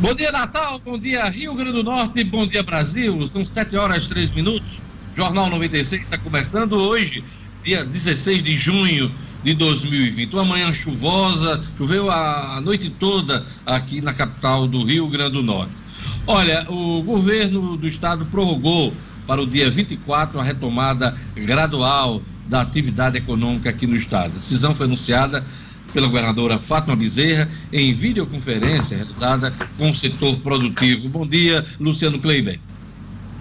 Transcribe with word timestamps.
Bom 0.00 0.14
dia, 0.14 0.30
Natal. 0.30 0.80
Bom 0.84 0.96
dia, 0.96 1.24
Rio 1.24 1.52
Grande 1.54 1.72
do 1.72 1.82
Norte. 1.82 2.22
Bom 2.22 2.46
dia, 2.46 2.62
Brasil. 2.62 3.26
São 3.26 3.44
7 3.44 3.76
horas 3.76 4.04
e 4.04 4.08
3 4.08 4.30
minutos. 4.30 4.78
Jornal 5.16 5.50
96 5.50 6.02
está 6.02 6.16
começando 6.16 6.74
hoje, 6.74 7.24
dia 7.64 7.84
16 7.84 8.44
de 8.44 8.56
junho 8.56 9.10
de 9.42 9.54
2020. 9.54 10.32
Uma 10.34 10.44
manhã 10.44 10.72
chuvosa, 10.72 11.64
choveu 11.76 12.08
a 12.12 12.60
noite 12.60 12.90
toda 12.90 13.44
aqui 13.66 14.00
na 14.00 14.14
capital 14.14 14.68
do 14.68 14.84
Rio 14.84 15.08
Grande 15.08 15.32
do 15.32 15.42
Norte. 15.42 15.72
Olha, 16.28 16.64
o 16.70 17.02
governo 17.02 17.76
do 17.76 17.88
estado 17.88 18.24
prorrogou 18.26 18.94
para 19.26 19.42
o 19.42 19.46
dia 19.48 19.68
24 19.68 20.38
a 20.38 20.44
retomada 20.44 21.18
gradual 21.34 22.22
da 22.46 22.60
atividade 22.60 23.16
econômica 23.16 23.70
aqui 23.70 23.84
no 23.84 23.96
estado. 23.96 24.26
A 24.26 24.38
decisão 24.38 24.76
foi 24.76 24.86
anunciada 24.86 25.44
pela 25.92 26.06
governadora 26.06 26.58
Fátima 26.58 26.96
Bezerra 26.96 27.48
em 27.72 27.92
videoconferência 27.94 28.96
realizada 28.96 29.52
com 29.76 29.90
o 29.90 29.96
setor 29.96 30.36
produtivo. 30.36 31.08
Bom 31.08 31.26
dia, 31.26 31.64
Luciano 31.80 32.18
Kleiber. 32.18 32.58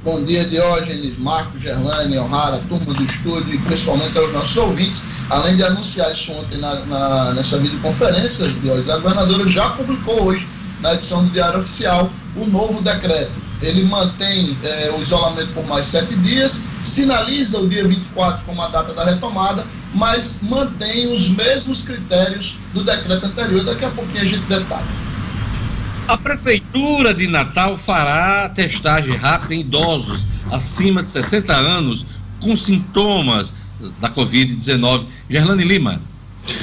Bom 0.04 0.24
dia, 0.24 0.46
Diógenes, 0.46 1.18
Marcos, 1.18 1.60
Gerlane, 1.62 2.18
O'Hara, 2.18 2.62
turma 2.70 2.94
do 2.94 3.04
estúdio 3.04 3.56
e 3.56 3.58
principalmente 3.58 4.18
aos 4.18 4.32
nossos 4.32 4.56
ouvintes. 4.56 5.04
Além 5.30 5.58
de 5.58 5.64
anunciar 5.64 6.12
isso 6.14 6.32
ontem 6.32 6.58
na, 6.60 6.76
na, 6.86 7.34
nessa 7.34 7.58
videoconferência, 7.58 8.48
Diógenes, 8.48 8.90
a 8.90 8.98
governadora 8.98 9.48
já 9.48 9.70
publicou 9.72 10.24
hoje, 10.24 10.48
na 10.82 10.94
edição 10.94 11.26
do 11.26 11.32
Diário 11.32 11.60
Oficial, 11.60 12.10
o 12.36 12.46
novo 12.46 12.82
decreto. 12.82 13.32
Ele 13.62 13.84
mantém 13.84 14.56
é, 14.64 14.92
o 14.98 15.02
isolamento 15.02 15.52
por 15.54 15.66
mais 15.66 15.86
sete 15.86 16.16
dias, 16.16 16.64
sinaliza 16.80 17.60
o 17.60 17.68
dia 17.68 17.86
24 17.86 18.46
como 18.46 18.62
a 18.62 18.68
data 18.68 18.94
da 18.94 19.04
retomada 19.04 19.66
mas 19.98 20.42
mantém 20.44 21.12
os 21.12 21.28
mesmos 21.28 21.82
critérios 21.82 22.56
do 22.72 22.84
decreto 22.84 23.26
anterior. 23.26 23.64
Daqui 23.64 23.84
a 23.84 23.90
pouquinho 23.90 24.22
a 24.22 24.26
gente 24.26 24.46
detalha. 24.46 24.86
A 26.08 26.16
Prefeitura 26.16 27.14
de 27.14 27.28
Natal 27.28 27.78
fará 27.78 28.48
testagem 28.50 29.16
rápida 29.16 29.56
em 29.56 29.62
idosos 29.62 30.24
acima 30.52 31.02
de 31.02 31.10
60 31.10 31.52
anos 31.54 32.06
com 32.40 32.56
sintomas 32.56 33.52
da 34.00 34.10
Covid-19. 34.10 35.06
Gerlane 35.30 35.64
Lima. 35.64 36.00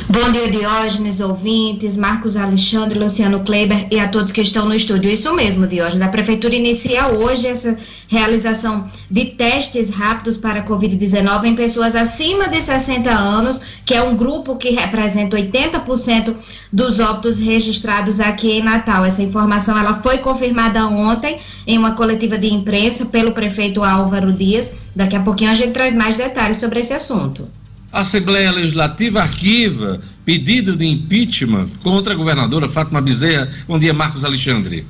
Bom 0.08 0.32
dia, 0.32 0.48
Diógenes, 0.48 1.20
ouvintes, 1.20 1.96
Marcos 1.96 2.36
Alexandre, 2.36 2.98
Luciano 2.98 3.40
Kleiber 3.40 3.86
e 3.90 4.00
a 4.00 4.08
todos 4.08 4.32
que 4.32 4.40
estão 4.40 4.64
no 4.64 4.74
estúdio. 4.74 5.10
Isso 5.10 5.34
mesmo, 5.34 5.66
Diógenes. 5.66 6.00
A 6.00 6.08
Prefeitura 6.08 6.54
inicia 6.54 7.08
hoje 7.08 7.46
essa 7.46 7.76
realização 8.08 8.88
de 9.10 9.26
testes 9.26 9.90
rápidos 9.90 10.36
para 10.36 10.60
a 10.60 10.64
Covid-19 10.64 11.44
em 11.44 11.54
pessoas 11.54 11.94
acima 11.94 12.48
de 12.48 12.62
60 12.62 13.10
anos, 13.10 13.60
que 13.84 13.92
é 13.92 14.02
um 14.02 14.16
grupo 14.16 14.56
que 14.56 14.70
representa 14.70 15.36
80% 15.36 16.34
dos 16.72 16.98
óbitos 17.00 17.38
registrados 17.38 18.20
aqui 18.20 18.52
em 18.52 18.62
Natal. 18.62 19.04
Essa 19.04 19.22
informação 19.22 19.76
ela 19.76 20.00
foi 20.00 20.18
confirmada 20.18 20.86
ontem 20.86 21.38
em 21.66 21.76
uma 21.76 21.92
coletiva 21.92 22.38
de 22.38 22.50
imprensa 22.52 23.04
pelo 23.06 23.32
prefeito 23.32 23.84
Álvaro 23.84 24.32
Dias. 24.32 24.70
Daqui 24.96 25.16
a 25.16 25.20
pouquinho 25.20 25.50
a 25.50 25.54
gente 25.54 25.72
traz 25.72 25.94
mais 25.94 26.16
detalhes 26.16 26.58
sobre 26.58 26.80
esse 26.80 26.92
assunto. 26.92 27.48
A 27.94 28.00
Assembleia 28.00 28.50
Legislativa 28.50 29.22
arquiva 29.22 30.00
pedido 30.24 30.74
de 30.74 30.84
impeachment 30.84 31.68
contra 31.80 32.12
a 32.12 32.16
governadora 32.16 32.68
Fátima 32.68 33.00
Bezerra. 33.00 33.48
Bom 33.68 33.78
dia, 33.78 33.94
Marcos 33.94 34.24
Alexandre. 34.24 34.84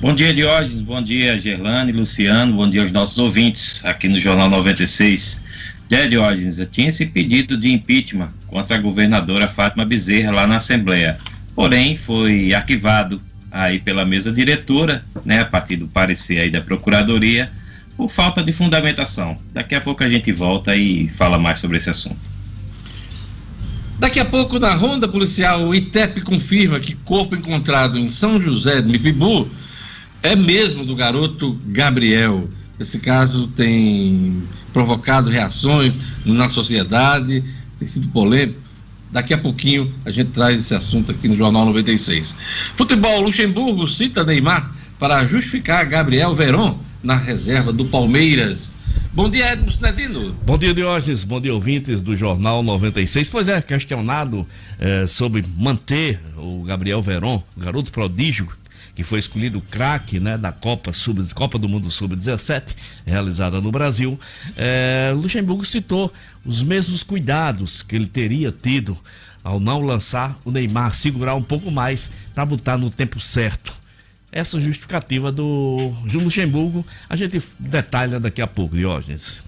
Bom 0.00 0.14
dia, 0.14 0.32
Diógenes. 0.32 0.80
Bom 0.80 1.02
dia, 1.02 1.38
Gerlane, 1.38 1.92
Luciano. 1.92 2.54
Bom 2.54 2.70
dia 2.70 2.80
aos 2.80 2.92
nossos 2.92 3.18
ouvintes 3.18 3.84
aqui 3.84 4.08
no 4.08 4.18
Jornal 4.18 4.48
96. 4.48 5.44
É, 5.90 6.08
Diógenes, 6.08 6.58
tinha 6.72 6.88
esse 6.88 7.04
pedido 7.04 7.58
de 7.58 7.70
impeachment 7.70 8.30
contra 8.46 8.76
a 8.76 8.80
governadora 8.80 9.46
Fátima 9.46 9.84
Bezerra 9.84 10.32
lá 10.32 10.46
na 10.46 10.56
Assembleia. 10.56 11.18
Porém, 11.54 11.94
foi 11.94 12.54
arquivado 12.54 13.20
aí 13.52 13.80
pela 13.80 14.06
mesa 14.06 14.32
diretora, 14.32 15.04
né, 15.26 15.40
a 15.40 15.44
partir 15.44 15.76
do 15.76 15.86
parecer 15.86 16.38
aí 16.38 16.48
da 16.48 16.62
Procuradoria, 16.62 17.50
por 17.98 18.08
falta 18.08 18.44
de 18.44 18.52
fundamentação. 18.52 19.36
Daqui 19.52 19.74
a 19.74 19.80
pouco 19.80 20.04
a 20.04 20.08
gente 20.08 20.30
volta 20.30 20.76
e 20.76 21.08
fala 21.08 21.36
mais 21.36 21.58
sobre 21.58 21.78
esse 21.78 21.90
assunto. 21.90 22.38
Daqui 23.98 24.20
a 24.20 24.24
pouco, 24.24 24.60
na 24.60 24.72
ronda 24.72 25.08
policial, 25.08 25.66
o 25.66 25.74
ITEP 25.74 26.20
confirma 26.20 26.78
que 26.78 26.94
corpo 26.94 27.34
encontrado 27.34 27.98
em 27.98 28.08
São 28.12 28.40
José 28.40 28.80
de 28.80 28.92
Mipibu 28.92 29.50
é 30.22 30.36
mesmo 30.36 30.84
do 30.84 30.94
garoto 30.94 31.58
Gabriel. 31.66 32.48
Esse 32.78 33.00
caso 33.00 33.48
tem 33.48 34.44
provocado 34.72 35.28
reações 35.28 35.98
na 36.24 36.48
sociedade, 36.48 37.42
tem 37.80 37.88
sido 37.88 38.06
polêmico. 38.06 38.60
Daqui 39.10 39.34
a 39.34 39.38
pouquinho 39.38 39.92
a 40.04 40.12
gente 40.12 40.30
traz 40.30 40.60
esse 40.60 40.74
assunto 40.74 41.10
aqui 41.10 41.26
no 41.26 41.36
Jornal 41.36 41.66
96. 41.66 42.36
Futebol, 42.76 43.22
Luxemburgo 43.22 43.88
cita 43.88 44.22
Neymar 44.22 44.72
para 45.00 45.26
justificar 45.26 45.84
Gabriel 45.84 46.36
Veron 46.36 46.86
na 47.02 47.16
reserva 47.16 47.72
do 47.72 47.84
Palmeiras. 47.84 48.70
Bom 49.12 49.28
dia, 49.28 49.52
Edmo 49.52 49.70
Cinedino. 49.70 50.32
Bom 50.44 50.56
dia, 50.56 50.72
Diógenes. 50.72 51.24
Bom 51.24 51.40
dia, 51.40 51.52
ouvintes 51.52 52.02
do 52.02 52.14
Jornal 52.14 52.62
96. 52.62 53.28
Pois 53.28 53.48
é, 53.48 53.60
questionado 53.60 54.46
é, 54.78 55.06
sobre 55.06 55.44
manter 55.56 56.20
o 56.36 56.62
Gabriel 56.62 57.02
Veron, 57.02 57.42
garoto 57.56 57.90
prodígio, 57.90 58.48
que 58.94 59.02
foi 59.02 59.18
escolhido 59.18 59.60
craque 59.60 60.20
né, 60.20 60.36
da 60.36 60.52
Copa, 60.52 60.92
Sub, 60.92 61.22
Copa 61.34 61.58
do 61.58 61.68
Mundo 61.68 61.90
Sub-17, 61.90 62.76
realizada 63.06 63.60
no 63.60 63.70
Brasil, 63.70 64.18
é, 64.56 65.12
Luxemburgo 65.14 65.64
citou 65.64 66.12
os 66.44 66.62
mesmos 66.62 67.02
cuidados 67.02 67.82
que 67.82 67.96
ele 67.96 68.06
teria 68.06 68.52
tido 68.52 68.96
ao 69.42 69.58
não 69.58 69.80
lançar 69.80 70.38
o 70.44 70.50
Neymar, 70.50 70.94
segurar 70.94 71.34
um 71.34 71.42
pouco 71.42 71.70
mais 71.70 72.10
para 72.34 72.44
botar 72.44 72.76
no 72.76 72.90
tempo 72.90 73.18
certo 73.20 73.77
essa 74.30 74.60
justificativa 74.60 75.32
do 75.32 75.92
Gil 76.06 76.20
Luxemburgo. 76.20 76.86
A 77.08 77.16
gente 77.16 77.42
detalha 77.58 78.20
daqui 78.20 78.42
a 78.42 78.46
pouco, 78.46 78.76
Diógenes. 78.76 79.42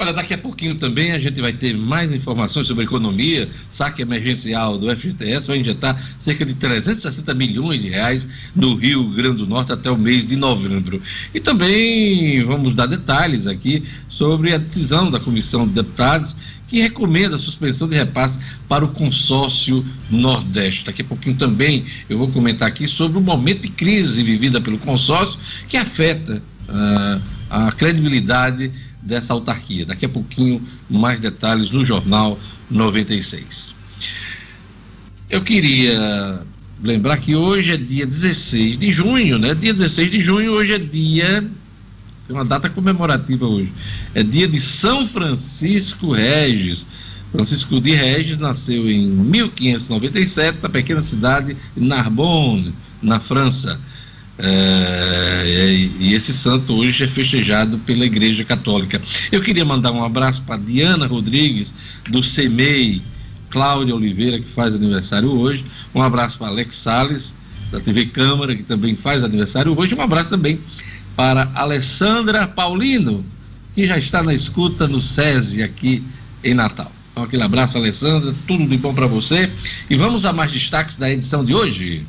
Olha, 0.00 0.12
daqui 0.12 0.32
a 0.32 0.38
pouquinho 0.38 0.76
também 0.76 1.10
a 1.10 1.18
gente 1.18 1.40
vai 1.40 1.52
ter 1.52 1.76
mais 1.76 2.14
informações 2.14 2.68
sobre 2.68 2.84
economia. 2.84 3.48
Saque 3.68 4.00
emergencial 4.00 4.78
do 4.78 4.88
FGTS 4.88 5.48
vai 5.48 5.58
injetar 5.58 6.00
cerca 6.20 6.46
de 6.46 6.54
360 6.54 7.34
milhões 7.34 7.82
de 7.82 7.88
reais 7.88 8.24
no 8.54 8.76
Rio 8.76 9.10
Grande 9.10 9.38
do 9.38 9.46
Norte 9.46 9.72
até 9.72 9.90
o 9.90 9.98
mês 9.98 10.24
de 10.24 10.36
novembro. 10.36 11.02
E 11.34 11.40
também 11.40 12.44
vamos 12.44 12.76
dar 12.76 12.86
detalhes 12.86 13.44
aqui 13.44 13.82
sobre 14.08 14.54
a 14.54 14.58
decisão 14.58 15.10
da 15.10 15.18
Comissão 15.18 15.66
de 15.66 15.74
Deputados 15.74 16.36
que 16.68 16.80
recomenda 16.80 17.36
a 17.36 17.38
suspensão 17.38 17.88
de 17.88 17.96
repasse 17.96 18.38
para 18.68 18.84
o 18.84 18.88
consórcio 18.88 19.84
Nordeste. 20.10 20.84
Daqui 20.84 21.02
a 21.02 21.04
pouquinho 21.04 21.36
também 21.36 21.86
eu 22.08 22.18
vou 22.18 22.28
comentar 22.28 22.68
aqui 22.68 22.86
sobre 22.86 23.18
o 23.18 23.20
momento 23.20 23.62
de 23.62 23.70
crise 23.70 24.22
vivida 24.22 24.60
pelo 24.60 24.78
consórcio 24.78 25.38
que 25.66 25.76
afeta 25.76 26.42
uh, 26.68 27.22
a 27.50 27.72
credibilidade 27.72 28.70
dessa 29.02 29.32
autarquia. 29.32 29.86
Daqui 29.86 30.04
a 30.04 30.08
pouquinho 30.08 30.62
mais 30.88 31.18
detalhes 31.18 31.70
no 31.70 31.84
Jornal 31.84 32.38
96. 32.70 33.74
Eu 35.30 35.42
queria 35.42 36.42
lembrar 36.82 37.16
que 37.18 37.34
hoje 37.34 37.72
é 37.72 37.76
dia 37.76 38.06
16 38.06 38.78
de 38.78 38.90
junho, 38.90 39.38
né? 39.38 39.54
Dia 39.54 39.72
16 39.74 40.10
de 40.10 40.20
junho, 40.20 40.52
hoje 40.52 40.72
é 40.72 40.78
dia 40.78 41.50
tem 42.28 42.36
uma 42.36 42.44
data 42.44 42.68
comemorativa 42.68 43.46
hoje. 43.46 43.72
É 44.14 44.22
dia 44.22 44.46
de 44.46 44.60
São 44.60 45.06
Francisco 45.06 46.12
Regis. 46.12 46.86
Francisco 47.32 47.80
de 47.80 47.92
Regis 47.92 48.38
nasceu 48.38 48.88
em 48.88 49.06
1597 49.06 50.58
na 50.62 50.68
pequena 50.68 51.02
cidade 51.02 51.56
de 51.74 51.84
Narbonne, 51.84 52.74
na 53.02 53.18
França. 53.18 53.80
É, 54.38 55.42
e 55.98 56.14
esse 56.14 56.32
santo 56.32 56.74
hoje 56.74 57.02
é 57.02 57.08
festejado 57.08 57.78
pela 57.78 58.04
Igreja 58.04 58.44
Católica. 58.44 59.00
Eu 59.32 59.42
queria 59.42 59.64
mandar 59.64 59.90
um 59.90 60.04
abraço 60.04 60.42
para 60.42 60.58
Diana 60.58 61.06
Rodrigues, 61.06 61.72
do 62.08 62.22
CEMEI, 62.22 63.02
Cláudia 63.50 63.94
Oliveira, 63.94 64.38
que 64.38 64.48
faz 64.50 64.74
aniversário 64.74 65.30
hoje. 65.30 65.64
Um 65.94 66.02
abraço 66.02 66.38
para 66.38 66.48
Alex 66.48 66.76
Sales, 66.76 67.34
da 67.72 67.80
TV 67.80 68.06
Câmara, 68.06 68.54
que 68.54 68.62
também 68.62 68.94
faz 68.94 69.24
aniversário 69.24 69.78
hoje. 69.78 69.94
Um 69.94 70.02
abraço 70.02 70.30
também 70.30 70.60
para 71.18 71.50
Alessandra 71.52 72.46
Paulino, 72.46 73.26
que 73.74 73.84
já 73.84 73.98
está 73.98 74.22
na 74.22 74.32
escuta 74.32 74.86
no 74.86 75.02
SESI 75.02 75.64
aqui 75.64 76.04
em 76.44 76.54
Natal. 76.54 76.92
Então, 77.10 77.24
aquele 77.24 77.42
abraço, 77.42 77.76
Alessandra, 77.76 78.32
tudo 78.46 78.64
de 78.68 78.76
bom 78.76 78.94
para 78.94 79.08
você. 79.08 79.50
E 79.90 79.96
vamos 79.96 80.24
a 80.24 80.32
mais 80.32 80.52
destaques 80.52 80.94
da 80.94 81.10
edição 81.10 81.44
de 81.44 81.52
hoje. 81.52 82.06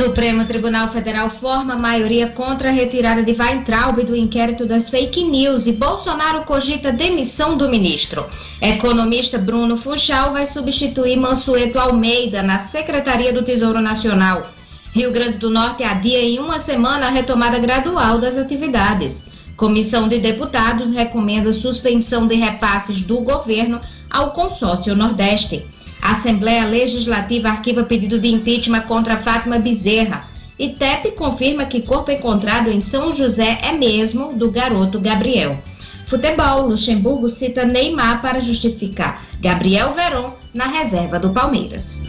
Supremo 0.00 0.46
Tribunal 0.46 0.90
Federal 0.90 1.28
forma 1.28 1.76
maioria 1.76 2.28
contra 2.28 2.70
a 2.70 2.72
retirada 2.72 3.22
de 3.22 3.32
Weintraub 3.38 4.02
do 4.02 4.16
inquérito 4.16 4.64
das 4.64 4.88
fake 4.88 5.24
news 5.24 5.66
e 5.66 5.72
Bolsonaro 5.72 6.42
cogita 6.44 6.90
demissão 6.90 7.54
do 7.54 7.68
ministro. 7.68 8.24
Economista 8.62 9.36
Bruno 9.36 9.76
Funchal 9.76 10.32
vai 10.32 10.46
substituir 10.46 11.18
Mansueto 11.18 11.78
Almeida 11.78 12.42
na 12.42 12.58
Secretaria 12.58 13.30
do 13.30 13.42
Tesouro 13.42 13.78
Nacional. 13.82 14.50
Rio 14.94 15.12
Grande 15.12 15.36
do 15.36 15.50
Norte 15.50 15.84
adia 15.84 16.22
em 16.22 16.38
uma 16.38 16.58
semana 16.58 17.08
a 17.08 17.10
retomada 17.10 17.58
gradual 17.58 18.18
das 18.18 18.38
atividades. 18.38 19.24
Comissão 19.54 20.08
de 20.08 20.18
Deputados 20.18 20.92
recomenda 20.92 21.52
suspensão 21.52 22.26
de 22.26 22.36
repasses 22.36 23.02
do 23.02 23.20
governo 23.20 23.78
ao 24.10 24.30
consórcio 24.30 24.96
Nordeste. 24.96 25.66
A 26.02 26.12
Assembleia 26.12 26.64
Legislativa 26.64 27.48
arquiva 27.50 27.82
pedido 27.82 28.18
de 28.18 28.28
impeachment 28.28 28.82
contra 28.82 29.16
Fátima 29.16 29.58
Bezerra. 29.58 30.28
E 30.58 30.70
TEP 30.70 31.12
confirma 31.12 31.64
que 31.64 31.82
corpo 31.82 32.10
encontrado 32.10 32.70
em 32.70 32.80
São 32.80 33.12
José 33.12 33.58
é 33.62 33.72
mesmo 33.72 34.34
do 34.34 34.50
garoto 34.50 35.00
Gabriel. 35.00 35.58
Futebol, 36.06 36.66
Luxemburgo 36.66 37.28
cita 37.28 37.64
Neymar 37.64 38.20
para 38.20 38.40
justificar 38.40 39.22
Gabriel 39.40 39.94
Veron 39.94 40.34
na 40.52 40.66
reserva 40.66 41.18
do 41.18 41.30
Palmeiras. 41.30 42.02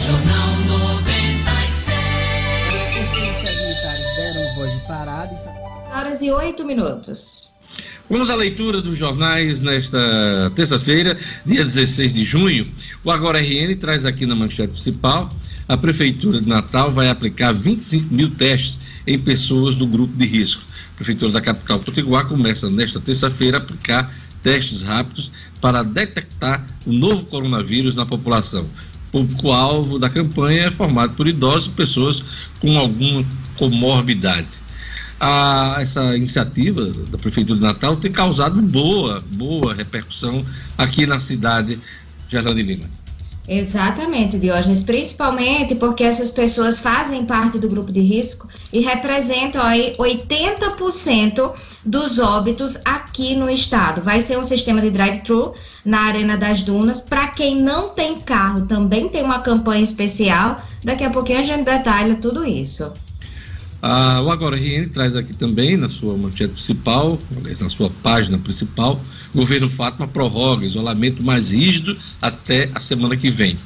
Jornal 0.00 0.48
96. 0.66 1.96
deram 4.16 4.54
voz 4.56 4.72
de 4.72 4.80
parada. 4.86 5.34
Horas 5.94 6.22
e 6.22 6.30
oito 6.30 6.64
minutos. 6.64 7.51
Vamos 8.10 8.28
à 8.28 8.34
leitura 8.34 8.82
dos 8.82 8.98
jornais 8.98 9.60
nesta 9.60 10.52
terça-feira, 10.54 11.16
dia 11.46 11.64
16 11.64 12.12
de 12.12 12.24
junho. 12.24 12.66
O 13.02 13.10
Agora 13.10 13.40
RN 13.40 13.74
traz 13.76 14.04
aqui 14.04 14.26
na 14.26 14.34
manchete 14.34 14.72
principal: 14.72 15.30
a 15.68 15.76
Prefeitura 15.76 16.40
de 16.40 16.48
Natal 16.48 16.92
vai 16.92 17.08
aplicar 17.08 17.54
25 17.54 18.12
mil 18.12 18.28
testes 18.28 18.78
em 19.06 19.18
pessoas 19.18 19.76
do 19.76 19.86
grupo 19.86 20.14
de 20.16 20.26
risco. 20.26 20.62
A 20.94 20.96
Prefeitura 20.96 21.32
da 21.32 21.40
capital 21.40 21.78
Potiguar 21.78 22.26
começa 22.26 22.68
nesta 22.68 23.00
terça-feira 23.00 23.58
a 23.58 23.60
aplicar 23.60 24.12
testes 24.42 24.82
rápidos 24.82 25.30
para 25.60 25.82
detectar 25.82 26.66
o 26.84 26.92
novo 26.92 27.24
coronavírus 27.26 27.94
na 27.94 28.04
população. 28.04 28.66
O 29.08 29.10
público-alvo 29.12 29.98
da 29.98 30.10
campanha 30.10 30.64
é 30.64 30.70
formado 30.70 31.14
por 31.14 31.28
idosos 31.28 31.66
e 31.66 31.70
pessoas 31.70 32.22
com 32.60 32.76
alguma 32.76 33.24
comorbidade 33.56 34.61
a, 35.22 35.76
essa 35.80 36.16
iniciativa 36.16 36.84
da 36.84 37.16
Prefeitura 37.16 37.54
de 37.54 37.64
Natal 37.64 37.96
tem 37.96 38.10
causado 38.10 38.60
boa, 38.60 39.22
boa 39.34 39.72
repercussão 39.72 40.44
aqui 40.76 41.06
na 41.06 41.20
cidade 41.20 41.78
de 42.28 42.36
Arnaldo 42.36 42.60
Lima. 42.60 42.90
Exatamente, 43.46 44.38
Diógenes, 44.38 44.82
principalmente 44.82 45.76
porque 45.76 46.02
essas 46.02 46.30
pessoas 46.30 46.80
fazem 46.80 47.24
parte 47.24 47.58
do 47.58 47.68
grupo 47.68 47.92
de 47.92 48.00
risco 48.00 48.48
e 48.72 48.80
representam 48.80 49.62
aí 49.62 49.94
80% 49.96 51.52
dos 51.84 52.18
óbitos 52.18 52.78
aqui 52.84 53.36
no 53.36 53.48
estado. 53.48 54.00
Vai 54.02 54.20
ser 54.20 54.38
um 54.38 54.44
sistema 54.44 54.80
de 54.80 54.90
drive-thru 54.90 55.54
na 55.84 56.02
Arena 56.02 56.36
das 56.36 56.62
Dunas. 56.62 57.00
Para 57.00 57.28
quem 57.28 57.60
não 57.60 57.90
tem 57.90 58.20
carro, 58.20 58.66
também 58.66 59.08
tem 59.08 59.22
uma 59.22 59.40
campanha 59.40 59.82
especial. 59.82 60.60
Daqui 60.82 61.04
a 61.04 61.10
pouquinho 61.10 61.40
a 61.40 61.44
gente 61.44 61.64
detalha 61.64 62.14
tudo 62.16 62.44
isso. 62.44 62.92
Ah, 63.84 64.22
o 64.22 64.30
Agora 64.30 64.56
RN 64.56 64.88
traz 64.90 65.16
aqui 65.16 65.34
também, 65.34 65.76
na 65.76 65.88
sua 65.88 66.16
manchete 66.16 66.52
principal, 66.52 67.18
na 67.60 67.68
sua 67.68 67.90
página 67.90 68.38
principal, 68.38 69.04
o 69.34 69.38
governo 69.38 69.68
Fátima 69.68 70.06
prorroga 70.06 70.64
isolamento 70.64 71.20
mais 71.24 71.50
rígido 71.50 71.98
até 72.20 72.70
a 72.76 72.78
semana 72.78 73.16
que 73.16 73.28
vem. 73.28 73.56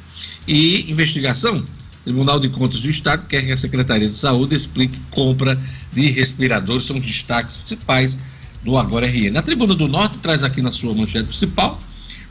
E 0.48 0.90
investigação, 0.90 1.62
Tribunal 2.02 2.40
de 2.40 2.48
Contas 2.48 2.80
do 2.80 2.88
Estado 2.88 3.26
quer 3.26 3.44
que 3.44 3.52
a 3.52 3.58
Secretaria 3.58 4.08
de 4.08 4.14
Saúde 4.14 4.54
explique 4.54 4.98
compra 5.10 5.60
de 5.92 6.10
respiradores, 6.10 6.86
são 6.86 6.96
os 6.96 7.04
destaques 7.04 7.56
principais 7.56 8.16
do 8.64 8.78
Agora 8.78 9.06
RN. 9.06 9.32
Na 9.32 9.42
Tribuna 9.42 9.74
do 9.74 9.86
Norte 9.86 10.16
traz 10.20 10.42
aqui 10.42 10.62
na 10.62 10.72
sua 10.72 10.94
manchete 10.94 11.28
principal, 11.28 11.78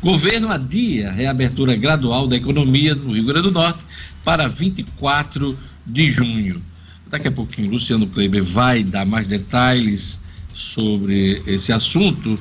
governo 0.01 0.49
adia 0.49 1.09
a 1.09 1.11
reabertura 1.11 1.75
gradual 1.75 2.27
da 2.27 2.35
economia 2.35 2.95
no 2.95 3.13
Rio 3.13 3.25
Grande 3.25 3.49
do 3.49 3.51
Norte 3.51 3.79
para 4.23 4.47
24 4.47 5.55
de 5.85 6.11
junho. 6.11 6.59
Daqui 7.07 7.27
a 7.27 7.31
pouquinho, 7.31 7.71
Luciano 7.71 8.07
Kleber 8.07 8.43
vai 8.43 8.83
dar 8.83 9.05
mais 9.05 9.27
detalhes 9.27 10.17
sobre 10.53 11.41
esse 11.45 11.71
assunto, 11.71 12.37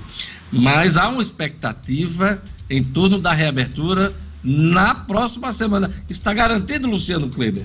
mas 0.51 0.97
há 0.97 1.09
uma 1.09 1.23
expectativa 1.23 2.43
em 2.71 2.83
torno 2.83 3.19
da 3.19 3.33
reabertura 3.33 4.13
na 4.43 4.95
próxima 4.95 5.53
semana. 5.53 5.91
Está 6.09 6.33
garantido, 6.33 6.89
Luciano 6.89 7.29
Kleber? 7.29 7.65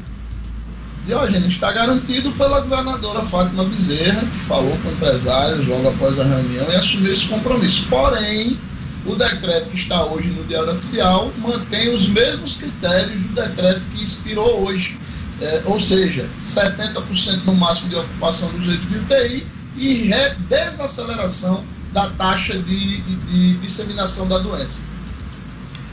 Diógenes, 1.06 1.48
está 1.48 1.72
garantido 1.72 2.32
pela 2.34 2.60
governadora 2.60 3.22
Fátima 3.24 3.64
Bezerra, 3.64 4.26
que 4.26 4.40
falou 4.42 4.78
com 4.84 4.92
empresários 4.92 5.66
logo 5.66 5.90
após 5.90 6.20
a 6.20 6.24
reunião 6.24 6.70
e 6.70 6.76
assumiu 6.76 7.12
esse 7.12 7.28
compromisso. 7.28 7.88
Porém, 7.90 8.58
o 9.06 9.16
decreto 9.16 9.70
que 9.70 9.78
está 9.78 10.06
hoje 10.06 10.30
no 10.30 10.44
Diário 10.44 10.72
Oficial 10.72 11.32
mantém 11.40 11.92
os 11.94 12.08
mesmos 12.08 12.58
critérios 12.58 13.22
do 13.24 13.34
decreto 13.34 13.82
que 13.94 14.04
inspirou 14.04 14.68
hoje 14.68 15.00
é, 15.42 15.64
ou 15.66 15.80
seja, 15.80 16.28
70% 16.42 17.46
no 17.46 17.56
máximo 17.56 17.90
de 17.90 17.96
ocupação 17.96 18.52
do 18.52 18.62
jeito 18.62 18.86
de 18.88 18.98
UTI 18.98 19.46
e 19.78 20.12
desaceleração 20.50 21.64
da 21.94 22.10
taxa 22.10 22.58
de, 22.58 23.02
de, 23.02 23.16
de, 23.16 23.54
disseminação 23.58 24.28
da 24.28 24.38
doença. 24.38 24.84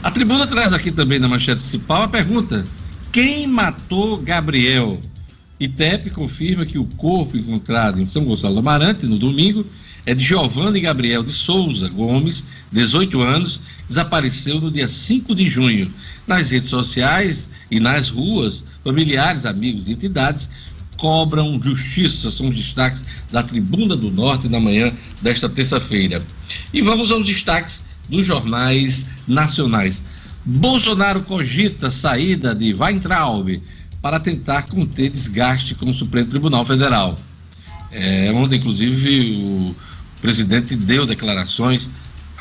A 0.03 0.11
tribuna 0.11 0.45
traz 0.45 0.73
aqui 0.73 0.91
também 0.91 1.19
na 1.19 1.27
manchete 1.27 1.61
principal 1.61 2.03
a 2.03 2.07
pergunta: 2.07 2.65
quem 3.11 3.47
matou 3.47 4.17
Gabriel? 4.17 4.99
ITEP 5.59 6.11
confirma 6.11 6.67
que 6.67 6.77
o 6.77 6.85
corpo 6.85 7.35
encontrado 7.35 7.99
em 7.99 8.07
São 8.07 8.23
Gonçalo 8.25 8.53
do 8.53 8.59
Amarante 8.59 9.07
no 9.07 9.17
domingo 9.17 9.65
é 10.05 10.13
de 10.13 10.23
Giovanni 10.23 10.79
Gabriel 10.79 11.23
de 11.23 11.33
Souza 11.33 11.89
Gomes, 11.89 12.43
18 12.71 13.19
anos, 13.21 13.59
desapareceu 13.89 14.61
no 14.61 14.71
dia 14.71 14.87
5 14.87 15.33
de 15.33 15.49
junho. 15.49 15.91
Nas 16.27 16.49
redes 16.49 16.69
sociais 16.69 17.49
e 17.71 17.79
nas 17.79 18.09
ruas, 18.09 18.63
familiares, 18.87 19.45
amigos 19.45 19.87
e 19.87 19.91
entidades 19.91 20.49
cobram 20.95 21.61
justiça. 21.61 22.29
São 22.29 22.47
os 22.47 22.55
destaques 22.55 23.03
da 23.29 23.43
Tribuna 23.43 23.97
do 23.97 24.09
Norte 24.09 24.47
na 24.47 24.59
manhã 24.59 24.93
desta 25.21 25.49
terça-feira. 25.49 26.23
E 26.73 26.81
vamos 26.81 27.11
aos 27.11 27.25
destaques 27.25 27.83
dos 28.09 28.25
jornais 28.25 29.05
nacionais. 29.27 30.01
Bolsonaro 30.45 31.21
cogita 31.23 31.91
saída 31.91 32.55
de 32.55 32.73
Weintraub 32.73 33.61
para 34.01 34.19
tentar 34.19 34.63
conter 34.63 35.09
desgaste 35.09 35.75
com 35.75 35.89
o 35.89 35.93
Supremo 35.93 36.29
Tribunal 36.29 36.65
Federal. 36.65 37.15
É, 37.91 38.31
ontem, 38.33 38.57
inclusive, 38.57 39.41
o 39.43 39.75
presidente 40.21 40.75
deu 40.75 41.05
declarações 41.05 41.89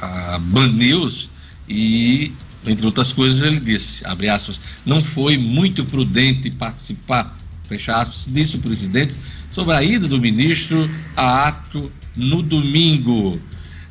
a 0.01 0.39
Band 0.39 0.69
News 0.69 1.29
e 1.69 2.33
entre 2.67 2.85
outras 2.85 3.13
coisas, 3.13 3.41
ele 3.41 3.61
disse, 3.61 4.07
abre 4.07 4.29
aspas, 4.29 4.61
não 4.85 5.03
foi 5.03 5.39
muito 5.39 5.85
prudente 5.85 6.51
participar, 6.51 7.37
fecha 7.69 7.97
aspas, 7.97 8.27
disse 8.29 8.57
o 8.57 8.61
presidente, 8.61 9.15
sobre 9.51 9.75
a 9.75 9.83
ida 9.83 10.07
do 10.07 10.21
ministro 10.21 10.89
a 11.17 11.49
ato 11.49 11.91
no 12.15 12.43
domingo. 12.43 13.39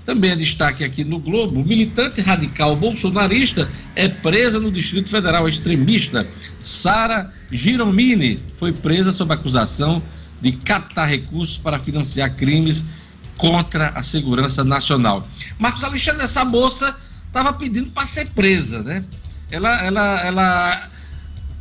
Também 0.05 0.31
é 0.31 0.35
destaque 0.35 0.83
aqui 0.83 1.03
no 1.03 1.17
Globo: 1.17 1.63
militante 1.63 2.21
radical 2.21 2.75
bolsonarista 2.75 3.69
é 3.95 4.07
presa 4.07 4.59
no 4.59 4.71
Distrito 4.71 5.09
Federal. 5.09 5.49
extremista 5.49 6.27
Sara 6.63 7.33
Giromini 7.51 8.39
foi 8.59 8.71
presa 8.71 9.11
sob 9.11 9.33
acusação 9.33 10.01
de 10.39 10.51
captar 10.51 11.09
recursos 11.09 11.57
para 11.57 11.79
financiar 11.79 12.35
crimes 12.35 12.83
contra 13.35 13.89
a 13.89 14.03
segurança 14.03 14.63
nacional. 14.63 15.27
Marcos 15.57 15.83
Alexandre, 15.83 16.23
essa 16.23 16.45
moça 16.45 16.95
estava 17.35 17.51
pedindo 17.51 17.91
para 17.91 18.07
ser 18.07 18.27
presa, 18.27 18.81
né? 18.81 19.03
Ela, 19.51 19.85
ela, 19.85 20.21
ela 20.25 20.87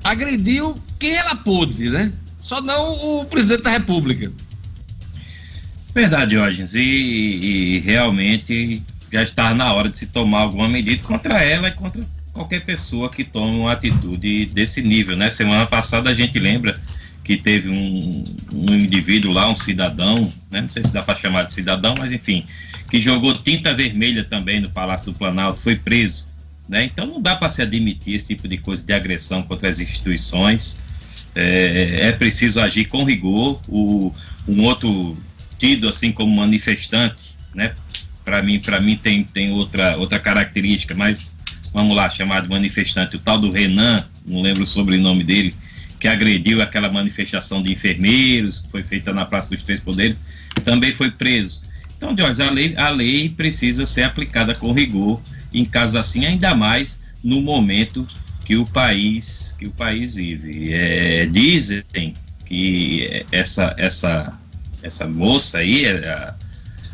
agrediu 0.05 0.81
quem 1.01 1.13
ela 1.15 1.35
pôde, 1.35 1.91
né? 1.91 2.13
Só 2.39 2.61
não 2.61 3.21
o 3.21 3.25
presidente 3.25 3.65
da 3.65 3.71
República. 3.71 4.31
Verdade, 5.93 6.31
Diógenes, 6.31 6.75
e, 6.75 6.81
e 6.81 7.79
realmente 7.81 8.83
já 9.13 9.23
está 9.23 9.53
na 9.53 9.73
hora 9.73 9.89
de 9.89 9.99
se 9.99 10.07
tomar 10.07 10.41
alguma 10.41 10.69
medida 10.69 11.03
contra 11.03 11.43
ela 11.43 11.69
e 11.69 11.73
contra 11.73 12.03
qualquer 12.33 12.65
pessoa 12.65 13.11
que 13.11 13.25
tome 13.25 13.59
uma 13.59 13.73
atitude 13.73 14.47
desse 14.47 14.81
nível, 14.81 15.17
né? 15.17 15.29
Semana 15.29 15.67
passada 15.67 16.11
a 16.11 16.15
gente 16.15 16.39
lembra 16.39 16.81
que 17.25 17.39
teve 17.39 17.71
um, 17.71 18.25
um 18.53 18.75
indivíduo 18.75 19.33
lá, 19.33 19.51
um 19.51 19.57
cidadão, 19.57 20.31
né? 20.51 20.61
não 20.61 20.69
sei 20.69 20.85
se 20.85 20.93
dá 20.93 21.03
para 21.03 21.15
chamar 21.15 21.45
de 21.45 21.55
cidadão, 21.55 21.95
mas 21.99 22.13
enfim, 22.13 22.45
que 22.91 23.01
jogou 23.01 23.35
tinta 23.35 23.73
vermelha 23.73 24.23
também 24.23 24.61
no 24.61 24.69
Palácio 24.69 25.07
do 25.07 25.15
Planalto, 25.15 25.59
foi 25.59 25.75
preso. 25.75 26.27
Né? 26.69 26.85
Então 26.85 27.07
não 27.07 27.21
dá 27.21 27.35
para 27.35 27.49
se 27.49 27.63
admitir 27.63 28.15
esse 28.15 28.29
tipo 28.29 28.47
de 28.47 28.59
coisa 28.59 28.83
de 28.83 28.93
agressão 28.93 29.43
contra 29.43 29.71
as 29.71 29.81
instituições. 29.81 30.83
É, 31.35 32.09
é 32.09 32.13
preciso 32.13 32.61
agir 32.61 32.85
com 32.85 33.05
rigor. 33.05 33.61
O, 33.69 34.13
um 34.47 34.63
outro 34.63 35.17
tido 35.59 35.89
assim 35.89 36.13
como 36.13 36.35
manifestante, 36.37 37.35
né? 37.55 37.75
Para 38.25 38.43
mim, 38.43 38.59
para 38.59 38.81
mim 38.81 38.97
tem, 38.97 39.25
tem 39.25 39.51
outra, 39.51 39.97
outra 39.97 40.19
característica, 40.19 40.95
mas 40.95 41.35
vamos 41.73 41.95
lá, 41.97 42.09
chamar 42.09 42.41
de 42.41 42.49
manifestante, 42.49 43.17
o 43.17 43.19
tal 43.19 43.39
do 43.39 43.51
Renan, 43.51 44.05
não 44.27 44.41
lembro 44.41 44.63
o 44.63 44.67
sobrenome 44.67 45.25
dele, 45.25 45.55
que 46.05 46.09
agrediu 46.09 46.61
aquela 46.61 46.91
manifestação 46.91 47.63
de 47.63 47.73
enfermeiros 47.73 48.61
que 48.61 48.71
foi 48.71 48.83
feita 48.83 49.11
na 49.11 49.25
Praça 49.25 49.49
dos 49.49 49.63
Três 49.63 49.81
Poderes, 49.81 50.19
também 50.63 50.93
foi 50.93 51.11
preso. 51.11 51.63
Então, 51.97 52.15
Jorge, 52.15 52.43
a 52.43 52.51
lei, 52.51 52.75
a 52.77 52.91
lei 52.91 53.31
precisa 53.31 53.87
ser 53.87 54.03
aplicada 54.03 54.55
com 54.55 54.75
rigor 54.75 55.23
em 55.51 55.65
casos 55.65 55.97
assim, 55.97 56.27
ainda 56.27 56.55
mais 56.55 57.01
no 57.23 57.41
momento 57.41 58.07
que 58.45 58.55
o 58.55 58.67
país 58.67 59.57
que 59.59 59.67
o 59.67 59.71
país 59.71 60.15
vive. 60.15 60.75
É, 60.75 61.25
dizem 61.25 62.13
que 62.45 63.25
essa 63.33 63.75
essa 63.79 64.39
essa 64.83 65.09
moça 65.09 65.57
aí, 65.57 65.87
a, 65.87 66.35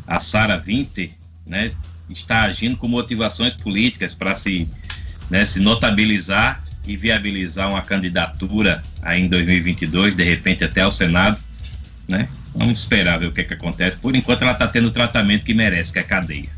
a 0.06 0.20
Sara 0.20 0.56
Winter, 0.56 1.10
né, 1.44 1.72
está 2.08 2.42
agindo 2.42 2.76
com 2.76 2.86
motivações 2.86 3.54
políticas 3.54 4.14
para 4.14 4.36
se 4.36 4.68
né, 5.28 5.44
se 5.44 5.58
notabilizar 5.58 6.62
e 6.87 6.96
viabilizar 6.96 7.70
uma 7.70 7.82
candidatura 7.82 8.82
aí 9.02 9.22
em 9.22 9.28
2022, 9.28 10.14
de 10.14 10.25
repente 10.25 10.64
até 10.64 10.82
ao 10.82 10.92
Senado, 10.92 11.40
né? 12.08 12.28
Vamos 12.54 12.80
esperar 12.80 13.18
ver 13.18 13.26
o 13.26 13.32
que, 13.32 13.42
é 13.42 13.44
que 13.44 13.54
acontece. 13.54 13.96
Por 13.96 14.14
enquanto 14.16 14.42
ela 14.42 14.52
está 14.52 14.66
tendo 14.66 14.88
o 14.88 14.90
tratamento 14.90 15.44
que 15.44 15.54
merece, 15.54 15.92
que 15.92 15.99
é 16.00 16.02
cadeia. 16.02 16.49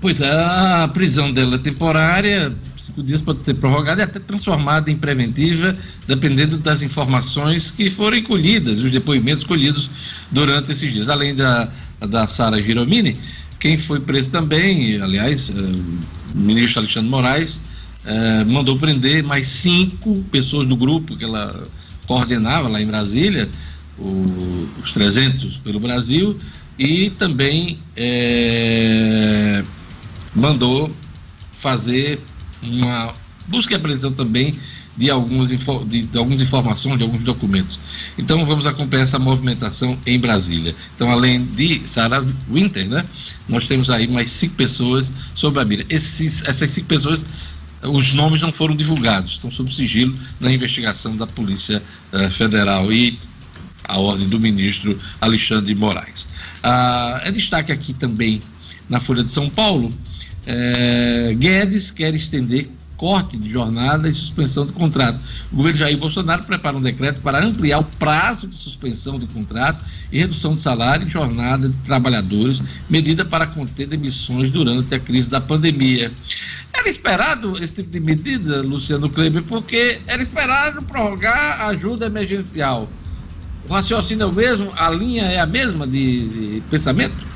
Pois 0.00 0.20
é, 0.20 0.30
a 0.30 0.88
prisão 0.92 1.32
dela 1.32 1.56
é 1.56 1.58
temporária, 1.58 2.52
cinco 2.80 3.02
dias 3.02 3.22
pode 3.22 3.42
ser 3.42 3.54
prorrogada 3.54 4.02
e 4.02 4.04
até 4.04 4.18
transformada 4.18 4.90
em 4.90 4.96
preventiva, 4.96 5.74
dependendo 6.06 6.58
das 6.58 6.82
informações 6.82 7.70
que 7.70 7.90
forem 7.90 8.22
colhidas, 8.22 8.80
os 8.80 8.92
depoimentos 8.92 9.44
colhidos 9.44 9.90
durante 10.30 10.72
esses 10.72 10.92
dias. 10.92 11.08
Além 11.08 11.34
da, 11.34 11.68
da 12.00 12.26
Sara 12.26 12.62
Giromini, 12.62 13.16
quem 13.58 13.78
foi 13.78 14.00
preso 14.00 14.30
também, 14.30 15.00
aliás, 15.00 15.48
eh, 15.48 15.52
o 16.34 16.38
ministro 16.38 16.80
Alexandre 16.80 17.08
Moraes, 17.08 17.60
eh, 18.04 18.44
mandou 18.44 18.78
prender 18.78 19.22
mais 19.22 19.46
cinco 19.48 20.22
pessoas 20.30 20.68
do 20.68 20.76
grupo 20.76 21.16
que 21.16 21.24
ela 21.24 21.68
coordenava 22.06 22.68
lá 22.68 22.80
em 22.80 22.86
Brasília, 22.86 23.48
o, 23.98 24.68
os 24.82 24.92
300 24.92 25.58
pelo 25.58 25.78
Brasil, 25.78 26.38
e 26.78 27.10
também 27.10 27.78
é, 27.96 29.62
mandou 30.34 30.90
fazer 31.60 32.20
uma 32.62 33.14
busca 33.46 33.74
e 33.74 33.76
apreensão 33.76 34.12
também 34.12 34.52
de 34.96 35.10
algumas, 35.10 35.50
de, 35.50 36.02
de, 36.02 36.18
algumas 36.18 36.40
informações, 36.40 36.98
de 36.98 37.04
alguns 37.04 37.20
documentos. 37.20 37.78
Então 38.18 38.44
vamos 38.44 38.66
acompanhar 38.66 39.04
essa 39.04 39.18
movimentação 39.18 39.98
em 40.04 40.18
Brasília. 40.18 40.74
Então, 40.94 41.10
além 41.10 41.44
de 41.44 41.80
Sarah 41.86 42.24
Winter, 42.50 42.88
né, 42.88 43.04
nós 43.48 43.66
temos 43.66 43.88
aí 43.88 44.06
mais 44.06 44.30
cinco 44.30 44.54
pessoas 44.54 45.10
sobre 45.34 45.60
a 45.60 45.64
mira. 45.64 45.84
Esses, 45.88 46.42
essas 46.44 46.70
cinco 46.70 46.88
pessoas, 46.88 47.24
os 47.84 48.12
nomes 48.12 48.40
não 48.40 48.52
foram 48.52 48.76
divulgados, 48.76 49.32
estão 49.32 49.50
sob 49.50 49.72
sigilo 49.74 50.16
na 50.40 50.52
investigação 50.52 51.16
da 51.16 51.26
Polícia 51.26 51.82
uh, 52.12 52.30
Federal 52.30 52.92
e 52.92 53.18
a 53.84 54.00
ordem 54.00 54.28
do 54.28 54.38
ministro 54.38 54.98
Alexandre 55.20 55.74
de 55.74 55.74
Moraes. 55.74 56.28
Ah, 56.62 57.20
é 57.24 57.32
destaque 57.32 57.72
aqui 57.72 57.92
também 57.92 58.40
na 58.88 59.00
Folha 59.00 59.24
de 59.24 59.30
São 59.30 59.50
Paulo, 59.50 59.92
é, 60.46 61.34
Guedes 61.38 61.90
quer 61.90 62.14
estender 62.14 62.68
corte 62.96 63.36
de 63.36 63.50
jornada 63.50 64.08
e 64.08 64.14
suspensão 64.14 64.64
de 64.64 64.72
contrato. 64.72 65.18
O 65.52 65.56
governo 65.56 65.80
Jair 65.80 65.98
Bolsonaro 65.98 66.44
prepara 66.44 66.76
um 66.76 66.80
decreto 66.80 67.20
para 67.20 67.44
ampliar 67.44 67.80
o 67.80 67.84
prazo 67.84 68.46
de 68.46 68.54
suspensão 68.54 69.18
de 69.18 69.26
contrato 69.26 69.84
e 70.12 70.20
redução 70.20 70.54
de 70.54 70.60
salário 70.60 71.08
e 71.08 71.10
jornada 71.10 71.68
de 71.68 71.74
trabalhadores, 71.78 72.62
medida 72.88 73.24
para 73.24 73.44
conter 73.48 73.88
demissões 73.88 74.52
durante 74.52 74.94
a 74.94 75.00
crise 75.00 75.28
da 75.28 75.40
pandemia. 75.40 76.12
Era 76.74 76.88
esperado 76.88 77.62
esse 77.62 77.74
tipo 77.74 77.90
de 77.90 78.00
medida, 78.00 78.62
Luciano 78.62 79.08
Kleber, 79.08 79.42
porque 79.42 80.00
era 80.06 80.22
esperado 80.22 80.82
prorrogar 80.82 81.60
a 81.60 81.66
ajuda 81.68 82.06
emergencial. 82.06 82.88
O 83.68 83.72
raciocínio 83.72 84.24
é 84.24 84.26
o 84.26 84.32
mesmo? 84.32 84.72
A 84.76 84.90
linha 84.90 85.24
é 85.24 85.38
a 85.38 85.46
mesma 85.46 85.86
de, 85.86 86.28
de 86.28 86.60
pensamento? 86.62 87.32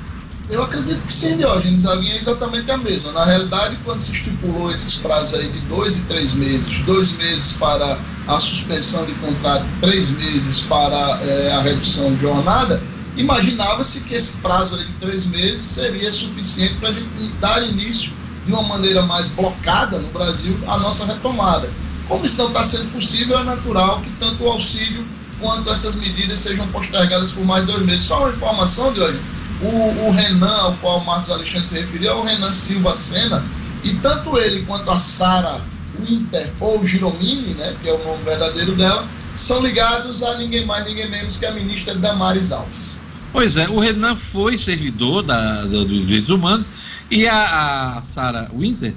Eu 0.49 0.63
acredito 0.63 1.05
que 1.05 1.13
sim, 1.13 1.37
Diógenes, 1.37 1.85
a 1.85 1.95
linha 1.97 2.15
é 2.15 2.17
exatamente 2.19 2.71
a 2.71 2.77
mesma. 2.77 3.11
Na 3.13 3.25
realidade, 3.25 3.77
quando 3.85 4.01
se 4.01 4.13
estipulou 4.13 4.71
esses 4.71 4.95
prazos 4.95 5.39
aí 5.39 5.49
de 5.49 5.59
dois 5.63 5.99
e 5.99 6.03
três 6.03 6.35
meses, 6.35 6.79
dois 6.85 7.13
meses 7.13 7.53
para 7.55 7.99
a 8.29 8.39
suspensão 8.39 9.05
de 9.07 9.13
contrato, 9.15 9.67
três 9.81 10.11
meses 10.11 10.61
para 10.61 11.21
é, 11.23 11.53
a 11.53 11.61
redução 11.61 12.15
de 12.15 12.23
jornada, 12.23 12.81
imaginava-se 13.17 14.01
que 14.01 14.15
esse 14.15 14.37
prazo 14.39 14.79
de 14.79 14.87
três 15.01 15.25
meses 15.25 15.63
seria 15.63 16.11
suficiente 16.13 16.75
para 16.75 16.91
a 16.91 16.93
gente 16.93 17.09
dar 17.41 17.63
início 17.69 18.13
de 18.47 18.53
uma 18.53 18.63
maneira 18.63 19.03
mais 19.03 19.29
blocada 19.29 19.99
no 19.99 20.09
Brasil 20.09 20.57
à 20.67 20.79
nossa 20.79 21.05
retomada. 21.05 21.69
Como 22.09 22.25
isso 22.25 22.39
não 22.39 22.49
está 22.49 22.63
sendo 22.63 22.93
possível, 22.93 23.39
é 23.39 23.43
natural 23.43 24.01
que 24.01 24.11
tanto 24.13 24.45
o 24.45 24.49
auxílio 24.49 25.05
quanto 25.41 25.69
essas 25.71 25.97
medidas 25.97 26.39
sejam 26.39 26.67
postergadas 26.69 27.33
por 27.33 27.45
mais 27.45 27.67
dois 27.67 27.85
meses. 27.85 28.05
Só 28.05 28.21
uma 28.21 28.31
informação, 28.31 28.93
Diógenes 28.95 29.21
o, 29.61 30.07
o 30.07 30.11
Renan, 30.11 30.55
ao 30.55 30.75
qual 30.75 30.99
o 30.99 31.05
Marcos 31.05 31.31
Alexandre 31.31 31.69
se 31.69 31.79
referiu, 31.79 32.11
é 32.11 32.15
o 32.15 32.23
Renan 32.23 32.53
Silva 32.53 32.93
Sena, 32.93 33.45
e 33.83 33.95
tanto 33.95 34.39
ele 34.39 34.63
quanto 34.63 34.91
a 34.91 34.99
Sara 34.99 35.61
Winter, 35.99 36.53
ou 36.61 36.85
Giromini, 36.85 37.55
né, 37.55 37.75
que 37.83 37.89
é 37.89 37.93
o 37.93 38.05
nome 38.05 38.23
verdadeiro 38.23 38.75
dela, 38.75 39.07
são 39.35 39.63
ligados 39.63 40.23
a 40.23 40.37
ninguém 40.37 40.65
mais, 40.65 40.85
ninguém 40.87 41.09
menos 41.11 41.37
que 41.37 41.47
a 41.47 41.53
ministra 41.53 41.95
Damares 41.95 42.53
Alves. 42.53 43.01
Pois 43.33 43.57
é, 43.57 43.69
o 43.69 43.79
Renan 43.79 44.17
foi 44.17 44.57
servidor 44.57 45.23
da, 45.23 45.63
da, 45.63 45.67
dos 45.67 46.07
direitos 46.07 46.31
humanos 46.31 46.71
e 47.11 47.27
a, 47.27 47.99
a 47.99 48.03
Sara 48.03 48.49
Winter, 48.57 48.95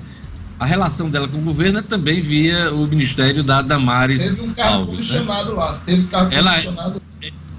a 0.59 0.65
relação 0.65 1.09
dela 1.09 1.27
com 1.27 1.37
o 1.37 1.41
governo 1.41 1.79
é 1.79 1.81
também 1.81 2.21
via 2.21 2.71
o 2.73 2.85
Ministério 2.85 3.43
da 3.43 3.61
Damares 3.61 4.21
Teve 4.21 4.41
um 4.41 4.53
cargo 4.53 4.91
Alves, 4.91 5.09
né? 5.09 5.21
lá, 5.21 5.75
teve 5.85 6.07
cargo 6.07 6.33
ela, 6.33 6.51
comissionado. 6.51 7.01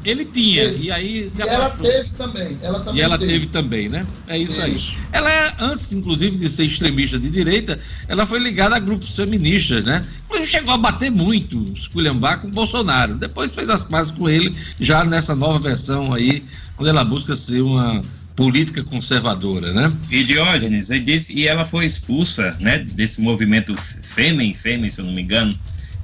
Ele 0.03 0.25
tinha, 0.25 0.71
teve. 0.71 0.85
e 0.85 0.91
aí 0.91 1.31
se 1.31 1.41
e 1.41 1.43
ela 1.43 1.71
teve 1.71 2.09
também. 2.11 2.59
Ela 2.63 2.81
também 2.81 3.01
e 3.01 3.03
ela 3.03 3.19
teve. 3.19 3.33
teve 3.33 3.47
também, 3.49 3.89
né? 3.89 4.07
É 4.29 4.39
isso 4.39 4.55
teve. 4.55 4.63
aí. 4.63 4.81
Ela 5.13 5.31
é, 5.31 5.55
antes, 5.59 5.93
inclusive, 5.93 6.37
de 6.39 6.49
ser 6.49 6.65
extremista 6.65 7.19
de 7.19 7.29
direita, 7.29 7.79
ela 8.09 8.27
foi 8.27 8.39
ligada 8.39 8.77
a 8.77 8.79
grupos 8.79 9.15
feministas, 9.15 9.85
né? 9.85 10.01
Inclusive 10.25 10.51
chegou 10.51 10.73
a 10.73 10.79
bater 10.79 11.11
muito, 11.11 11.63
esculhambar 11.77 12.41
com 12.41 12.49
o 12.49 12.51
Bolsonaro. 12.51 13.15
Depois 13.15 13.55
fez 13.55 13.69
as 13.69 13.85
pazes 13.85 14.11
com 14.11 14.27
ele, 14.27 14.57
já 14.81 15.05
nessa 15.05 15.35
nova 15.35 15.59
versão 15.59 16.15
aí, 16.15 16.43
quando 16.77 16.89
ela 16.89 17.05
busca 17.05 17.37
ser 17.37 17.61
uma 17.61 18.01
política 18.41 18.83
conservadora, 18.83 19.71
né? 19.75 19.93
E 20.11 20.25
Diógenes, 20.25 20.89
ele 20.89 21.05
disse, 21.05 21.31
e 21.39 21.47
ela 21.47 21.67
foi 21.67 21.85
expulsa, 21.85 22.57
né, 22.59 22.79
desse 22.79 23.21
movimento 23.21 23.77
Fêmen, 23.77 24.55
Fêmen, 24.55 24.89
se 24.89 24.99
eu 24.99 25.05
não 25.05 25.13
me 25.13 25.21
engano, 25.21 25.55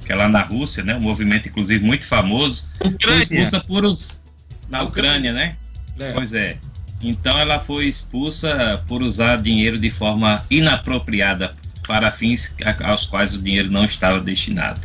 que 0.05 0.11
é 0.11 0.15
lá 0.15 0.29
na 0.29 0.43
Rússia, 0.43 0.83
né? 0.83 0.95
Um 0.95 1.01
movimento, 1.01 1.49
inclusive, 1.49 1.83
muito 1.83 2.03
famoso. 2.05 2.67
Ucrânia. 2.79 3.25
Foi 3.25 3.37
expulsa 3.37 3.59
por 3.61 3.83
os. 3.83 4.21
Na 4.69 4.83
Ucrânia, 4.83 5.33
né? 5.33 5.55
É. 5.97 6.11
Pois 6.11 6.31
é. 6.33 6.57
Então 7.01 7.39
ela 7.39 7.59
foi 7.59 7.87
expulsa 7.87 8.83
por 8.87 9.01
usar 9.01 9.41
dinheiro 9.41 9.79
de 9.79 9.89
forma 9.89 10.45
inapropriada 10.51 11.55
para 11.87 12.11
fins 12.11 12.55
aos 12.83 13.05
quais 13.05 13.33
o 13.33 13.41
dinheiro 13.41 13.71
não 13.71 13.83
estava 13.83 14.19
destinado. 14.19 14.79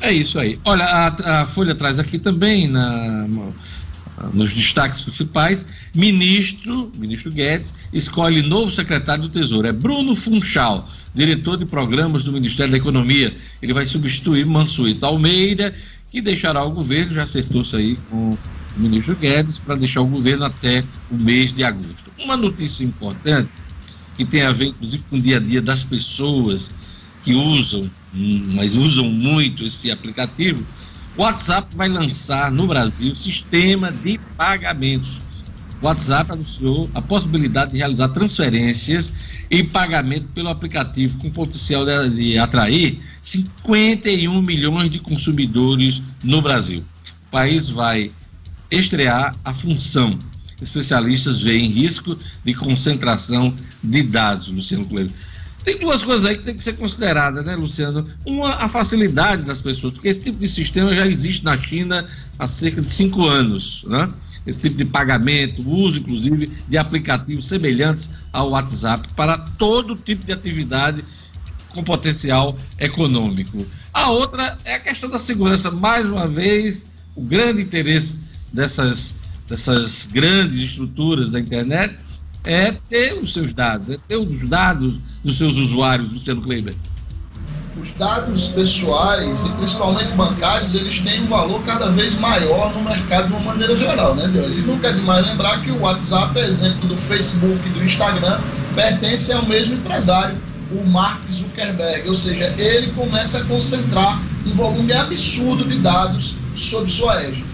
É 0.00 0.10
isso 0.10 0.40
aí. 0.40 0.58
Olha, 0.64 0.84
a, 0.84 1.42
a 1.42 1.46
Folha 1.46 1.74
traz 1.74 2.00
aqui 2.00 2.18
também 2.18 2.66
na, 2.66 3.28
nos 4.32 4.52
destaques 4.52 5.00
principais, 5.00 5.64
ministro, 5.94 6.90
ministro 6.96 7.30
Guedes, 7.30 7.72
escolhe 7.92 8.42
novo 8.42 8.70
secretário 8.70 9.24
do 9.24 9.28
Tesouro. 9.28 9.66
É 9.66 9.72
Bruno 9.72 10.14
Funchal, 10.14 10.88
diretor 11.14 11.56
de 11.56 11.64
programas 11.64 12.22
do 12.22 12.32
Ministério 12.32 12.70
da 12.70 12.78
Economia. 12.78 13.34
Ele 13.60 13.72
vai 13.72 13.86
substituir 13.86 14.46
Mansuíto 14.46 15.04
Almeida, 15.04 15.74
que 16.10 16.20
deixará 16.20 16.62
o 16.62 16.70
governo, 16.70 17.14
já 17.14 17.24
acertou-se 17.24 17.74
aí 17.74 17.96
com 18.10 18.32
o 18.32 18.38
ministro 18.76 19.16
Guedes, 19.16 19.58
para 19.58 19.74
deixar 19.76 20.02
o 20.02 20.06
governo 20.06 20.44
até 20.44 20.82
o 21.10 21.14
mês 21.14 21.52
de 21.52 21.64
agosto. 21.64 22.12
Uma 22.18 22.36
notícia 22.36 22.84
importante, 22.84 23.50
que 24.16 24.24
tem 24.24 24.42
a 24.42 24.52
ver, 24.52 24.66
inclusive, 24.66 25.02
com 25.08 25.16
o 25.16 25.20
dia 25.20 25.38
a 25.38 25.40
dia 25.40 25.62
das 25.62 25.82
pessoas 25.82 26.66
que 27.24 27.34
usam, 27.34 27.80
mas 28.12 28.76
usam 28.76 29.08
muito 29.08 29.64
esse 29.64 29.90
aplicativo, 29.90 30.64
WhatsApp 31.16 31.74
vai 31.76 31.88
lançar 31.88 32.50
no 32.50 32.66
Brasil 32.66 33.14
sistema 33.14 33.92
de 33.92 34.18
pagamentos. 34.36 35.18
WhatsApp 35.82 36.32
anunciou 36.32 36.88
a 36.94 37.02
possibilidade 37.02 37.72
de 37.72 37.78
realizar 37.78 38.08
transferências 38.08 39.12
e 39.50 39.62
pagamento 39.62 40.26
pelo 40.28 40.48
aplicativo, 40.48 41.18
com 41.18 41.30
potencial 41.30 41.84
de, 41.84 42.08
de 42.10 42.38
atrair 42.38 42.98
51 43.22 44.40
milhões 44.40 44.90
de 44.90 45.00
consumidores 45.00 46.00
no 46.22 46.40
Brasil. 46.40 46.82
O 47.26 47.30
país 47.30 47.68
vai 47.68 48.10
estrear 48.70 49.34
a 49.44 49.52
função. 49.52 50.18
Especialistas 50.62 51.42
veem 51.42 51.68
risco 51.68 52.16
de 52.44 52.54
concentração 52.54 53.54
de 53.82 54.02
dados, 54.02 54.48
Luciano 54.48 54.86
Coelho. 54.86 55.12
Tem 55.64 55.78
duas 55.78 56.02
coisas 56.02 56.26
aí 56.26 56.36
que 56.36 56.44
tem 56.44 56.56
que 56.56 56.62
ser 56.62 56.74
consideradas, 56.74 57.44
né, 57.44 57.54
Luciano? 57.54 58.06
Uma, 58.26 58.54
a 58.54 58.68
facilidade 58.68 59.44
das 59.44 59.62
pessoas, 59.62 59.94
porque 59.94 60.08
esse 60.08 60.20
tipo 60.20 60.38
de 60.38 60.48
sistema 60.48 60.92
já 60.94 61.06
existe 61.06 61.44
na 61.44 61.56
China 61.56 62.06
há 62.38 62.48
cerca 62.48 62.82
de 62.82 62.90
cinco 62.90 63.26
anos, 63.26 63.82
né? 63.86 64.08
Esse 64.44 64.58
tipo 64.58 64.76
de 64.76 64.84
pagamento, 64.84 65.68
uso, 65.68 66.00
inclusive, 66.00 66.50
de 66.68 66.76
aplicativos 66.76 67.46
semelhantes 67.46 68.08
ao 68.32 68.50
WhatsApp 68.50 69.06
para 69.14 69.38
todo 69.38 69.94
tipo 69.94 70.26
de 70.26 70.32
atividade 70.32 71.04
com 71.68 71.84
potencial 71.84 72.56
econômico. 72.78 73.64
A 73.92 74.10
outra 74.10 74.56
é 74.64 74.74
a 74.74 74.80
questão 74.80 75.08
da 75.08 75.18
segurança. 75.18 75.70
Mais 75.70 76.04
uma 76.04 76.26
vez, 76.26 76.86
o 77.14 77.22
grande 77.22 77.62
interesse 77.62 78.16
dessas, 78.52 79.14
dessas 79.48 80.08
grandes 80.10 80.70
estruturas 80.70 81.30
da 81.30 81.38
internet 81.38 81.94
é 82.44 82.72
ter 82.72 83.14
os 83.14 83.32
seus 83.32 83.52
dados, 83.52 83.90
é 83.90 83.96
ter 84.08 84.16
os 84.16 84.48
dados 84.48 84.98
dos 85.22 85.38
seus 85.38 85.56
usuários, 85.56 86.12
Luciano 86.12 86.42
Kleiber? 86.42 86.74
Os 87.80 87.90
dados 87.92 88.48
pessoais 88.48 89.40
e 89.46 89.48
principalmente 89.50 90.12
bancários, 90.12 90.74
eles 90.74 90.98
têm 90.98 91.22
um 91.22 91.26
valor 91.26 91.62
cada 91.64 91.90
vez 91.90 92.14
maior 92.18 92.72
no 92.74 92.82
mercado 92.82 93.28
de 93.28 93.32
uma 93.32 93.40
maneira 93.40 93.76
geral, 93.76 94.14
né, 94.14 94.28
Deus? 94.28 94.56
E 94.56 94.60
nunca 94.60 94.88
é 94.88 94.92
demais 94.92 95.26
lembrar 95.26 95.62
que 95.62 95.70
o 95.70 95.80
WhatsApp, 95.80 96.38
exemplo 96.38 96.86
do 96.88 96.96
Facebook 96.96 97.58
e 97.66 97.70
do 97.70 97.84
Instagram, 97.84 98.40
pertence 98.74 99.32
ao 99.32 99.46
mesmo 99.46 99.74
empresário, 99.74 100.36
o 100.70 100.86
Mark 100.86 101.20
Zuckerberg, 101.30 102.08
ou 102.08 102.14
seja, 102.14 102.54
ele 102.58 102.92
começa 102.92 103.38
a 103.38 103.44
concentrar 103.44 104.20
um 104.46 104.50
volume 104.50 104.92
absurdo 104.92 105.64
de 105.64 105.78
dados 105.78 106.34
sob 106.54 106.90
sua 106.90 107.22
égide. 107.22 107.44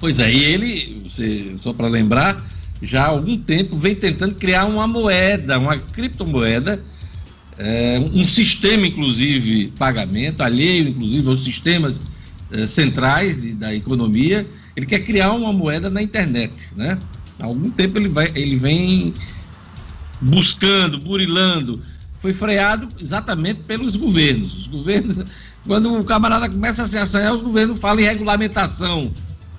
Pois 0.00 0.18
é, 0.18 0.32
e 0.32 0.44
ele, 0.44 1.08
você, 1.08 1.54
só 1.58 1.72
para 1.72 1.86
lembrar, 1.86 2.36
já 2.82 3.04
há 3.04 3.08
algum 3.08 3.38
tempo 3.38 3.76
vem 3.76 3.94
tentando 3.94 4.34
criar 4.34 4.64
uma 4.64 4.86
moeda, 4.86 5.58
uma 5.58 5.78
criptomoeda, 5.78 6.82
é, 7.56 7.98
um 8.12 8.26
sistema, 8.26 8.86
inclusive, 8.86 9.68
pagamento, 9.78 10.40
alheio, 10.42 10.88
inclusive, 10.88 11.28
aos 11.28 11.44
sistemas 11.44 12.00
é, 12.50 12.66
centrais 12.66 13.40
de, 13.40 13.52
da 13.52 13.74
economia. 13.74 14.46
Ele 14.74 14.86
quer 14.86 15.00
criar 15.00 15.32
uma 15.32 15.52
moeda 15.52 15.88
na 15.88 16.02
internet, 16.02 16.54
né? 16.74 16.98
Há 17.38 17.46
algum 17.46 17.70
tempo 17.70 17.98
ele, 17.98 18.08
vai, 18.08 18.32
ele 18.34 18.56
vem 18.56 19.14
buscando, 20.20 20.98
burilando. 20.98 21.82
Foi 22.20 22.32
freado 22.32 22.88
exatamente 23.00 23.60
pelos 23.60 23.96
governos. 23.96 24.56
Os 24.56 24.66
governos, 24.66 25.30
quando 25.66 25.96
o 25.96 26.04
camarada 26.04 26.48
começa 26.48 26.82
a 26.82 26.88
se 26.88 26.96
assanhar, 26.96 27.34
os 27.34 27.44
governos 27.44 27.80
falam 27.80 28.00
em 28.00 28.06
regulamentação 28.06 29.12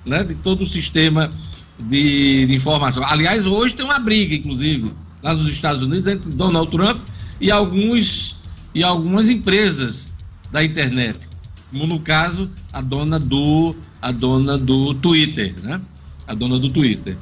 né, 0.04 0.24
de 0.24 0.34
todo 0.34 0.64
o 0.64 0.68
sistema 0.68 1.30
de, 1.78 2.46
de, 2.46 2.54
informação. 2.54 3.04
Aliás, 3.04 3.46
hoje 3.46 3.74
tem 3.74 3.84
uma 3.84 3.98
briga, 3.98 4.34
inclusive, 4.34 4.92
lá 5.22 5.34
nos 5.34 5.50
Estados 5.50 5.82
Unidos, 5.82 6.06
entre 6.06 6.30
Donald 6.30 6.70
Trump 6.70 6.98
e 7.40 7.50
alguns 7.50 8.36
e 8.74 8.82
algumas 8.82 9.28
empresas 9.28 10.06
da 10.50 10.62
internet. 10.62 11.20
Como 11.70 11.86
no 11.86 12.00
caso, 12.00 12.50
a 12.72 12.80
dona 12.80 13.18
do 13.18 13.74
a 14.00 14.12
dona 14.12 14.58
do 14.58 14.94
Twitter, 14.94 15.54
né? 15.62 15.80
A 16.26 16.34
dona 16.34 16.58
do 16.58 16.70
Twitter. 16.70 17.16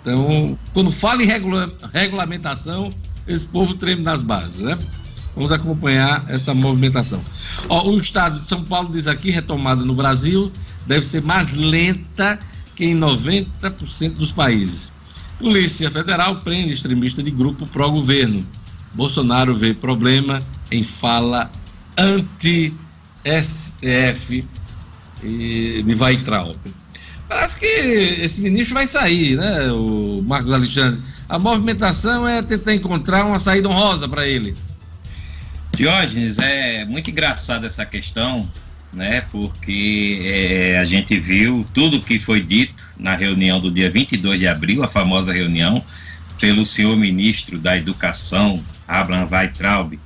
Então, 0.00 0.58
quando 0.72 0.90
fala 0.90 1.22
em 1.22 1.26
regula 1.26 1.72
regulamentação, 1.92 2.92
esse 3.26 3.46
povo 3.46 3.74
treme 3.74 4.02
nas 4.02 4.22
bases, 4.22 4.58
né? 4.58 4.78
Vamos 5.34 5.52
acompanhar 5.52 6.24
essa 6.28 6.54
movimentação. 6.54 7.20
Ó, 7.68 7.90
o 7.90 7.98
estado 7.98 8.40
de 8.40 8.48
São 8.48 8.64
Paulo 8.64 8.90
diz 8.90 9.06
aqui, 9.06 9.30
retomada 9.30 9.84
no 9.84 9.94
Brasil, 9.94 10.50
deve 10.86 11.04
ser 11.04 11.22
mais 11.22 11.52
lenta 11.52 12.38
que 12.76 12.84
em 12.84 12.96
90% 12.96 14.12
dos 14.12 14.30
países. 14.30 14.92
Polícia 15.38 15.90
Federal 15.90 16.36
prende 16.36 16.74
extremista 16.74 17.22
de 17.22 17.30
grupo 17.30 17.66
pró-governo. 17.68 18.46
Bolsonaro 18.94 19.54
vê 19.54 19.74
problema 19.74 20.40
em 20.70 20.84
fala 20.84 21.50
anti-STF 21.98 22.74
de 25.22 25.96
Weitraub. 25.98 26.56
Parece 27.28 27.56
que 27.56 27.66
esse 27.66 28.40
ministro 28.40 28.74
vai 28.74 28.86
sair, 28.86 29.36
né, 29.36 29.70
o 29.72 30.22
Marcos 30.24 30.52
Alexandre? 30.52 31.00
A 31.28 31.38
movimentação 31.38 32.26
é 32.28 32.40
tentar 32.40 32.72
encontrar 32.74 33.26
uma 33.26 33.40
saída 33.40 33.68
honrosa 33.68 34.08
para 34.08 34.26
ele. 34.28 34.54
Diógenes, 35.76 36.38
é 36.38 36.84
muito 36.84 37.10
engraçada 37.10 37.66
essa 37.66 37.84
questão, 37.84 38.48
né? 38.96 39.20
Porque 39.30 40.22
é, 40.24 40.78
a 40.78 40.84
gente 40.84 41.18
viu 41.18 41.64
tudo 41.72 42.00
que 42.00 42.18
foi 42.18 42.40
dito 42.40 42.82
na 42.98 43.14
reunião 43.14 43.60
do 43.60 43.70
dia 43.70 43.90
22 43.90 44.40
de 44.40 44.48
abril, 44.48 44.82
a 44.82 44.88
famosa 44.88 45.32
reunião, 45.32 45.82
pelo 46.40 46.64
senhor 46.64 46.96
ministro 46.96 47.58
da 47.58 47.76
Educação, 47.76 48.62
Abraham 48.88 49.28
Weitraub. 49.30 50.00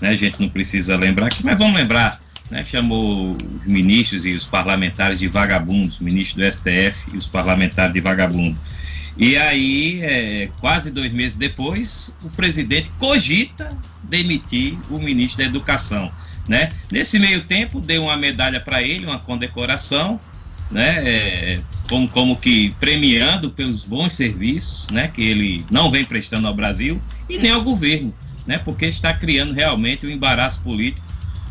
Né? 0.00 0.10
A 0.10 0.16
gente 0.16 0.40
não 0.40 0.48
precisa 0.48 0.96
lembrar 0.96 1.26
aqui, 1.26 1.44
mas 1.44 1.58
vamos 1.58 1.74
lembrar 1.74 2.20
né, 2.50 2.64
chamou 2.64 3.32
os 3.32 3.66
ministros 3.66 4.24
e 4.24 4.30
os 4.30 4.44
parlamentares 4.44 5.18
de 5.18 5.26
vagabundos, 5.26 5.98
ministro 5.98 6.40
do 6.40 6.52
STF 6.52 7.10
e 7.12 7.16
os 7.16 7.26
parlamentares 7.26 7.92
de 7.92 8.00
vagabundo. 8.00 8.58
E 9.16 9.36
aí, 9.36 10.00
é, 10.02 10.50
quase 10.60 10.90
dois 10.90 11.10
meses 11.10 11.36
depois, 11.38 12.14
o 12.22 12.28
presidente 12.30 12.90
cogita 12.98 13.76
demitir 14.04 14.78
o 14.90 14.98
ministro 14.98 15.38
da 15.38 15.44
Educação. 15.44 16.12
Né? 16.48 16.70
Nesse 16.90 17.18
meio 17.18 17.42
tempo, 17.44 17.80
deu 17.80 18.04
uma 18.04 18.16
medalha 18.16 18.60
para 18.60 18.82
ele, 18.82 19.06
uma 19.06 19.18
condecoração, 19.18 20.20
né? 20.70 21.02
É, 21.04 21.60
como, 21.88 22.08
como 22.08 22.36
que 22.36 22.74
premiando 22.80 23.50
pelos 23.50 23.84
bons 23.84 24.14
serviços 24.14 24.86
né? 24.90 25.08
que 25.08 25.22
ele 25.22 25.64
não 25.70 25.90
vem 25.90 26.04
prestando 26.04 26.46
ao 26.46 26.54
Brasil 26.54 27.00
e 27.28 27.38
nem 27.38 27.52
ao 27.52 27.62
governo, 27.62 28.12
né? 28.46 28.58
porque 28.58 28.86
está 28.86 29.12
criando 29.14 29.52
realmente 29.52 30.06
um 30.06 30.10
embaraço 30.10 30.60
político 30.62 31.06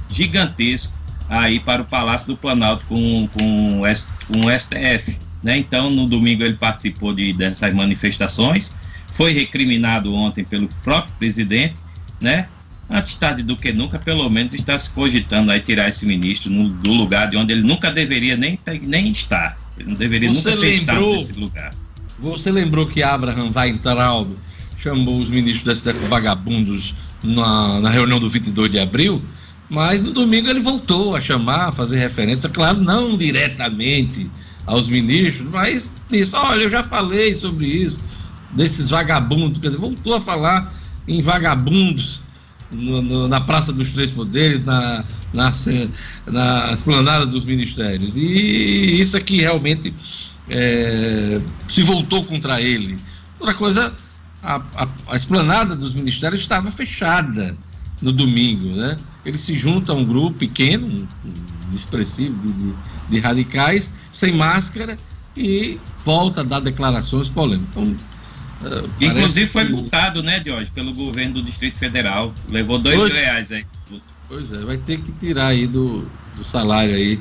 gigantesco 0.10 0.93
aí 1.29 1.60
para 1.60 1.81
o 1.81 1.86
Palácio 1.86 2.27
do 2.27 2.38
Planalto 2.38 2.86
com, 2.86 3.27
com, 3.27 3.81
com 4.27 4.41
o 4.45 4.60
STF. 4.60 5.17
Né? 5.41 5.58
Então, 5.58 5.89
no 5.89 6.05
domingo 6.05 6.43
ele 6.43 6.55
participou 6.55 7.13
de, 7.13 7.34
dessas 7.34 7.73
manifestações, 7.73 8.73
foi 9.12 9.31
recriminado 9.31 10.13
ontem 10.13 10.43
pelo 10.43 10.67
próprio 10.84 11.13
presidente, 11.17 11.75
né? 12.19 12.47
Antes 12.89 13.15
tarde 13.15 13.41
do 13.41 13.57
que 13.57 13.73
nunca, 13.73 13.97
pelo 13.97 14.29
menos 14.29 14.53
está 14.53 14.77
se 14.77 14.93
cogitando 14.93 15.51
aí 15.51 15.59
tirar 15.59 15.89
esse 15.89 16.05
ministro 16.05 16.51
no, 16.51 16.69
do 16.69 16.91
lugar 16.91 17.29
de 17.29 17.37
onde 17.37 17.51
ele 17.51 17.63
nunca 17.63 17.91
deveria 17.91 18.37
nem, 18.37 18.59
nem 18.83 19.09
estar. 19.09 19.57
Ele 19.77 19.89
não 19.89 19.95
deveria 19.95 20.29
você 20.29 20.35
nunca 20.35 20.51
ter 20.51 20.57
lembrou, 20.57 21.15
estado 21.15 21.17
nesse 21.17 21.33
lugar. 21.33 21.73
Você 22.19 22.51
lembrou 22.51 22.85
que 22.85 23.01
Abraham 23.01 23.51
Weintraub 23.55 24.35
chamou 24.77 25.19
os 25.19 25.29
ministros 25.29 25.63
do 25.63 25.75
STF 25.75 26.07
vagabundos 26.07 26.93
na, 27.23 27.79
na 27.79 27.89
reunião 27.89 28.19
do 28.19 28.29
22 28.29 28.71
de 28.71 28.79
abril? 28.79 29.21
Mas 29.67 30.03
no 30.03 30.11
domingo 30.11 30.47
ele 30.47 30.59
voltou 30.59 31.15
a 31.15 31.21
chamar, 31.21 31.69
a 31.69 31.71
fazer 31.71 31.97
referência, 31.97 32.47
claro, 32.47 32.79
não 32.79 33.17
diretamente 33.17 34.29
aos 34.65 34.87
ministros, 34.87 35.49
mas 35.49 35.91
disse: 36.07 36.35
olha, 36.35 36.63
eu 36.63 36.71
já 36.71 36.83
falei 36.83 37.33
sobre 37.33 37.65
isso, 37.65 37.99
desses 38.51 38.91
vagabundos, 38.91 39.57
quer 39.57 39.67
dizer, 39.67 39.79
voltou 39.79 40.13
a 40.13 40.21
falar 40.21 40.71
em 41.07 41.19
vagabundos 41.21 42.24
no, 42.71 43.01
no, 43.01 43.28
na 43.28 43.41
Praça 43.41 43.71
dos 43.71 43.91
Três 43.91 44.12
Poderes, 44.12 44.63
na, 44.63 45.04
na, 45.34 45.54
na 46.28 46.71
esplanada 46.73 47.25
dos 47.25 47.45
ministérios. 47.45 48.15
E 48.15 49.01
isso 49.01 49.15
aqui 49.17 49.41
realmente 49.41 49.93
é, 50.49 51.39
se 51.67 51.84
voltou 51.84 52.23
contra 52.25 52.62
ele. 52.62 52.95
Outra 53.39 53.56
coisa, 53.56 53.93
a, 54.41 54.62
a, 54.75 54.88
a 55.10 55.15
esplanada 55.15 55.75
dos 55.75 55.93
ministérios 55.93 56.41
estava 56.41 56.71
fechada 56.71 57.56
no 58.01 58.12
domingo, 58.12 58.67
né? 58.75 58.95
Ele 59.25 59.38
se 59.38 59.58
junta 59.58 59.91
a 59.91 59.95
um 59.95 60.06
grupo 60.06 60.38
pequeno, 60.38 61.08
expressivo 61.73 62.36
de, 62.51 62.73
de, 63.10 63.19
radicais, 63.19 63.89
sem 64.13 64.36
máscara 64.36 64.95
e 65.36 65.80
volta 66.06 66.41
a 66.41 66.43
dar 66.43 66.60
declarações 66.60 67.30
polêmicas. 67.30 67.69
Então, 67.71 67.95
Inclusive 68.99 69.47
foi 69.47 69.63
multado, 69.65 70.23
né, 70.23 70.41
Jorge, 70.45 70.71
pelo 70.71 70.93
governo 70.93 71.36
do 71.36 71.41
Distrito 71.41 71.78
Federal. 71.78 72.34
Levou 72.49 72.80
dois 72.80 72.95
pois, 72.95 73.13
mil 73.13 73.21
reais 73.21 73.51
aí. 73.51 73.65
Pois 74.28 74.51
é, 74.51 74.58
vai 74.60 74.78
ter 74.78 74.99
que 74.99 75.12
tirar 75.13 75.47
aí 75.47 75.67
do, 75.67 76.08
do 76.36 76.43
salário 76.43 76.95
aí 76.95 77.19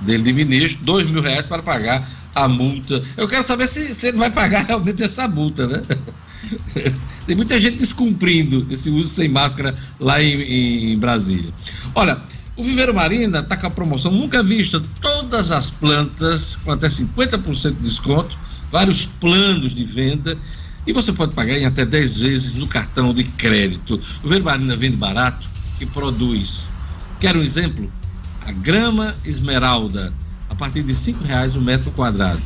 dele 0.00 0.22
de 0.22 0.32
ministro, 0.32 0.78
dois 0.84 1.08
mil 1.08 1.22
reais 1.22 1.46
para 1.46 1.62
pagar 1.62 2.08
a 2.34 2.48
multa. 2.48 3.02
Eu 3.16 3.28
quero 3.28 3.44
saber 3.44 3.66
se, 3.66 3.94
se 3.94 4.08
ele 4.08 4.18
vai 4.18 4.30
pagar 4.30 4.66
realmente 4.66 5.02
essa 5.02 5.28
multa, 5.28 5.66
né? 5.66 5.82
Tem 7.26 7.36
muita 7.36 7.60
gente 7.60 7.76
descumprindo 7.76 8.66
esse 8.70 8.90
uso 8.90 9.10
sem 9.10 9.28
máscara 9.28 9.76
lá 10.00 10.22
em, 10.22 10.92
em 10.92 10.98
Brasília. 10.98 11.52
Olha, 11.94 12.20
o 12.56 12.64
Viveiro 12.64 12.92
Marina 12.92 13.40
está 13.40 13.56
com 13.56 13.66
a 13.66 13.70
promoção 13.70 14.10
nunca 14.10 14.42
vista. 14.42 14.80
Todas 15.00 15.50
as 15.50 15.70
plantas 15.70 16.56
com 16.56 16.72
até 16.72 16.88
50% 16.88 17.76
de 17.76 17.82
desconto, 17.82 18.36
vários 18.72 19.04
planos 19.04 19.72
de 19.72 19.84
venda. 19.84 20.36
E 20.84 20.92
você 20.92 21.12
pode 21.12 21.32
pagar 21.34 21.56
em 21.56 21.64
até 21.64 21.84
10 21.84 22.16
vezes 22.16 22.54
no 22.54 22.66
cartão 22.66 23.14
de 23.14 23.22
crédito. 23.22 23.94
O 24.18 24.22
Viveiro 24.24 24.44
Marina 24.44 24.74
vende 24.74 24.96
barato 24.96 25.46
e 25.80 25.86
produz. 25.86 26.64
Quer 27.20 27.36
um 27.36 27.42
exemplo? 27.42 27.88
A 28.44 28.50
grama 28.50 29.14
esmeralda, 29.24 30.12
a 30.50 30.54
partir 30.56 30.82
de 30.82 30.92
R$ 30.92 31.16
reais 31.24 31.54
o 31.54 31.58
um 31.58 31.62
metro 31.62 31.92
quadrado 31.92 32.42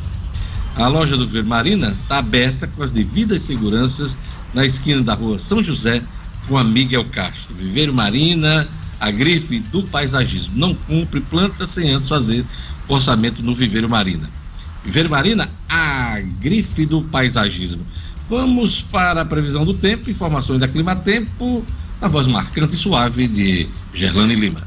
a 0.77 0.87
loja 0.87 1.17
do 1.17 1.27
Vermarina 1.27 1.89
está 1.89 2.19
aberta 2.19 2.67
com 2.67 2.83
as 2.83 2.91
devidas 2.91 3.41
seguranças 3.41 4.15
na 4.53 4.63
esquina 4.63 5.01
da 5.01 5.15
rua 5.15 5.39
São 5.39 5.63
José 5.63 6.03
com 6.47 6.55
a 6.55 6.63
Miguel 6.63 7.03
Castro. 7.05 7.55
Viveiro 7.55 7.93
Marina, 7.93 8.67
a 8.99 9.09
grife 9.09 9.59
do 9.59 9.81
paisagismo. 9.83 10.53
Não 10.55 10.75
cumpre 10.75 11.19
planta 11.19 11.65
sem 11.65 11.89
antes 11.89 12.07
fazer 12.07 12.45
orçamento 12.87 13.41
no 13.41 13.55
Viveiro 13.55 13.89
Marina. 13.89 14.29
Viveiro 14.87 15.09
Marina, 15.09 15.49
a 15.67 16.17
grife 16.39 16.85
do 16.85 17.01
paisagismo. 17.01 17.85
Vamos 18.29 18.81
para 18.81 19.21
a 19.21 19.25
previsão 19.25 19.65
do 19.65 19.73
tempo, 19.73 20.09
informações 20.09 20.61
da 20.61 20.67
Clima 20.67 20.95
Tempo, 20.95 21.65
na 21.99 22.07
voz 22.07 22.25
marcante 22.25 22.75
e 22.75 22.77
suave 22.77 23.27
de 23.27 23.67
Gerlane 23.93 24.35
Lima. 24.35 24.61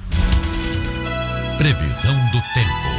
Previsão 1.57 2.15
do 2.33 2.41
tempo. 2.53 2.91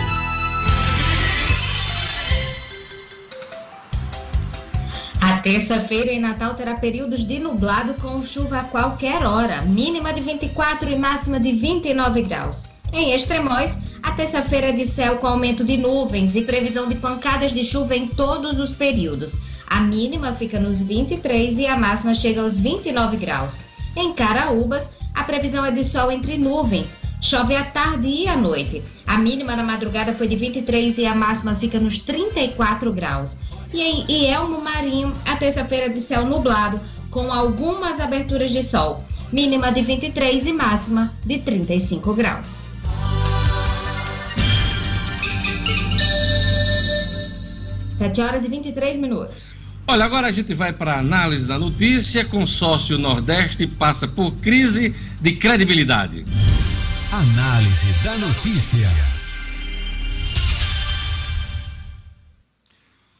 terça-feira 5.41 6.11
em 6.11 6.19
Natal 6.19 6.53
terá 6.53 6.75
períodos 6.75 7.25
de 7.25 7.39
nublado 7.39 7.95
com 7.95 8.23
chuva 8.23 8.59
a 8.59 8.63
qualquer 8.63 9.25
hora, 9.25 9.63
mínima 9.63 10.13
de 10.13 10.21
24 10.21 10.89
e 10.89 10.95
máxima 10.95 11.39
de 11.39 11.51
29 11.51 12.21
graus. 12.21 12.70
Em 12.93 13.13
Extremóis, 13.13 13.77
a 14.03 14.11
terça-feira 14.11 14.73
de 14.73 14.85
céu 14.85 15.17
com 15.17 15.27
aumento 15.27 15.63
de 15.63 15.77
nuvens 15.77 16.35
e 16.35 16.41
previsão 16.41 16.89
de 16.89 16.95
pancadas 16.95 17.53
de 17.53 17.63
chuva 17.63 17.95
em 17.95 18.05
todos 18.05 18.59
os 18.59 18.73
períodos. 18.73 19.37
A 19.65 19.79
mínima 19.79 20.33
fica 20.33 20.59
nos 20.59 20.81
23 20.81 21.59
e 21.59 21.67
a 21.67 21.77
máxima 21.77 22.13
chega 22.13 22.41
aos 22.41 22.59
29 22.59 23.15
graus. 23.15 23.59
Em 23.95 24.11
Caraúbas, 24.11 24.89
a 25.15 25.23
previsão 25.23 25.65
é 25.65 25.71
de 25.71 25.85
sol 25.85 26.11
entre 26.11 26.37
nuvens. 26.37 26.97
Chove 27.21 27.55
à 27.55 27.63
tarde 27.63 28.07
e 28.07 28.27
à 28.27 28.35
noite. 28.35 28.83
A 29.07 29.17
mínima 29.17 29.55
na 29.55 29.63
madrugada 29.63 30.13
foi 30.13 30.27
de 30.27 30.35
23 30.35 30.97
e 30.97 31.05
a 31.05 31.15
máxima 31.15 31.55
fica 31.55 31.79
nos 31.79 31.97
34 31.99 32.91
graus. 32.91 33.37
E 33.73 33.81
em 33.81 34.25
Elmo 34.25 34.59
Marinho, 34.59 35.13
a 35.25 35.37
terça-feira 35.37 35.89
de 35.89 36.01
céu 36.01 36.25
nublado, 36.25 36.77
com 37.09 37.31
algumas 37.31 38.01
aberturas 38.01 38.51
de 38.51 38.61
sol. 38.61 39.01
Mínima 39.31 39.71
de 39.71 39.81
23 39.81 40.45
e 40.45 40.51
máxima 40.51 41.13
de 41.25 41.37
35 41.37 42.13
graus. 42.13 42.70
Sete 48.01 48.19
horas 48.19 48.43
e 48.43 48.47
23 48.47 48.97
minutos. 48.97 49.53
Olha, 49.87 50.03
agora 50.05 50.25
a 50.25 50.31
gente 50.31 50.55
vai 50.55 50.73
para 50.73 50.93
a 50.93 50.99
análise 51.01 51.47
da 51.47 51.59
notícia. 51.59 52.25
Consórcio 52.25 52.97
Nordeste 52.97 53.67
passa 53.67 54.07
por 54.07 54.31
crise 54.37 54.95
de 55.21 55.33
credibilidade. 55.33 56.25
Análise 57.11 58.03
da 58.03 58.17
notícia. 58.17 58.89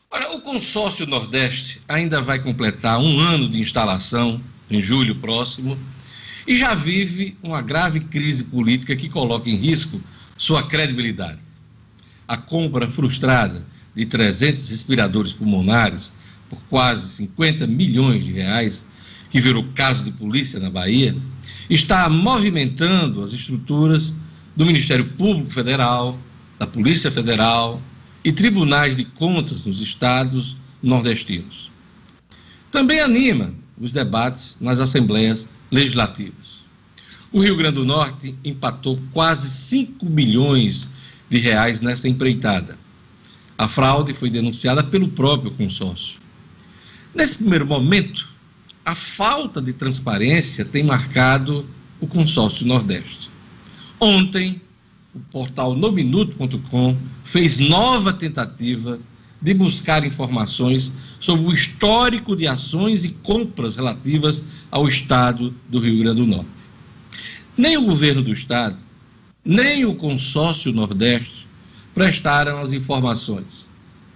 Olha, 0.10 0.32
o 0.32 0.42
consórcio 0.42 1.06
Nordeste 1.06 1.80
ainda 1.88 2.20
vai 2.20 2.40
completar 2.40 3.00
um 3.00 3.20
ano 3.20 3.48
de 3.48 3.62
instalação 3.62 4.42
em 4.68 4.82
julho 4.82 5.14
próximo 5.14 5.78
e 6.48 6.58
já 6.58 6.74
vive 6.74 7.38
uma 7.44 7.62
grave 7.62 8.00
crise 8.00 8.44
política 8.44 8.96
que 8.96 9.10
coloca 9.10 9.48
em 9.48 9.58
risco 9.58 10.02
sua 10.36 10.68
credibilidade. 10.68 11.38
A 12.28 12.36
compra 12.36 12.90
frustrada 12.90 13.70
de 13.96 14.06
300 14.06 14.68
respiradores 14.70 15.34
pulmonares 15.34 16.12
por 16.50 16.60
quase 16.70 17.08
50 17.10 17.66
milhões 17.68 18.24
de 18.24 18.32
reais, 18.32 18.84
que 19.30 19.40
virou 19.40 19.66
caso 19.76 20.04
de 20.04 20.12
polícia 20.12 20.60
na 20.60 20.70
Bahia, 20.70 21.16
está 21.70 22.10
movimentando 22.10 23.24
as 23.24 23.32
estruturas 23.32 24.14
do 24.56 24.66
Ministério 24.66 25.06
Público 25.12 25.52
Federal, 25.52 26.20
da 26.60 26.68
Polícia 26.68 27.10
Federal 27.10 27.82
e 28.24 28.32
tribunais 28.32 28.96
de 28.96 29.06
contas 29.06 29.64
nos 29.66 29.80
estados 29.80 30.58
nordestinos. 30.84 31.72
Também 32.72 33.00
anima 33.00 33.54
os 33.80 33.92
debates 33.92 34.58
nas 34.60 34.80
assembleias 34.80 35.48
legislativas. 35.72 36.62
O 37.32 37.40
Rio 37.40 37.56
Grande 37.56 37.76
do 37.76 37.86
Norte 37.86 38.36
empatou 38.44 39.00
quase 39.14 39.50
5 39.50 40.06
milhões 40.06 40.88
de 41.30 41.40
reais 41.40 41.80
nessa 41.80 42.08
empreitada. 42.08 42.78
A 43.62 43.68
fraude 43.68 44.12
foi 44.16 44.32
denunciada 44.32 44.84
pelo 44.84 45.08
próprio 45.08 45.52
consórcio. 45.52 46.20
Nesse 47.14 47.36
primeiro 47.36 47.64
momento, 47.64 48.28
a 48.84 48.96
falta 48.96 49.62
de 49.62 49.72
transparência 49.72 50.66
tem 50.66 50.84
marcado 50.84 51.64
o 52.00 52.08
consórcio 52.08 52.66
Nordeste. 52.66 53.30
Ontem, 54.00 54.60
o 55.14 55.20
portal 55.20 55.76
nominuto.com 55.76 56.98
fez 57.24 57.60
nova 57.60 58.12
tentativa 58.12 59.00
de 59.40 59.54
buscar 59.54 60.04
informações 60.04 60.92
sobre 61.20 61.46
o 61.46 61.54
histórico 61.54 62.36
de 62.36 62.48
ações 62.48 63.06
e 63.06 63.10
compras 63.10 63.76
relativas 63.76 64.42
ao 64.72 64.88
Estado 64.88 65.54
do 65.70 65.80
Rio 65.80 66.00
Grande 66.00 66.20
do 66.20 66.26
Norte. 66.26 66.50
Nem 67.56 67.78
o 67.78 67.86
governo 67.86 68.24
do 68.24 68.34
Estado, 68.34 68.78
nem 69.46 69.86
o 69.86 69.94
consórcio 69.94 70.74
Nordeste 70.74 71.41
prestaram 71.94 72.62
as 72.62 72.72
informações, 72.72 73.68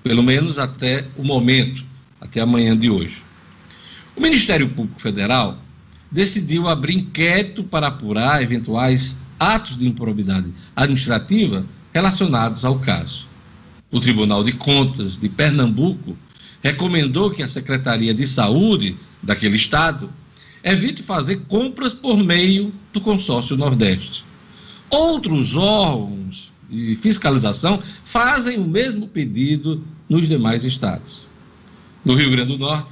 pelo 0.04 0.24
menos 0.24 0.58
até 0.58 1.06
o 1.18 1.24
momento 1.24 1.84
até 2.20 2.42
amanhã 2.42 2.78
de 2.78 2.90
hoje. 2.90 3.22
O 4.16 4.22
Ministério 4.22 4.70
Público 4.70 5.02
Federal 5.02 5.58
decidiu 6.10 6.68
abrir 6.68 6.96
inquérito 6.96 7.64
para 7.64 7.88
apurar 7.88 8.42
eventuais 8.42 9.18
atos 9.40 9.78
de 9.78 9.88
improbidade 9.88 10.48
administrativa 10.76 11.66
relacionados 11.94 12.64
ao 12.64 12.80
caso. 12.80 13.28
O 13.92 14.00
Tribunal 14.00 14.44
de 14.44 14.54
Contas 14.54 15.18
de 15.18 15.30
Pernambuco 15.30 16.18
recomendou 16.64 17.32
que 17.32 17.44
a 17.44 17.48
Secretaria 17.48 18.14
de 18.14 18.26
Saúde 18.26 18.98
daquele 19.22 19.56
estado 19.56 20.10
evite 20.64 21.04
fazer 21.04 21.42
compras 21.48 21.94
por 21.94 22.18
meio 22.18 22.74
do 22.92 23.00
consórcio 23.00 23.56
Nordeste. 23.56 24.26
Outros 24.90 25.56
órgãos 25.56 26.52
de 26.70 26.96
fiscalização 26.98 27.82
fazem 28.04 28.58
o 28.58 28.66
mesmo 28.66 29.08
pedido 29.08 29.84
nos 30.10 30.28
demais 30.28 30.64
estados 30.64 31.26
no 32.06 32.14
Rio 32.14 32.30
Grande 32.30 32.56
do 32.56 32.60
Norte, 32.60 32.92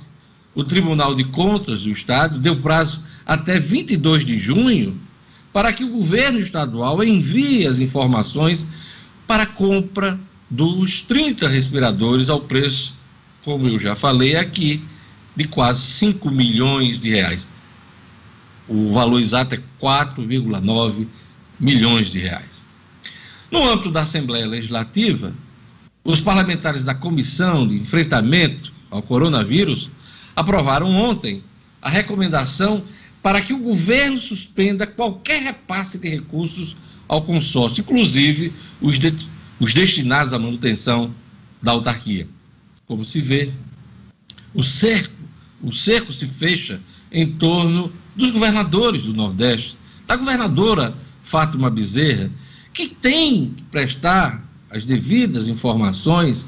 o 0.55 0.63
Tribunal 0.63 1.13
de 1.13 1.23
Contas 1.25 1.83
do 1.83 1.91
Estado 1.91 2.39
deu 2.39 2.59
prazo 2.59 2.99
até 3.23 3.59
22 3.59 4.25
de 4.25 4.39
junho 4.39 4.99
para 5.53 5.71
que 5.71 5.83
o 5.83 5.89
governo 5.89 6.39
estadual 6.39 7.03
envie 7.03 7.67
as 7.67 7.77
informações 7.77 8.65
para 9.27 9.43
a 9.43 9.47
compra 9.47 10.19
dos 10.49 11.03
30 11.03 11.47
respiradores 11.47 12.27
ao 12.27 12.41
preço, 12.41 12.95
como 13.43 13.67
eu 13.67 13.79
já 13.79 13.95
falei 13.95 14.35
aqui, 14.35 14.83
de 15.35 15.45
quase 15.45 15.81
5 15.81 16.29
milhões 16.31 16.99
de 16.99 17.11
reais. 17.11 17.47
O 18.67 18.93
valor 18.93 19.21
exato 19.21 19.55
é 19.55 19.61
4,9 19.81 21.07
milhões 21.59 22.09
de 22.09 22.19
reais. 22.19 22.52
No 23.53 23.69
âmbito 23.69 23.91
da 23.91 24.01
Assembleia 24.01 24.47
Legislativa, 24.47 25.31
os 26.03 26.19
parlamentares 26.19 26.83
da 26.83 26.95
Comissão 26.95 27.67
de 27.67 27.75
Enfrentamento 27.75 28.73
ao 28.89 29.03
coronavírus, 29.03 29.91
aprovaram 30.35 30.89
ontem 30.89 31.43
a 31.79 31.87
recomendação 31.87 32.81
para 33.21 33.39
que 33.41 33.53
o 33.53 33.59
governo 33.59 34.19
suspenda 34.19 34.87
qualquer 34.87 35.43
repasse 35.43 35.99
de 35.99 36.09
recursos 36.09 36.75
ao 37.07 37.21
consórcio, 37.21 37.81
inclusive 37.81 38.51
os, 38.81 38.97
de, 38.97 39.15
os 39.59 39.71
destinados 39.71 40.33
à 40.33 40.39
manutenção 40.39 41.13
da 41.61 41.73
autarquia. 41.73 42.27
Como 42.87 43.05
se 43.05 43.21
vê, 43.21 43.47
o 44.51 44.63
cerco, 44.63 45.13
o 45.61 45.71
cerco 45.71 46.11
se 46.11 46.25
fecha 46.25 46.81
em 47.11 47.33
torno 47.33 47.93
dos 48.15 48.31
governadores 48.31 49.03
do 49.03 49.13
Nordeste, 49.13 49.77
da 50.07 50.15
governadora 50.15 50.95
Fátima 51.21 51.69
Bezerra, 51.69 52.31
que 52.73 52.93
tem 52.93 53.53
que 53.55 53.63
prestar 53.63 54.43
as 54.69 54.85
devidas 54.85 55.47
informações 55.47 56.47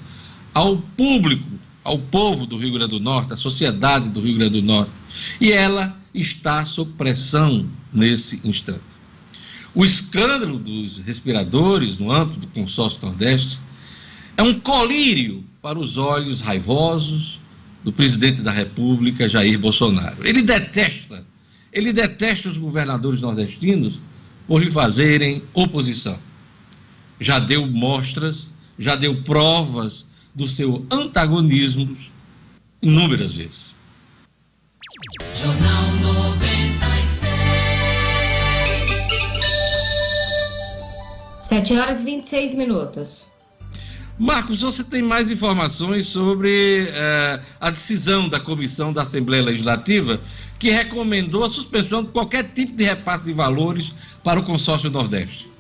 ao 0.54 0.78
público 0.78 1.56
ao 1.86 2.00
povo 2.00 2.48
do 2.48 2.58
Rio 2.58 2.74
Grande 2.74 2.92
do 2.94 3.00
Norte, 3.00 3.34
à 3.34 3.38
sociedade 3.38 4.10
do 4.10 4.20
Rio 4.20 4.38
Grande 4.38 4.60
do 4.60 4.66
Norte. 4.66 4.92
E 5.40 5.52
ela 5.52 5.96
está 6.14 6.66
sob 6.66 6.92
pressão 6.94 7.70
nesse 7.94 8.42
instante. 8.44 8.82
O 9.74 9.86
escândalo 9.86 10.58
dos 10.58 10.98
respiradores 10.98 12.00
no 12.00 12.12
âmbito 12.12 12.40
do 12.40 12.48
consórcio 12.48 13.00
Nordeste 13.04 13.60
é 14.36 14.42
um 14.42 14.60
colírio 14.60 15.44
para 15.62 15.78
os 15.78 15.96
olhos 15.98 16.42
raivosos 16.42 17.40
do 17.84 17.94
presidente 17.94 18.42
da 18.42 18.52
República, 18.52 19.30
Jair 19.30 19.60
Bolsonaro. 19.60 20.28
Ele 20.28 20.42
detesta, 20.42 21.24
ele 21.72 21.94
detesta 21.94 22.50
os 22.50 22.58
governadores 22.58 23.22
nordestinos 23.22 24.00
por 24.48 24.64
lhe 24.64 24.72
fazerem 24.72 25.44
oposição. 25.54 26.20
Já 27.20 27.40
deu 27.40 27.66
mostras, 27.66 28.50
já 28.78 28.96
deu 28.96 29.24
provas 29.24 30.06
do 30.34 30.48
seu 30.48 30.86
antagonismo 30.92 31.98
inúmeras 32.82 33.34
vezes. 33.34 33.74
Jornal 35.34 35.92
96. 36.02 37.36
7 41.42 41.78
horas 41.78 42.02
e 42.02 42.04
26 42.04 42.56
minutos. 42.56 43.36
Marcos, 44.18 44.62
você 44.62 44.82
tem 44.84 45.02
mais 45.02 45.30
informações 45.30 46.08
sobre 46.08 46.88
eh, 46.90 47.40
a 47.60 47.70
decisão 47.70 48.30
da 48.30 48.40
comissão 48.40 48.94
da 48.94 49.02
Assembleia 49.02 49.44
Legislativa 49.44 50.22
que 50.60 50.70
recomendou 50.70 51.44
a 51.44 51.50
suspensão 51.50 52.04
de 52.04 52.12
qualquer 52.12 52.44
tipo 52.54 52.74
de 52.74 52.84
repasse 52.84 53.24
de 53.24 53.34
valores 53.34 53.94
para 54.24 54.40
o 54.40 54.44
consórcio 54.44 54.90
Nordeste? 54.90 55.56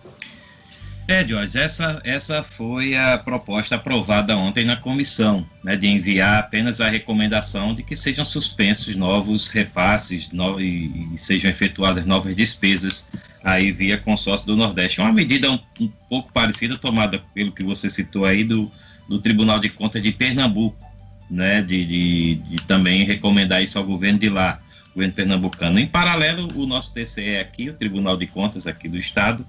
É, 1.07 1.27
Jorge, 1.27 1.59
essa, 1.59 2.01
essa 2.03 2.41
foi 2.41 2.95
a 2.95 3.15
proposta 3.15 3.75
aprovada 3.75 4.35
ontem 4.35 4.65
na 4.65 4.75
comissão, 4.75 5.47
né, 5.63 5.75
de 5.75 5.85
enviar 5.85 6.39
apenas 6.39 6.81
a 6.81 6.89
recomendação 6.89 7.75
de 7.75 7.83
que 7.83 7.95
sejam 7.95 8.25
suspensos 8.25 8.95
novos 8.95 9.49
repasses 9.49 10.31
no, 10.31 10.59
e, 10.59 11.13
e, 11.13 11.17
sejam 11.17 11.51
efetuadas 11.51 12.07
novas 12.07 12.35
despesas 12.35 13.07
aí 13.43 13.71
via 13.71 13.99
consórcio 13.99 14.47
do 14.47 14.57
Nordeste. 14.57 14.99
É 14.99 15.03
uma 15.03 15.13
medida 15.13 15.51
um, 15.51 15.59
um, 15.79 15.91
pouco 16.09 16.33
parecida 16.33 16.75
tomada 16.75 17.21
pelo 17.35 17.51
que 17.51 17.63
você 17.63 17.87
citou 17.87 18.25
aí 18.25 18.43
do, 18.43 18.71
do 19.07 19.19
Tribunal 19.19 19.59
de 19.59 19.69
Contas 19.69 20.01
de 20.01 20.11
Pernambuco, 20.11 20.91
né, 21.29 21.61
de, 21.61 21.85
de, 21.85 22.35
de 22.35 22.57
também 22.63 23.03
recomendar 23.03 23.61
isso 23.61 23.77
ao 23.77 23.85
governo 23.85 24.17
de 24.17 24.29
lá, 24.29 24.59
governo 24.95 25.13
pernambucano. 25.13 25.77
Em 25.77 25.85
paralelo, 25.85 26.51
o 26.55 26.65
nosso 26.65 26.93
TCE 26.93 27.37
aqui, 27.37 27.69
o 27.69 27.73
Tribunal 27.73 28.15
de 28.15 28.25
Contas 28.25 28.65
aqui 28.65 28.87
do 28.87 28.97
Estado, 28.97 29.45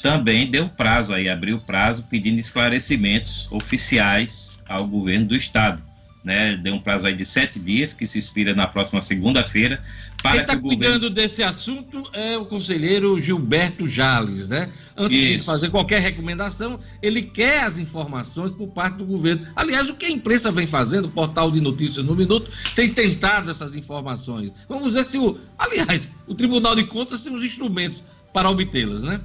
também 0.00 0.50
deu 0.50 0.68
prazo 0.68 1.12
aí, 1.12 1.28
abriu 1.28 1.60
prazo 1.60 2.06
pedindo 2.08 2.38
esclarecimentos 2.38 3.46
oficiais 3.50 4.58
ao 4.66 4.86
governo 4.86 5.26
do 5.26 5.36
estado, 5.36 5.82
né, 6.26 6.56
deu 6.56 6.74
um 6.74 6.80
prazo 6.80 7.06
aí 7.06 7.14
de 7.14 7.24
sete 7.24 7.60
dias, 7.60 7.92
que 7.92 8.04
se 8.04 8.18
expira 8.18 8.52
na 8.52 8.66
próxima 8.66 9.00
segunda-feira, 9.00 9.80
para 10.20 10.32
Quem 10.32 10.40
está 10.40 10.56
cuidando 10.56 10.94
governo... 10.94 11.10
desse 11.10 11.40
assunto 11.40 12.02
é 12.12 12.36
o 12.36 12.44
conselheiro 12.44 13.20
Gilberto 13.22 13.86
Jales, 13.86 14.48
né? 14.48 14.72
Antes 14.96 15.16
Isso. 15.16 15.38
de 15.38 15.44
fazer 15.44 15.70
qualquer 15.70 16.02
recomendação, 16.02 16.80
ele 17.00 17.22
quer 17.22 17.62
as 17.62 17.78
informações 17.78 18.50
por 18.50 18.66
parte 18.66 18.96
do 18.96 19.04
governo. 19.04 19.46
Aliás, 19.54 19.88
o 19.88 19.94
que 19.94 20.06
a 20.06 20.10
imprensa 20.10 20.50
vem 20.50 20.66
fazendo, 20.66 21.04
o 21.04 21.10
portal 21.12 21.48
de 21.48 21.60
notícias 21.60 22.04
no 22.04 22.16
Minuto, 22.16 22.50
tem 22.74 22.92
tentado 22.92 23.48
essas 23.48 23.76
informações. 23.76 24.50
Vamos 24.68 24.94
ver 24.94 25.04
se 25.04 25.18
o. 25.18 25.38
Aliás, 25.56 26.08
o 26.26 26.34
Tribunal 26.34 26.74
de 26.74 26.82
Contas 26.86 27.20
tem 27.20 27.32
os 27.32 27.44
instrumentos 27.44 28.02
para 28.32 28.50
obtê-las, 28.50 29.04
né? 29.04 29.20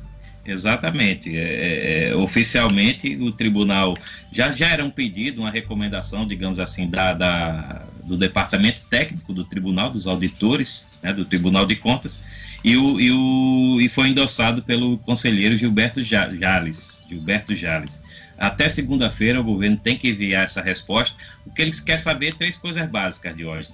Exatamente. 0.45 1.35
É, 1.35 1.41
é, 1.41 2.09
é, 2.09 2.15
oficialmente, 2.15 3.15
o 3.17 3.31
tribunal 3.31 3.95
já, 4.31 4.51
já 4.51 4.69
era 4.69 4.83
um 4.83 4.89
pedido, 4.89 5.41
uma 5.41 5.51
recomendação, 5.51 6.27
digamos 6.27 6.59
assim, 6.59 6.89
da, 6.89 7.13
da, 7.13 7.85
do 8.03 8.17
departamento 8.17 8.81
técnico 8.89 9.33
do 9.33 9.45
tribunal, 9.45 9.89
dos 9.89 10.07
auditores, 10.07 10.89
né, 11.01 11.13
do 11.13 11.25
Tribunal 11.25 11.65
de 11.65 11.75
Contas, 11.75 12.23
e, 12.63 12.75
o, 12.75 12.99
e, 12.99 13.11
o, 13.11 13.81
e 13.81 13.89
foi 13.89 14.09
endossado 14.09 14.61
pelo 14.63 14.97
conselheiro 14.99 15.57
Gilberto 15.57 16.03
Jales. 16.03 17.05
Gilberto 17.09 17.55
Jales. 17.55 18.01
Até 18.37 18.69
segunda-feira, 18.69 19.39
o 19.39 19.43
governo 19.43 19.77
tem 19.77 19.97
que 19.97 20.09
enviar 20.09 20.45
essa 20.45 20.61
resposta. 20.61 21.15
O 21.45 21.51
que 21.51 21.61
eles 21.61 21.79
querem 21.79 22.01
saber 22.01 22.29
é 22.29 22.31
três 22.31 22.57
coisas 22.57 22.87
básicas 22.89 23.35
de 23.35 23.45
hoje. 23.45 23.69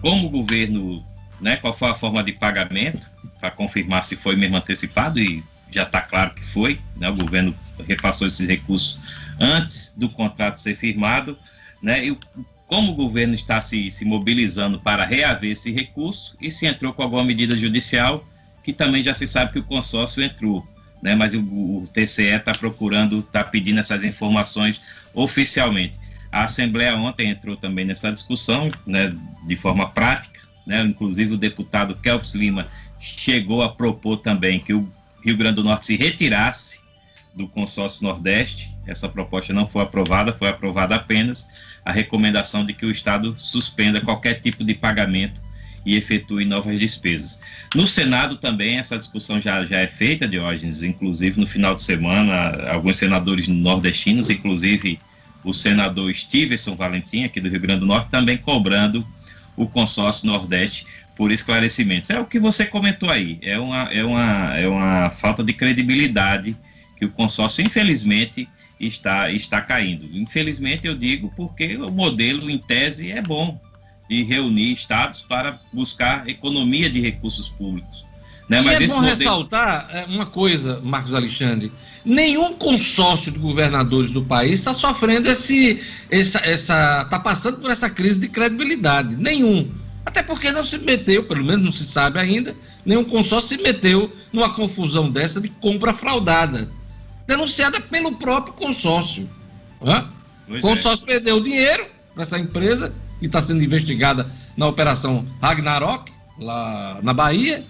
Como 0.00 0.26
o 0.26 0.30
governo 0.30 1.04
né, 1.40 1.56
qual 1.56 1.72
foi 1.72 1.88
a 1.88 1.94
forma 1.94 2.22
de 2.22 2.32
pagamento, 2.32 3.10
para 3.40 3.50
confirmar 3.50 4.02
se 4.04 4.16
foi 4.16 4.36
mesmo 4.36 4.56
antecipado, 4.56 5.20
e 5.20 5.42
já 5.70 5.82
está 5.82 6.00
claro 6.00 6.34
que 6.34 6.44
foi, 6.44 6.78
né, 6.96 7.08
o 7.08 7.14
governo 7.14 7.54
repassou 7.86 8.26
esses 8.26 8.46
recursos 8.46 8.98
antes 9.40 9.94
do 9.96 10.08
contrato 10.08 10.60
ser 10.60 10.74
firmado, 10.74 11.38
né, 11.82 12.04
e 12.04 12.18
como 12.66 12.92
o 12.92 12.94
governo 12.94 13.34
está 13.34 13.60
se, 13.60 13.90
se 13.90 14.04
mobilizando 14.04 14.78
para 14.78 15.04
reaver 15.04 15.52
esse 15.52 15.72
recurso 15.72 16.36
e 16.40 16.50
se 16.50 16.66
entrou 16.66 16.92
com 16.92 17.02
alguma 17.02 17.24
medida 17.24 17.58
judicial, 17.58 18.26
que 18.62 18.72
também 18.72 19.02
já 19.02 19.14
se 19.14 19.26
sabe 19.26 19.52
que 19.52 19.58
o 19.58 19.64
consórcio 19.64 20.22
entrou. 20.22 20.66
Né, 21.00 21.14
mas 21.14 21.32
o, 21.32 21.40
o 21.40 21.88
TCE 21.92 22.24
está 22.24 22.52
procurando, 22.52 23.20
está 23.20 23.44
pedindo 23.44 23.78
essas 23.78 24.02
informações 24.02 24.82
oficialmente. 25.14 25.96
A 26.30 26.44
Assembleia 26.44 26.96
ontem 26.96 27.30
entrou 27.30 27.56
também 27.56 27.84
nessa 27.84 28.10
discussão, 28.10 28.70
né, 28.84 29.14
de 29.46 29.56
forma 29.56 29.88
prática, 29.88 30.40
né? 30.68 30.82
Inclusive 30.82 31.34
o 31.34 31.38
deputado 31.38 31.96
Kelps 31.96 32.34
Lima 32.34 32.68
chegou 32.98 33.62
a 33.62 33.70
propor 33.70 34.18
também 34.18 34.60
que 34.60 34.74
o 34.74 34.88
Rio 35.24 35.36
Grande 35.36 35.56
do 35.56 35.64
Norte 35.64 35.86
se 35.86 35.96
retirasse 35.96 36.82
do 37.34 37.48
consórcio 37.48 38.04
Nordeste. 38.04 38.70
Essa 38.86 39.08
proposta 39.08 39.52
não 39.52 39.66
foi 39.66 39.82
aprovada, 39.82 40.32
foi 40.32 40.48
aprovada 40.48 40.94
apenas 40.94 41.48
a 41.84 41.90
recomendação 41.90 42.66
de 42.66 42.74
que 42.74 42.84
o 42.84 42.90
Estado 42.90 43.34
suspenda 43.38 44.00
qualquer 44.00 44.34
tipo 44.40 44.62
de 44.62 44.74
pagamento 44.74 45.40
e 45.86 45.96
efetue 45.96 46.44
novas 46.44 46.78
despesas. 46.78 47.40
No 47.74 47.86
Senado 47.86 48.36
também 48.36 48.78
essa 48.78 48.98
discussão 48.98 49.40
já, 49.40 49.64
já 49.64 49.78
é 49.78 49.86
feita, 49.86 50.28
Diógenes, 50.28 50.82
inclusive 50.82 51.40
no 51.40 51.46
final 51.46 51.74
de 51.74 51.82
semana, 51.82 52.70
alguns 52.70 52.96
senadores 52.96 53.48
nordestinos, 53.48 54.28
inclusive 54.28 55.00
o 55.42 55.54
senador 55.54 56.12
Stevenson 56.14 56.74
Valentim, 56.74 57.24
aqui 57.24 57.40
do 57.40 57.48
Rio 57.48 57.60
Grande 57.60 57.80
do 57.80 57.86
Norte, 57.86 58.10
também 58.10 58.36
cobrando 58.36 59.06
o 59.58 59.66
consórcio 59.66 60.26
Nordeste 60.26 60.86
por 61.14 61.32
esclarecimentos. 61.32 62.08
É 62.10 62.18
o 62.18 62.24
que 62.24 62.38
você 62.38 62.64
comentou 62.64 63.10
aí, 63.10 63.38
é 63.42 63.58
uma, 63.58 63.82
é 63.92 64.04
uma, 64.04 64.56
é 64.56 64.68
uma 64.68 65.10
falta 65.10 65.42
de 65.42 65.52
credibilidade 65.52 66.56
que 66.96 67.04
o 67.04 67.10
consórcio, 67.10 67.64
infelizmente, 67.64 68.48
está, 68.80 69.30
está 69.30 69.60
caindo. 69.60 70.08
Infelizmente, 70.12 70.86
eu 70.86 70.96
digo 70.96 71.32
porque 71.36 71.76
o 71.76 71.90
modelo, 71.90 72.48
em 72.48 72.58
tese, 72.58 73.10
é 73.10 73.20
bom 73.20 73.60
de 74.08 74.22
reunir 74.22 74.72
estados 74.72 75.20
para 75.20 75.60
buscar 75.72 76.28
economia 76.28 76.88
de 76.88 77.00
recursos 77.00 77.48
públicos. 77.48 78.07
Né? 78.48 78.62
Mas 78.62 78.80
e 78.80 78.84
é 78.84 78.86
bom 78.86 78.94
modelo... 78.96 79.16
ressaltar 79.16 79.88
é, 79.92 80.06
uma 80.06 80.24
coisa, 80.24 80.80
Marcos 80.82 81.12
Alexandre: 81.12 81.70
nenhum 82.04 82.54
consórcio 82.54 83.30
de 83.30 83.38
governadores 83.38 84.10
do 84.10 84.22
país 84.24 84.54
está 84.54 84.72
sofrendo 84.72 85.28
esse, 85.28 85.82
essa, 86.10 86.38
essa, 86.38 87.02
está 87.02 87.18
passando 87.18 87.58
por 87.58 87.70
essa 87.70 87.90
crise 87.90 88.18
de 88.18 88.28
credibilidade. 88.28 89.14
Nenhum. 89.16 89.70
Até 90.06 90.22
porque 90.22 90.50
não 90.50 90.64
se 90.64 90.78
meteu, 90.78 91.24
pelo 91.24 91.44
menos 91.44 91.64
não 91.66 91.72
se 91.72 91.84
sabe 91.84 92.18
ainda, 92.18 92.56
nenhum 92.84 93.04
consórcio 93.04 93.56
se 93.56 93.62
meteu 93.62 94.10
numa 94.32 94.48
confusão 94.54 95.10
dessa 95.10 95.38
de 95.38 95.50
compra 95.50 95.92
fraudada, 95.92 96.70
denunciada 97.26 97.78
pelo 97.78 98.12
próprio 98.12 98.54
consórcio. 98.54 99.28
O 99.78 100.56
é. 100.56 100.60
consórcio 100.62 101.04
é. 101.04 101.06
perdeu 101.06 101.38
dinheiro 101.42 101.84
para 102.14 102.22
essa 102.22 102.38
empresa, 102.38 102.94
que 103.20 103.26
está 103.26 103.42
sendo 103.42 103.62
investigada 103.62 104.30
na 104.56 104.66
Operação 104.66 105.26
Ragnarok, 105.42 106.10
lá 106.38 106.98
na 107.02 107.12
Bahia, 107.12 107.66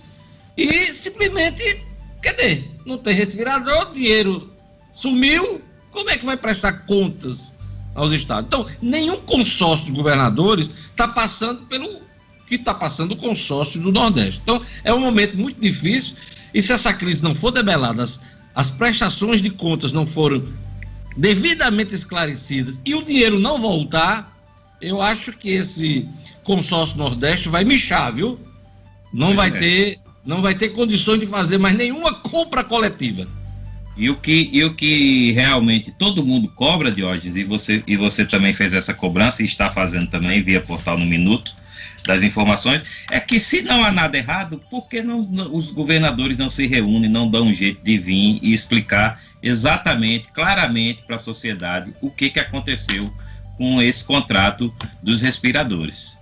e 0.58 0.92
simplesmente, 0.92 1.84
cadê? 2.20 2.64
Não 2.84 2.98
tem 2.98 3.14
respirador, 3.14 3.92
dinheiro 3.92 4.52
sumiu, 4.92 5.62
como 5.92 6.10
é 6.10 6.18
que 6.18 6.26
vai 6.26 6.36
prestar 6.36 6.84
contas 6.84 7.54
aos 7.94 8.12
estados? 8.12 8.48
Então, 8.48 8.66
nenhum 8.82 9.20
consórcio 9.20 9.86
de 9.86 9.92
governadores 9.92 10.68
está 10.90 11.06
passando 11.06 11.64
pelo 11.66 12.00
que 12.48 12.56
está 12.56 12.74
passando 12.74 13.12
o 13.12 13.16
consórcio 13.16 13.80
do 13.80 13.92
Nordeste. 13.92 14.40
Então, 14.42 14.60
é 14.82 14.92
um 14.92 14.98
momento 14.98 15.36
muito 15.36 15.60
difícil, 15.60 16.16
e 16.52 16.60
se 16.60 16.72
essa 16.72 16.92
crise 16.92 17.22
não 17.22 17.36
for 17.36 17.52
debelada, 17.52 18.02
as, 18.02 18.20
as 18.52 18.68
prestações 18.68 19.40
de 19.40 19.50
contas 19.50 19.92
não 19.92 20.06
foram 20.06 20.42
devidamente 21.16 21.94
esclarecidas 21.94 22.78
e 22.84 22.94
o 22.94 23.02
dinheiro 23.02 23.38
não 23.38 23.60
voltar, 23.60 24.36
eu 24.80 25.00
acho 25.00 25.32
que 25.32 25.50
esse 25.50 26.08
consórcio 26.42 26.96
Nordeste 26.96 27.48
vai 27.48 27.64
mexer, 27.64 28.12
viu? 28.12 28.40
Não 29.12 29.36
vai 29.36 29.48
é. 29.48 29.52
ter 29.52 30.00
não 30.24 30.42
vai 30.42 30.54
ter 30.54 30.70
condições 30.70 31.20
de 31.20 31.26
fazer 31.26 31.58
mais 31.58 31.76
nenhuma 31.76 32.14
compra 32.14 32.62
coletiva. 32.62 33.26
E 33.96 34.08
o 34.10 34.16
que, 34.16 34.48
e 34.52 34.62
o 34.62 34.74
que 34.74 35.32
realmente 35.32 35.90
todo 35.90 36.24
mundo 36.24 36.48
cobra, 36.48 36.90
Diógenes, 36.90 37.34
e 37.34 37.42
você, 37.42 37.82
e 37.84 37.96
você 37.96 38.24
também 38.24 38.54
fez 38.54 38.72
essa 38.72 38.94
cobrança 38.94 39.42
e 39.42 39.44
está 39.44 39.68
fazendo 39.68 40.08
também 40.08 40.40
via 40.40 40.60
portal 40.60 40.96
no 40.96 41.04
Minuto 41.04 41.52
das 42.06 42.22
informações, 42.22 42.84
é 43.10 43.18
que 43.18 43.40
se 43.40 43.62
não 43.62 43.84
há 43.84 43.90
nada 43.90 44.16
errado, 44.16 44.62
por 44.70 44.88
que 44.88 45.02
não, 45.02 45.22
não, 45.22 45.52
os 45.52 45.72
governadores 45.72 46.38
não 46.38 46.48
se 46.48 46.66
reúnem, 46.66 47.10
não 47.10 47.28
dão 47.28 47.48
um 47.48 47.52
jeito 47.52 47.82
de 47.82 47.98
vir 47.98 48.38
e 48.40 48.52
explicar 48.52 49.20
exatamente, 49.42 50.28
claramente 50.32 51.02
para 51.02 51.16
a 51.16 51.18
sociedade 51.18 51.92
o 52.00 52.10
que, 52.10 52.30
que 52.30 52.40
aconteceu 52.40 53.12
com 53.56 53.82
esse 53.82 54.04
contrato 54.04 54.72
dos 55.02 55.20
respiradores? 55.20 56.18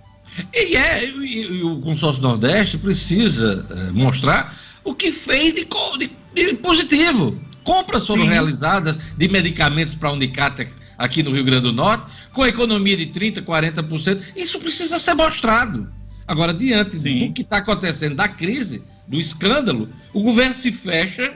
E, 0.53 0.75
é, 0.75 1.05
e, 1.05 1.41
e 1.41 1.63
o 1.63 1.79
consórcio 1.81 2.21
Nordeste 2.21 2.77
precisa 2.77 3.65
é, 3.69 3.91
mostrar 3.91 4.57
o 4.83 4.93
que 4.93 5.11
fez 5.11 5.53
de, 5.53 5.67
de, 5.97 6.11
de 6.35 6.53
positivo. 6.55 7.39
Compras 7.63 8.05
foram 8.05 8.23
Sim. 8.23 8.29
realizadas 8.29 8.97
de 9.17 9.27
medicamentos 9.27 9.93
para 9.93 10.09
a 10.09 10.13
Unicat 10.13 10.69
aqui 10.97 11.21
no 11.21 11.31
Rio 11.31 11.43
Grande 11.43 11.63
do 11.63 11.73
Norte, 11.73 12.05
com 12.33 12.45
economia 12.45 12.95
de 12.95 13.07
30%, 13.07 13.43
40%. 13.43 14.21
Isso 14.35 14.59
precisa 14.59 14.97
ser 14.97 15.13
mostrado. 15.13 15.89
Agora, 16.27 16.53
diante 16.53 16.99
Sim. 16.99 17.27
do 17.27 17.33
que 17.33 17.41
está 17.41 17.57
acontecendo 17.57 18.15
da 18.15 18.27
crise, 18.27 18.81
do 19.07 19.19
escândalo, 19.19 19.89
o 20.13 20.21
governo 20.21 20.55
se 20.55 20.71
fecha, 20.71 21.33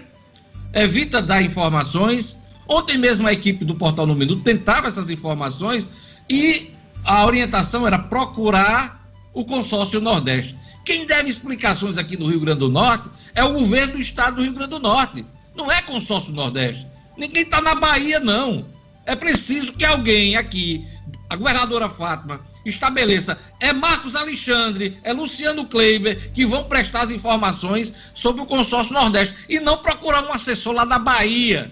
evita 0.73 1.21
dar 1.21 1.41
informações. 1.41 2.35
Ontem 2.67 2.97
mesmo 2.97 3.27
a 3.27 3.33
equipe 3.33 3.63
do 3.65 3.75
Portal 3.75 4.05
no 4.05 4.15
Minuto 4.15 4.43
tentava 4.43 4.87
essas 4.87 5.09
informações 5.09 5.87
e 6.29 6.71
a 7.03 7.25
orientação 7.25 7.85
era 7.85 7.97
procurar 7.97 9.01
o 9.33 9.43
consórcio 9.45 9.99
Nordeste. 9.99 10.55
Quem 10.85 11.05
deve 11.05 11.29
explicações 11.29 11.97
aqui 11.97 12.17
no 12.17 12.27
Rio 12.27 12.39
Grande 12.39 12.59
do 12.59 12.69
Norte 12.69 13.09
é 13.33 13.43
o 13.43 13.53
governo 13.53 13.93
do 13.93 14.01
estado 14.01 14.37
do 14.37 14.43
Rio 14.43 14.53
Grande 14.53 14.71
do 14.71 14.79
Norte. 14.79 15.25
Não 15.55 15.71
é 15.71 15.81
consórcio 15.81 16.31
Nordeste. 16.31 16.85
Ninguém 17.17 17.43
está 17.43 17.61
na 17.61 17.75
Bahia, 17.75 18.19
não. 18.19 18.65
É 19.05 19.15
preciso 19.15 19.73
que 19.73 19.85
alguém 19.85 20.35
aqui, 20.35 20.87
a 21.29 21.35
governadora 21.35 21.89
Fátima, 21.89 22.41
estabeleça. 22.65 23.37
É 23.59 23.73
Marcos 23.73 24.15
Alexandre, 24.15 24.99
é 25.03 25.13
Luciano 25.13 25.65
Kleiber 25.65 26.31
que 26.33 26.45
vão 26.45 26.65
prestar 26.65 27.01
as 27.01 27.11
informações 27.11 27.93
sobre 28.13 28.41
o 28.41 28.45
consórcio 28.45 28.93
Nordeste 28.93 29.35
e 29.49 29.59
não 29.59 29.77
procurar 29.77 30.23
um 30.23 30.33
assessor 30.33 30.73
lá 30.73 30.85
da 30.85 30.99
Bahia. 30.99 31.71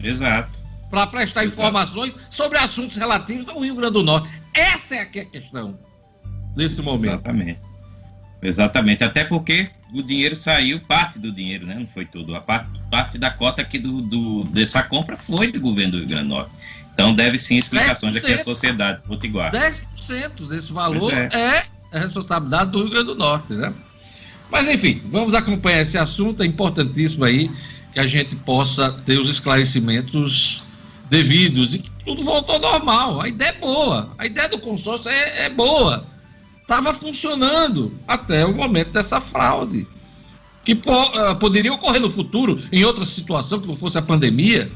Exato 0.00 0.63
para 0.94 1.06
prestar 1.06 1.44
Exato. 1.44 1.60
informações 1.60 2.14
sobre 2.30 2.58
assuntos 2.58 2.96
relativos 2.96 3.48
ao 3.48 3.60
Rio 3.60 3.74
Grande 3.74 3.94
do 3.94 4.02
Norte. 4.02 4.28
Essa 4.52 4.96
é 4.96 5.00
a 5.00 5.06
questão 5.06 5.78
nesse 6.56 6.80
momento. 6.80 7.06
Exatamente. 7.06 7.60
Exatamente, 8.42 9.02
até 9.02 9.24
porque 9.24 9.66
o 9.92 10.02
dinheiro 10.02 10.36
saiu, 10.36 10.78
parte 10.78 11.18
do 11.18 11.32
dinheiro, 11.32 11.64
né? 11.64 11.76
Não 11.78 11.86
foi 11.86 12.04
tudo. 12.04 12.36
A 12.36 12.40
parte, 12.42 12.68
parte 12.90 13.16
da 13.16 13.30
cota 13.30 13.62
aqui 13.62 13.78
do, 13.78 14.02
do, 14.02 14.44
dessa 14.44 14.82
compra 14.82 15.16
foi 15.16 15.50
do 15.50 15.58
governo 15.58 15.92
do 15.92 15.98
Rio 15.98 16.08
Grande 16.08 16.24
do 16.24 16.34
Norte. 16.34 16.50
Então 16.92 17.14
deve 17.14 17.38
sim 17.38 17.56
explicações 17.56 18.14
aqui 18.14 18.34
à 18.34 18.38
sociedade 18.38 19.02
potiguar. 19.02 19.50
10% 19.50 20.46
desse 20.46 20.70
valor 20.70 21.12
é. 21.12 21.28
é 21.90 21.98
responsabilidade 21.98 22.70
do 22.70 22.82
Rio 22.82 22.90
Grande 22.90 23.06
do 23.06 23.14
Norte, 23.14 23.52
né? 23.54 23.72
Mas 24.50 24.68
enfim, 24.68 25.00
vamos 25.06 25.32
acompanhar 25.32 25.80
esse 25.80 25.96
assunto, 25.96 26.42
é 26.42 26.46
importantíssimo 26.46 27.24
aí 27.24 27.50
que 27.94 28.00
a 28.00 28.06
gente 28.06 28.36
possa 28.36 28.92
ter 28.92 29.18
os 29.18 29.30
esclarecimentos 29.30 30.63
devidos. 31.08 31.74
E 31.74 31.84
tudo 32.04 32.22
voltou 32.24 32.56
ao 32.56 32.60
normal. 32.60 33.22
A 33.22 33.28
ideia 33.28 33.50
é 33.50 33.58
boa, 33.58 34.10
a 34.18 34.26
ideia 34.26 34.48
do 34.48 34.58
consórcio 34.58 35.10
é, 35.10 35.46
é 35.46 35.50
boa. 35.50 36.06
Estava 36.60 36.94
funcionando 36.94 37.94
até 38.08 38.44
o 38.44 38.54
momento 38.54 38.90
dessa 38.90 39.20
fraude. 39.20 39.86
Que 40.64 40.74
po 40.74 40.92
uh, 40.92 41.36
poderia 41.36 41.72
ocorrer 41.72 42.00
no 42.00 42.10
futuro, 42.10 42.62
em 42.72 42.84
outra 42.84 43.04
situação, 43.04 43.60
que 43.60 43.66
não 43.66 43.76
fosse 43.76 43.98
a 43.98 44.02
pandemia. 44.02 44.70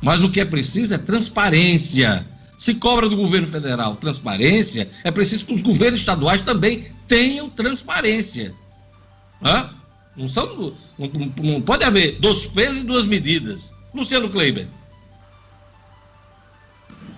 Mas 0.00 0.22
o 0.22 0.30
que 0.30 0.40
é 0.40 0.44
preciso 0.44 0.94
é 0.94 0.98
transparência. 0.98 2.24
Se 2.56 2.74
cobra 2.74 3.08
do 3.08 3.16
governo 3.16 3.48
federal 3.48 3.96
transparência, 3.96 4.88
é 5.02 5.10
preciso 5.10 5.44
que 5.44 5.54
os 5.54 5.62
governos 5.62 6.00
estaduais 6.00 6.42
também 6.42 6.92
tenham 7.08 7.50
transparência. 7.50 8.54
Hã? 9.42 9.70
Não, 10.16 10.28
são, 10.28 10.74
não, 10.98 11.10
não 11.42 11.60
pode 11.60 11.84
haver 11.84 12.18
dois 12.20 12.46
pesos 12.46 12.82
e 12.82 12.84
duas 12.84 13.04
medidas. 13.04 13.70
Luciano 13.92 14.30
Kleiber. 14.30 14.68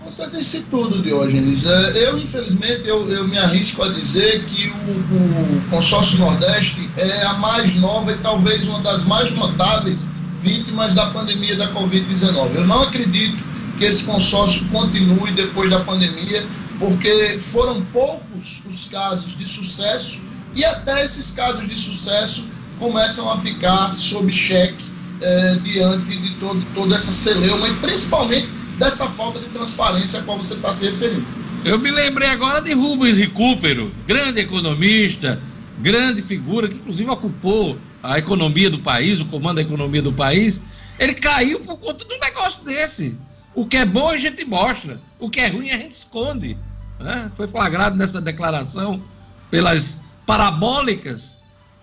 Você 0.08 0.26
disse 0.30 0.62
tudo, 0.70 1.02
Diógenes. 1.02 1.66
É, 1.66 2.08
eu, 2.08 2.16
infelizmente, 2.16 2.88
eu, 2.88 3.06
eu 3.10 3.28
me 3.28 3.36
arrisco 3.36 3.82
a 3.82 3.88
dizer 3.88 4.42
que 4.46 4.68
o, 4.68 5.56
o, 5.56 5.60
consórcio 5.68 6.18
Nordeste 6.18 6.88
é 6.96 7.26
a 7.26 7.34
mais 7.34 7.74
nova 7.76 8.12
e 8.12 8.16
talvez 8.16 8.64
uma 8.64 8.80
das 8.80 9.02
mais 9.02 9.30
notáveis 9.32 10.06
vítimas 10.38 10.94
da 10.94 11.10
pandemia 11.10 11.56
da 11.56 11.70
Covid-19. 11.74 12.54
Eu 12.54 12.66
não 12.66 12.84
acredito 12.84 13.36
que 13.76 13.84
esse 13.84 14.04
consórcio 14.04 14.66
continue 14.68 15.30
depois 15.32 15.68
da 15.68 15.80
pandemia, 15.80 16.46
porque 16.78 17.38
foram 17.38 17.82
poucos 17.92 18.62
os 18.66 18.86
casos 18.86 19.36
de 19.36 19.44
sucesso 19.44 20.20
e 20.54 20.64
até 20.64 21.04
esses 21.04 21.32
casos 21.32 21.68
de 21.68 21.76
sucesso 21.76 22.48
começam 22.78 23.30
a 23.30 23.36
ficar 23.36 23.92
sob 23.92 24.32
cheque 24.32 24.84
é, 25.20 25.56
diante 25.56 26.16
de 26.16 26.30
todo, 26.36 26.64
toda 26.74 26.94
essa 26.94 27.12
celeuma 27.12 27.68
e 27.68 27.74
principalmente 27.74 28.57
dessa 28.78 29.06
falta 29.08 29.40
de 29.40 29.46
transparência 29.46 30.20
a 30.20 30.22
qual 30.22 30.36
você 30.36 30.54
está 30.54 30.72
se 30.72 30.88
referindo. 30.88 31.26
Eu 31.64 31.78
me 31.78 31.90
lembrei 31.90 32.28
agora 32.28 32.60
de 32.60 32.72
Rubens 32.72 33.16
Recupero, 33.16 33.92
grande 34.06 34.40
economista, 34.40 35.42
grande 35.78 36.22
figura, 36.22 36.68
que 36.68 36.76
inclusive 36.76 37.10
ocupou 37.10 37.76
a 38.02 38.18
economia 38.18 38.70
do 38.70 38.78
país, 38.78 39.20
o 39.20 39.26
comando 39.26 39.56
da 39.56 39.62
economia 39.62 40.00
do 40.00 40.12
país. 40.12 40.62
Ele 40.98 41.14
caiu 41.14 41.60
por 41.60 41.76
conta 41.78 42.04
de 42.04 42.14
um 42.14 42.18
negócio 42.18 42.62
desse. 42.64 43.18
O 43.54 43.66
que 43.66 43.76
é 43.76 43.84
bom 43.84 44.08
a 44.08 44.16
gente 44.16 44.44
mostra, 44.44 45.00
o 45.18 45.28
que 45.28 45.40
é 45.40 45.48
ruim 45.48 45.70
a 45.70 45.78
gente 45.78 45.92
esconde. 45.92 46.56
Né? 47.00 47.30
Foi 47.36 47.48
flagrado 47.48 47.96
nessa 47.96 48.20
declaração 48.20 49.02
pelas 49.50 49.98
parabólicas 50.26 51.32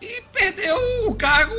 e 0.02 0.22
perdeu 0.32 0.78
o 1.08 1.16
cargo 1.16 1.54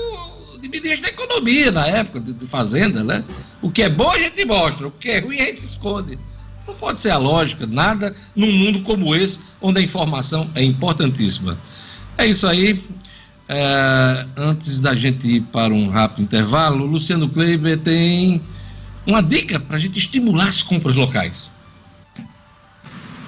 de 0.59 0.69
ministro 0.69 1.03
da 1.03 1.09
Economia 1.09 1.71
na 1.71 1.87
época, 1.87 2.21
de, 2.21 2.33
de, 2.33 2.47
Fazenda, 2.47 3.03
né? 3.03 3.25
O 3.63 3.71
que 3.71 3.83
é 3.83 3.89
bom 3.89 4.11
a 4.11 4.19
gente 4.19 4.45
mostra, 4.45 4.89
o 4.89 4.91
que 4.91 5.09
é 5.11 5.21
ruim 5.21 5.41
a 5.41 5.47
gente 5.47 5.65
esconde. 5.65 6.19
Não 6.67 6.75
pode 6.75 6.99
ser 6.99 7.11
a 7.11 7.19
lógica, 7.19 7.67
nada 7.67 8.15
num 8.35 8.51
mundo 8.51 8.83
como 8.83 9.15
esse, 9.15 9.39
onde 9.61 9.81
a 9.81 9.83
informação 9.83 10.51
é 10.55 10.63
importantíssima. 10.63 11.59
É 12.19 12.27
isso 12.27 12.47
aí. 12.47 12.85
É, 13.49 14.27
antes 14.37 14.81
da 14.81 14.95
gente 14.95 15.29
ir 15.29 15.41
para 15.41 15.73
um 15.73 15.89
rápido 15.89 16.25
intervalo, 16.25 16.85
Luciano 16.85 17.29
Kleiber 17.29 17.79
tem 17.79 18.43
uma 19.07 19.23
dica 19.23 19.61
para 19.61 19.77
a 19.77 19.79
gente 19.79 19.99
estimular 19.99 20.49
as 20.49 20.63
compras 20.63 20.97
locais 20.97 21.49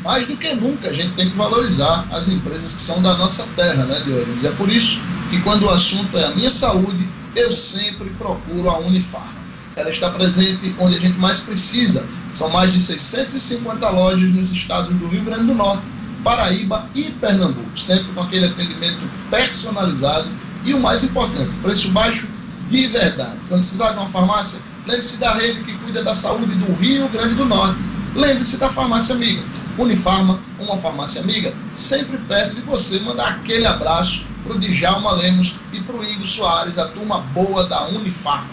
mais 0.03 0.27
do 0.27 0.37
que 0.37 0.55
nunca 0.55 0.89
a 0.89 0.93
gente 0.93 1.15
tem 1.15 1.29
que 1.29 1.37
valorizar 1.37 2.07
as 2.11 2.29
empresas 2.29 2.75
que 2.75 2.81
são 2.81 3.03
da 3.03 3.17
nossa 3.17 3.47
terra, 3.57 3.85
né, 3.85 4.01
Diogenes? 4.01 4.45
É 4.45 4.51
por 4.53 4.71
isso 4.71 5.03
que 5.31 5.41
quando 5.43 5.65
o 5.65 5.71
assunto 5.71 6.17
é 6.17 6.25
a 6.25 6.31
minha 6.31 6.51
saúde, 6.51 7.07
eu 7.39 7.53
sempre 7.53 8.11
procuro 8.11 8.69
a 8.69 8.79
Unifarma. 8.79 9.39
Ela 9.77 9.91
está 9.91 10.11
presente 10.11 10.75
onde 10.79 10.97
a 10.97 11.01
gente 11.01 11.19
mais 11.19 11.41
precisa. 11.41 12.05
São 12.33 12.49
mais 12.51 12.73
de 12.73 12.81
650 12.81 13.89
lojas 13.91 14.29
nos 14.31 14.51
estados 14.51 14.95
do 14.97 15.07
Rio 15.07 15.25
Grande 15.25 15.47
do 15.47 15.55
Norte, 15.55 15.89
Paraíba 16.25 16.89
e 16.95 17.05
Pernambuco, 17.05 17.79
sempre 17.79 18.13
com 18.13 18.21
aquele 18.21 18.47
atendimento 18.47 18.99
personalizado 19.31 20.29
e 20.65 20.75
o 20.75 20.81
mais 20.81 21.05
importante, 21.05 21.57
preço 21.63 21.91
baixo 21.91 22.27
de 22.67 22.89
verdade. 22.89 23.39
Quando 23.49 23.61
precisar 23.61 23.93
de 23.93 23.99
uma 23.99 24.09
farmácia, 24.09 24.61
lembre-se 24.87 25.19
da 25.19 25.33
rede 25.33 25.63
que 25.63 25.73
cuida 25.79 26.03
da 26.03 26.13
saúde 26.13 26.53
do 26.57 26.75
Rio 26.75 27.09
Grande 27.09 27.37
do 27.37 27.45
Norte 27.45 27.81
Lembre-se 28.15 28.57
da 28.57 28.71
farmácia 28.71 29.15
amiga. 29.15 29.43
Unifarma, 29.77 30.41
uma 30.59 30.77
farmácia 30.77 31.21
amiga, 31.21 31.55
sempre 31.75 32.19
perto 32.19 32.55
de 32.55 32.63
você. 32.63 32.99
Mandar 33.01 33.29
aquele 33.29 33.67
abraço 33.67 34.25
para 34.49 34.57
o 34.57 34.59
Djalma 34.59 35.13
Lemos 35.13 35.57
e 35.75 35.81
para 35.81 35.97
o 35.97 36.03
Igor 36.03 36.27
Soares, 36.27 36.79
a 36.79 36.89
turma 36.89 37.19
boa 37.19 37.65
da 37.67 37.87
Unifarma. 37.89 38.49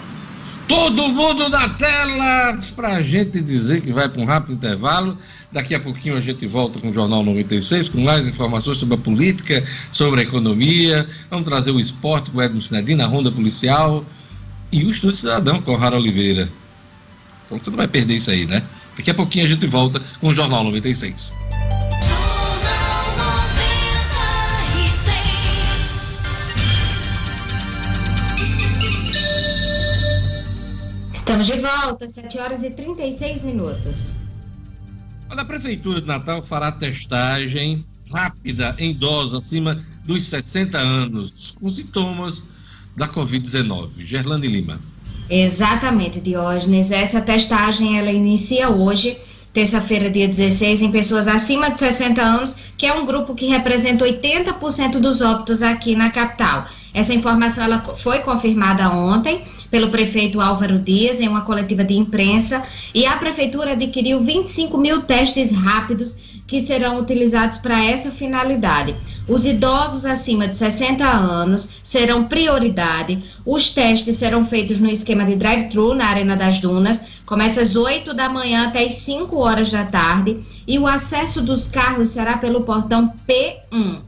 Todo 0.68 1.08
mundo 1.08 1.48
na 1.48 1.70
tela 1.70 2.58
para 2.74 2.96
a 2.96 3.02
gente 3.02 3.40
dizer 3.40 3.80
que 3.80 3.92
vai 3.92 4.08
para 4.08 4.20
um 4.20 4.26
rápido 4.26 4.52
intervalo. 4.52 5.16
Daqui 5.50 5.74
a 5.74 5.80
pouquinho 5.80 6.16
a 6.16 6.20
gente 6.20 6.46
volta 6.46 6.78
com 6.80 6.90
o 6.90 6.92
Jornal 6.92 7.22
96 7.22 7.88
com 7.88 8.00
mais 8.00 8.28
informações 8.28 8.76
sobre 8.76 8.96
a 8.96 8.98
política, 8.98 9.64
sobre 9.92 10.20
a 10.20 10.22
economia. 10.24 11.08
Vamos 11.30 11.46
trazer 11.46 11.70
o 11.70 11.80
esporte 11.80 12.30
com 12.30 12.38
o 12.38 12.42
Edmo 12.42 12.60
Sinedina, 12.60 13.04
a 13.04 13.06
Ronda 13.06 13.30
Policial 13.30 14.04
e 14.70 14.84
o 14.84 14.90
Estúdio 14.90 15.16
Cidadão 15.16 15.62
com 15.62 15.72
o 15.72 15.76
Rara 15.76 15.96
Oliveira. 15.96 16.50
Então 17.46 17.58
você 17.58 17.70
não 17.70 17.76
vai 17.76 17.88
perder 17.88 18.16
isso 18.16 18.30
aí, 18.30 18.44
né? 18.44 18.62
Daqui 18.96 19.10
a 19.10 19.14
pouquinho 19.14 19.46
a 19.46 19.48
gente 19.48 19.66
volta 19.66 20.02
com 20.20 20.28
o 20.28 20.34
Jornal 20.34 20.64
96. 20.64 21.32
Estamos 31.26 31.48
de 31.48 31.58
volta, 31.58 32.08
7 32.08 32.38
horas 32.38 32.62
e 32.62 32.70
36 32.70 33.42
minutos. 33.42 34.12
A 35.28 35.44
Prefeitura 35.44 36.00
de 36.00 36.06
Natal 36.06 36.40
fará 36.40 36.70
testagem 36.70 37.84
rápida 38.12 38.76
em 38.78 38.92
idosos 38.92 39.34
acima 39.44 39.84
dos 40.04 40.22
60 40.28 40.78
anos 40.78 41.52
com 41.60 41.68
sintomas 41.68 42.44
da 42.96 43.08
Covid-19. 43.08 44.06
Gerlane 44.06 44.46
Lima. 44.46 44.78
Exatamente, 45.28 46.20
Diógenes. 46.20 46.92
Essa 46.92 47.20
testagem 47.20 47.98
ela 47.98 48.12
inicia 48.12 48.70
hoje, 48.70 49.18
terça-feira, 49.52 50.08
dia 50.08 50.28
16, 50.28 50.80
em 50.80 50.92
pessoas 50.92 51.26
acima 51.26 51.72
de 51.72 51.80
60 51.80 52.22
anos, 52.22 52.56
que 52.78 52.86
é 52.86 52.94
um 52.94 53.04
grupo 53.04 53.34
que 53.34 53.46
representa 53.46 54.04
80% 54.04 55.00
dos 55.00 55.20
óbitos 55.20 55.60
aqui 55.60 55.96
na 55.96 56.08
capital. 56.08 56.66
Essa 56.94 57.12
informação 57.12 57.64
ela 57.64 57.80
foi 57.80 58.20
confirmada 58.20 58.88
ontem 58.90 59.42
pelo 59.70 59.90
prefeito 59.90 60.40
Álvaro 60.40 60.78
Dias 60.78 61.20
em 61.20 61.28
uma 61.28 61.42
coletiva 61.42 61.84
de 61.84 61.94
imprensa 61.94 62.62
e 62.94 63.06
a 63.06 63.16
prefeitura 63.16 63.72
adquiriu 63.72 64.22
25 64.22 64.76
mil 64.78 65.02
testes 65.02 65.50
rápidos 65.52 66.14
que 66.46 66.60
serão 66.60 66.98
utilizados 66.98 67.58
para 67.58 67.84
essa 67.84 68.10
finalidade. 68.10 68.94
Os 69.28 69.44
idosos 69.44 70.04
acima 70.04 70.46
de 70.46 70.56
60 70.56 71.04
anos 71.04 71.80
serão 71.82 72.24
prioridade. 72.24 73.24
Os 73.44 73.70
testes 73.70 74.16
serão 74.16 74.46
feitos 74.46 74.78
no 74.78 74.88
esquema 74.88 75.24
de 75.24 75.34
drive-thru 75.34 75.94
na 75.94 76.06
Arena 76.06 76.36
das 76.36 76.60
Dunas. 76.60 77.00
Começa 77.26 77.60
às 77.60 77.74
8 77.74 78.14
da 78.14 78.28
manhã 78.28 78.68
até 78.68 78.84
às 78.84 78.94
5 78.94 79.36
horas 79.36 79.72
da 79.72 79.84
tarde. 79.84 80.38
E 80.66 80.78
o 80.78 80.86
acesso 80.86 81.42
dos 81.42 81.66
carros 81.66 82.10
será 82.10 82.36
pelo 82.36 82.60
portão 82.60 83.12
P1. 83.28 83.98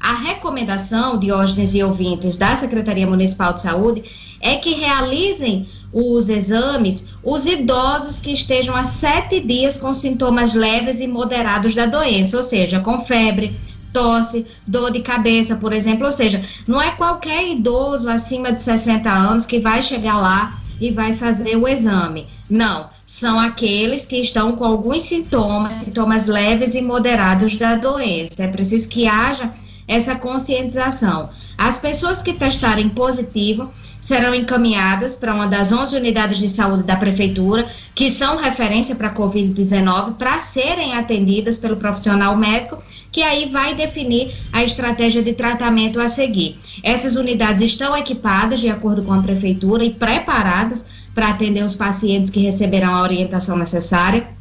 A 0.00 0.14
recomendação, 0.14 1.18
Diógenes 1.18 1.74
e 1.74 1.82
ouvintes, 1.82 2.36
da 2.36 2.54
Secretaria 2.54 3.06
Municipal 3.06 3.52
de 3.52 3.62
Saúde 3.62 4.04
é 4.40 4.56
que 4.56 4.74
realizem 4.74 5.66
os 5.92 6.28
exames 6.28 7.06
os 7.22 7.46
idosos 7.46 8.20
que 8.20 8.32
estejam 8.32 8.76
há 8.76 8.84
sete 8.84 9.40
dias 9.40 9.76
com 9.76 9.94
sintomas 9.94 10.54
leves 10.54 11.00
e 11.00 11.06
moderados 11.06 11.74
da 11.74 11.86
doença, 11.86 12.36
ou 12.36 12.42
seja, 12.42 12.80
com 12.80 13.00
febre, 13.00 13.56
tosse, 13.92 14.46
dor 14.66 14.90
de 14.92 15.00
cabeça, 15.00 15.56
por 15.56 15.72
exemplo. 15.72 16.06
Ou 16.06 16.12
seja, 16.12 16.42
não 16.66 16.80
é 16.80 16.90
qualquer 16.90 17.48
idoso 17.48 18.08
acima 18.08 18.52
de 18.52 18.62
60 18.62 19.10
anos 19.10 19.46
que 19.46 19.58
vai 19.58 19.82
chegar 19.82 20.18
lá 20.18 20.58
e 20.80 20.90
vai 20.90 21.14
fazer 21.14 21.56
o 21.56 21.66
exame. 21.66 22.26
Não, 22.48 22.88
são 23.06 23.40
aqueles 23.40 24.04
que 24.04 24.16
estão 24.16 24.52
com 24.52 24.64
alguns 24.64 25.02
sintomas, 25.02 25.72
sintomas 25.72 26.26
leves 26.26 26.74
e 26.74 26.82
moderados 26.82 27.56
da 27.56 27.74
doença. 27.74 28.42
É 28.42 28.48
preciso 28.48 28.88
que 28.88 29.08
haja 29.08 29.52
essa 29.88 30.14
conscientização. 30.14 31.30
As 31.56 31.78
pessoas 31.78 32.22
que 32.22 32.34
testarem 32.34 32.90
positivo 32.90 33.70
serão 34.00 34.34
encaminhadas 34.34 35.16
para 35.16 35.34
uma 35.34 35.46
das 35.46 35.72
11 35.72 35.96
unidades 35.96 36.38
de 36.38 36.48
saúde 36.48 36.82
da 36.82 36.96
prefeitura, 36.96 37.66
que 37.94 38.10
são 38.10 38.36
referência 38.36 38.94
para 38.94 39.08
a 39.08 39.14
Covid-19, 39.14 40.14
para 40.14 40.38
serem 40.38 40.94
atendidas 40.94 41.58
pelo 41.58 41.76
profissional 41.76 42.36
médico, 42.36 42.82
que 43.10 43.22
aí 43.22 43.48
vai 43.48 43.74
definir 43.74 44.32
a 44.52 44.62
estratégia 44.62 45.22
de 45.22 45.32
tratamento 45.32 46.00
a 46.00 46.08
seguir. 46.08 46.58
Essas 46.82 47.16
unidades 47.16 47.62
estão 47.62 47.96
equipadas, 47.96 48.60
de 48.60 48.68
acordo 48.68 49.02
com 49.02 49.12
a 49.12 49.22
prefeitura, 49.22 49.84
e 49.84 49.90
preparadas 49.90 50.86
para 51.14 51.30
atender 51.30 51.64
os 51.64 51.74
pacientes 51.74 52.30
que 52.30 52.40
receberão 52.40 52.94
a 52.94 53.02
orientação 53.02 53.56
necessária. 53.56 54.37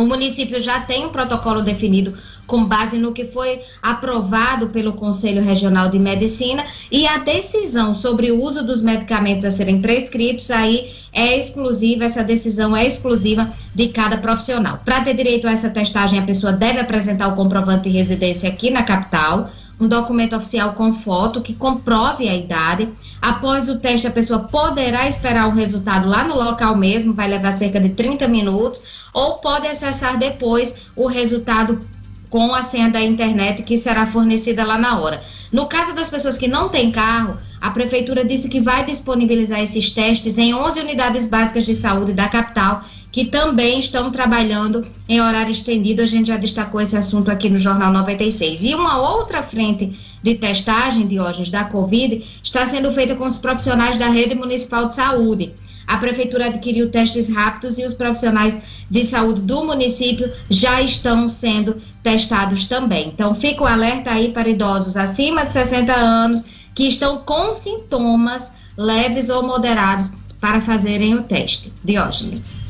O 0.00 0.06
município 0.06 0.58
já 0.58 0.80
tem 0.80 1.04
um 1.04 1.10
protocolo 1.10 1.60
definido 1.60 2.14
com 2.46 2.64
base 2.64 2.96
no 2.96 3.12
que 3.12 3.26
foi 3.26 3.60
aprovado 3.82 4.68
pelo 4.68 4.94
Conselho 4.94 5.42
Regional 5.42 5.90
de 5.90 5.98
Medicina 5.98 6.64
e 6.90 7.06
a 7.06 7.18
decisão 7.18 7.94
sobre 7.94 8.32
o 8.32 8.42
uso 8.42 8.64
dos 8.64 8.80
medicamentos 8.80 9.44
a 9.44 9.50
serem 9.50 9.82
prescritos 9.82 10.50
aí 10.50 10.90
é 11.12 11.36
exclusiva, 11.36 12.04
essa 12.04 12.24
decisão 12.24 12.74
é 12.74 12.86
exclusiva 12.86 13.52
de 13.74 13.88
cada 13.88 14.16
profissional. 14.16 14.80
Para 14.84 15.02
ter 15.02 15.14
direito 15.14 15.46
a 15.46 15.52
essa 15.52 15.68
testagem, 15.68 16.18
a 16.18 16.22
pessoa 16.22 16.52
deve 16.52 16.80
apresentar 16.80 17.28
o 17.28 17.36
comprovante 17.36 17.90
de 17.90 17.90
residência 17.90 18.48
aqui 18.48 18.70
na 18.70 18.82
capital, 18.82 19.50
um 19.80 19.88
documento 19.88 20.36
oficial 20.36 20.74
com 20.74 20.92
foto 20.92 21.40
que 21.40 21.54
comprove 21.54 22.28
a 22.28 22.36
idade. 22.36 22.88
Após 23.20 23.68
o 23.68 23.78
teste, 23.78 24.06
a 24.06 24.10
pessoa 24.10 24.40
poderá 24.40 25.08
esperar 25.08 25.48
o 25.48 25.54
resultado 25.54 26.08
lá 26.08 26.22
no 26.22 26.36
local 26.36 26.76
mesmo, 26.76 27.14
vai 27.14 27.26
levar 27.26 27.52
cerca 27.52 27.80
de 27.80 27.88
30 27.88 28.28
minutos, 28.28 29.08
ou 29.14 29.38
pode 29.38 29.66
acessar 29.66 30.18
depois 30.18 30.90
o 30.94 31.06
resultado 31.06 31.80
com 32.28 32.54
a 32.54 32.62
senha 32.62 32.88
da 32.88 33.02
internet 33.02 33.62
que 33.64 33.76
será 33.76 34.06
fornecida 34.06 34.64
lá 34.64 34.78
na 34.78 34.98
hora. 35.00 35.20
No 35.50 35.66
caso 35.66 35.94
das 35.94 36.08
pessoas 36.08 36.38
que 36.38 36.46
não 36.46 36.68
têm 36.68 36.92
carro, 36.92 37.36
a 37.60 37.70
prefeitura 37.70 38.24
disse 38.24 38.48
que 38.48 38.60
vai 38.60 38.84
disponibilizar 38.84 39.60
esses 39.60 39.90
testes 39.90 40.38
em 40.38 40.54
11 40.54 40.80
unidades 40.80 41.26
básicas 41.26 41.66
de 41.66 41.74
saúde 41.74 42.12
da 42.12 42.28
capital 42.28 42.82
que 43.12 43.24
também 43.24 43.80
estão 43.80 44.10
trabalhando 44.10 44.86
em 45.08 45.20
horário 45.20 45.50
estendido. 45.50 46.02
A 46.02 46.06
gente 46.06 46.28
já 46.28 46.36
destacou 46.36 46.80
esse 46.80 46.96
assunto 46.96 47.30
aqui 47.30 47.48
no 47.48 47.58
Jornal 47.58 47.92
96. 47.92 48.62
E 48.62 48.74
uma 48.74 48.98
outra 48.98 49.42
frente 49.42 49.90
de 50.22 50.34
testagem 50.34 51.06
de 51.06 51.18
hoje 51.18 51.50
da 51.50 51.64
Covid 51.64 52.24
está 52.42 52.64
sendo 52.66 52.92
feita 52.92 53.16
com 53.16 53.26
os 53.26 53.38
profissionais 53.38 53.98
da 53.98 54.08
rede 54.08 54.34
municipal 54.34 54.86
de 54.86 54.94
saúde. 54.94 55.52
A 55.86 55.96
prefeitura 55.96 56.46
adquiriu 56.46 56.88
testes 56.88 57.28
rápidos 57.28 57.76
e 57.78 57.84
os 57.84 57.94
profissionais 57.94 58.60
de 58.88 59.02
saúde 59.02 59.42
do 59.42 59.64
município 59.64 60.30
já 60.48 60.80
estão 60.80 61.28
sendo 61.28 61.76
testados 62.00 62.66
também. 62.66 63.08
Então, 63.08 63.34
fica 63.34 63.64
o 63.64 63.66
alerta 63.66 64.12
aí 64.12 64.30
para 64.32 64.48
idosos 64.48 64.96
acima 64.96 65.44
de 65.44 65.52
60 65.52 65.92
anos 65.92 66.44
que 66.76 66.84
estão 66.84 67.18
com 67.18 67.52
sintomas 67.52 68.52
leves 68.76 69.30
ou 69.30 69.42
moderados 69.42 70.12
para 70.40 70.60
fazerem 70.60 71.16
o 71.16 71.24
teste. 71.24 71.72
Diógenes. 71.82 72.69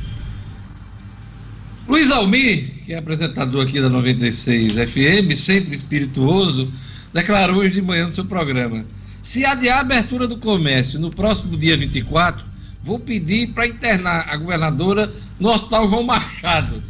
Luiz 1.91 2.09
Almir, 2.13 2.85
que 2.87 2.93
é 2.93 2.99
apresentador 2.99 3.67
aqui 3.67 3.81
da 3.81 3.89
96 3.89 4.75
FM, 4.75 5.35
sempre 5.35 5.75
espirituoso, 5.75 6.73
declarou 7.13 7.57
hoje 7.57 7.73
de 7.73 7.83
manhã 7.83 8.07
no 8.07 8.13
seu 8.13 8.25
programa: 8.25 8.85
se 9.25 9.45
adiar 9.45 9.79
a 9.79 9.81
abertura 9.81 10.29
do 10.29 10.39
comércio 10.39 11.01
no 11.01 11.11
próximo 11.11 11.57
dia 11.57 11.77
24, 11.77 12.45
vou 12.85 13.01
pedir 13.01 13.49
para 13.49 13.67
internar 13.67 14.25
a 14.29 14.37
governadora 14.37 15.13
no 15.41 15.49
Hospital 15.49 15.91
João 15.91 16.05
Machado. 16.05 16.81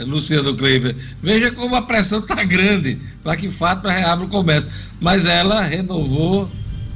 Luciano 0.00 0.56
Kleiber. 0.56 0.96
Veja 1.22 1.52
como 1.52 1.76
a 1.76 1.82
pressão 1.82 2.18
está 2.18 2.42
grande 2.42 2.98
para 3.22 3.36
que 3.36 3.50
fato 3.50 3.86
reabra 3.86 4.26
o 4.26 4.28
comércio. 4.28 4.70
Mas 5.00 5.24
ela 5.24 5.60
renovou 5.60 6.48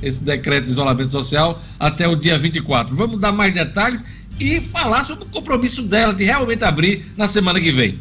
esse 0.03 0.23
decreto 0.23 0.65
de 0.65 0.71
isolamento 0.71 1.11
social 1.11 1.63
até 1.79 2.09
o 2.09 2.17
dia 2.17 2.39
24. 2.39 2.95
Vamos 2.95 3.21
dar 3.21 3.33
mais 3.33 3.55
detalhes 3.55 4.03
e 4.41 4.61
falar 4.61 5.05
sobre 5.07 5.25
o 5.25 5.29
compromisso 5.29 5.83
dela 5.83 6.15
de 6.15 6.25
realmente 6.25 6.65
abrir 6.65 7.13
na 7.17 7.29
semana 7.29 7.61
que 7.61 7.73
vem. 7.73 7.99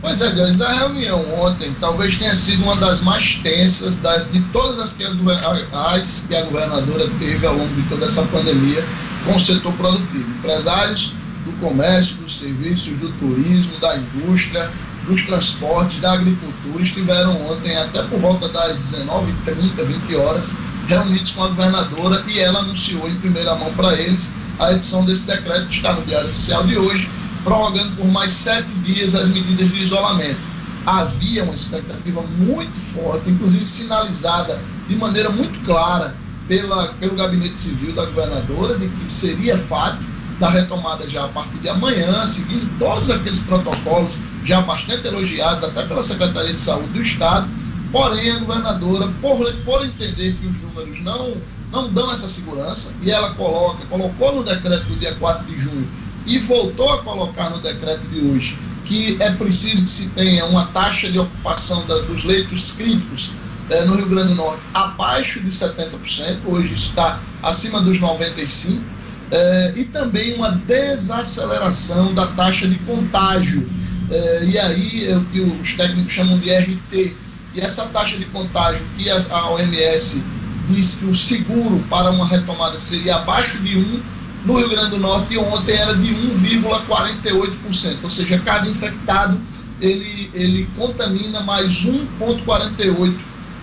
Pois 0.00 0.20
é, 0.20 0.30
Deus, 0.32 0.60
a 0.60 0.72
reunião 0.72 1.24
ontem 1.34 1.74
talvez 1.80 2.16
tenha 2.16 2.36
sido 2.36 2.62
uma 2.62 2.76
das 2.76 3.00
mais 3.00 3.36
tensas 3.42 3.96
das, 3.96 4.30
de 4.30 4.40
todas 4.52 4.78
as 4.78 4.92
que, 4.92 5.04
as, 5.72 6.26
que 6.28 6.36
a 6.36 6.42
governadora 6.42 7.08
teve 7.18 7.46
ao 7.46 7.56
longo 7.56 7.74
de 7.74 7.88
toda 7.88 8.04
essa 8.04 8.22
pandemia 8.26 8.84
com 9.24 9.34
o 9.34 9.40
setor 9.40 9.72
produtivo. 9.72 10.30
Empresários 10.38 11.12
do 11.44 11.52
comércio, 11.60 12.16
dos 12.16 12.38
serviços, 12.38 12.96
do 12.98 13.10
turismo, 13.14 13.78
da 13.78 13.96
indústria, 13.96 14.70
dos 15.06 15.22
transportes, 15.22 16.00
da 16.00 16.12
agricultura 16.12 16.82
estiveram 16.82 17.40
ontem, 17.46 17.76
até 17.76 18.02
por 18.02 18.18
volta 18.18 18.48
das 18.48 18.76
19h30, 18.78 19.84
20 19.84 20.16
horas, 20.16 20.54
reunidos 20.86 21.32
com 21.32 21.44
a 21.44 21.48
governadora 21.48 22.24
e 22.28 22.38
ela 22.38 22.60
anunciou 22.60 23.08
em 23.08 23.14
primeira 23.16 23.54
mão 23.54 23.72
para 23.74 23.94
eles 23.94 24.32
a 24.58 24.72
edição 24.72 25.04
desse 25.04 25.24
decreto 25.26 25.68
que 25.68 25.76
está 25.76 25.92
no 25.92 26.04
Diário 26.04 26.28
Oficial 26.28 26.64
de 26.64 26.76
hoje, 26.76 27.08
prorrogando 27.44 27.94
por 27.96 28.06
mais 28.06 28.32
sete 28.32 28.72
dias 28.76 29.14
as 29.14 29.28
medidas 29.28 29.68
de 29.68 29.80
isolamento. 29.80 30.40
Havia 30.84 31.44
uma 31.44 31.54
expectativa 31.54 32.22
muito 32.22 32.78
forte, 32.78 33.28
inclusive 33.28 33.66
sinalizada 33.66 34.60
de 34.88 34.96
maneira 34.96 35.30
muito 35.30 35.58
clara 35.64 36.14
pela, 36.48 36.88
pelo 36.94 37.16
gabinete 37.16 37.58
civil 37.58 37.92
da 37.92 38.04
governadora, 38.06 38.78
de 38.78 38.88
que 38.88 39.10
seria 39.10 39.58
fato 39.58 39.98
da 40.38 40.50
retomada 40.50 41.08
já 41.08 41.24
a 41.24 41.28
partir 41.28 41.58
de 41.58 41.68
amanhã, 41.68 42.26
seguindo 42.26 42.78
todos 42.78 43.10
aqueles 43.10 43.40
protocolos 43.40 44.16
já 44.44 44.60
bastante 44.60 45.06
elogiados 45.06 45.64
até 45.64 45.82
pela 45.84 46.02
Secretaria 46.02 46.52
de 46.52 46.60
Saúde 46.60 46.88
do 46.88 47.02
Estado. 47.02 47.48
Porém, 47.90 48.30
a 48.30 48.38
governadora, 48.38 49.08
por, 49.20 49.52
por 49.64 49.84
entender 49.84 50.34
que 50.34 50.46
os 50.46 50.58
números 50.60 51.00
não 51.00 51.36
não 51.72 51.92
dão 51.92 52.10
essa 52.12 52.28
segurança 52.28 52.94
e 53.02 53.10
ela 53.10 53.34
coloca, 53.34 53.84
colocou 53.86 54.36
no 54.36 54.44
decreto 54.44 54.84
do 54.84 54.96
dia 54.96 55.14
4 55.14 55.44
de 55.46 55.58
junho 55.58 55.88
e 56.24 56.38
voltou 56.38 56.92
a 56.92 57.02
colocar 57.02 57.50
no 57.50 57.60
decreto 57.60 58.06
de 58.08 58.20
hoje 58.20 58.58
que 58.84 59.16
é 59.20 59.30
preciso 59.32 59.84
que 59.84 59.90
se 59.90 60.08
tenha 60.10 60.44
uma 60.46 60.66
taxa 60.66 61.10
de 61.10 61.18
ocupação 61.18 61.84
da, 61.86 61.98
dos 61.98 62.22
leitos 62.24 62.72
críticos 62.72 63.32
eh, 63.68 63.84
no 63.84 63.96
Rio 63.96 64.06
Grande 64.06 64.28
do 64.28 64.36
Norte 64.36 64.64
abaixo 64.72 65.40
de 65.40 65.48
70%, 65.48 66.38
hoje 66.46 66.72
está 66.72 67.20
acima 67.42 67.80
dos 67.80 67.98
95%, 67.98 68.80
eh, 69.30 69.72
e 69.76 69.84
também 69.84 70.34
uma 70.34 70.50
desaceleração 70.50 72.14
da 72.14 72.26
taxa 72.28 72.66
de 72.68 72.78
contágio. 72.80 73.68
Eh, 74.10 74.44
e 74.44 74.58
aí 74.58 75.08
é 75.08 75.16
o 75.16 75.24
que 75.26 75.40
os 75.40 75.72
técnicos 75.74 76.12
chamam 76.12 76.38
de 76.38 76.50
RT. 76.50 77.14
E 77.54 77.60
essa 77.60 77.86
taxa 77.86 78.16
de 78.16 78.24
contágio 78.26 78.84
que 78.96 79.10
a, 79.10 79.16
a 79.30 79.50
OMS 79.50 80.22
disse 80.68 80.96
que 80.98 81.06
o 81.06 81.16
seguro 81.16 81.82
para 81.88 82.10
uma 82.10 82.26
retomada 82.26 82.78
seria 82.78 83.16
abaixo 83.16 83.58
de 83.58 83.76
1 83.76 84.02
no 84.44 84.58
Rio 84.58 84.68
Grande 84.68 84.90
do 84.90 84.98
Norte 84.98 85.36
ontem 85.36 85.74
era 85.74 85.94
de 85.96 86.14
1,48%, 86.14 87.96
ou 88.02 88.10
seja, 88.10 88.38
cada 88.38 88.68
infectado 88.68 89.40
ele, 89.80 90.30
ele 90.32 90.68
contamina 90.76 91.40
mais 91.40 91.84
1,48 91.84 93.14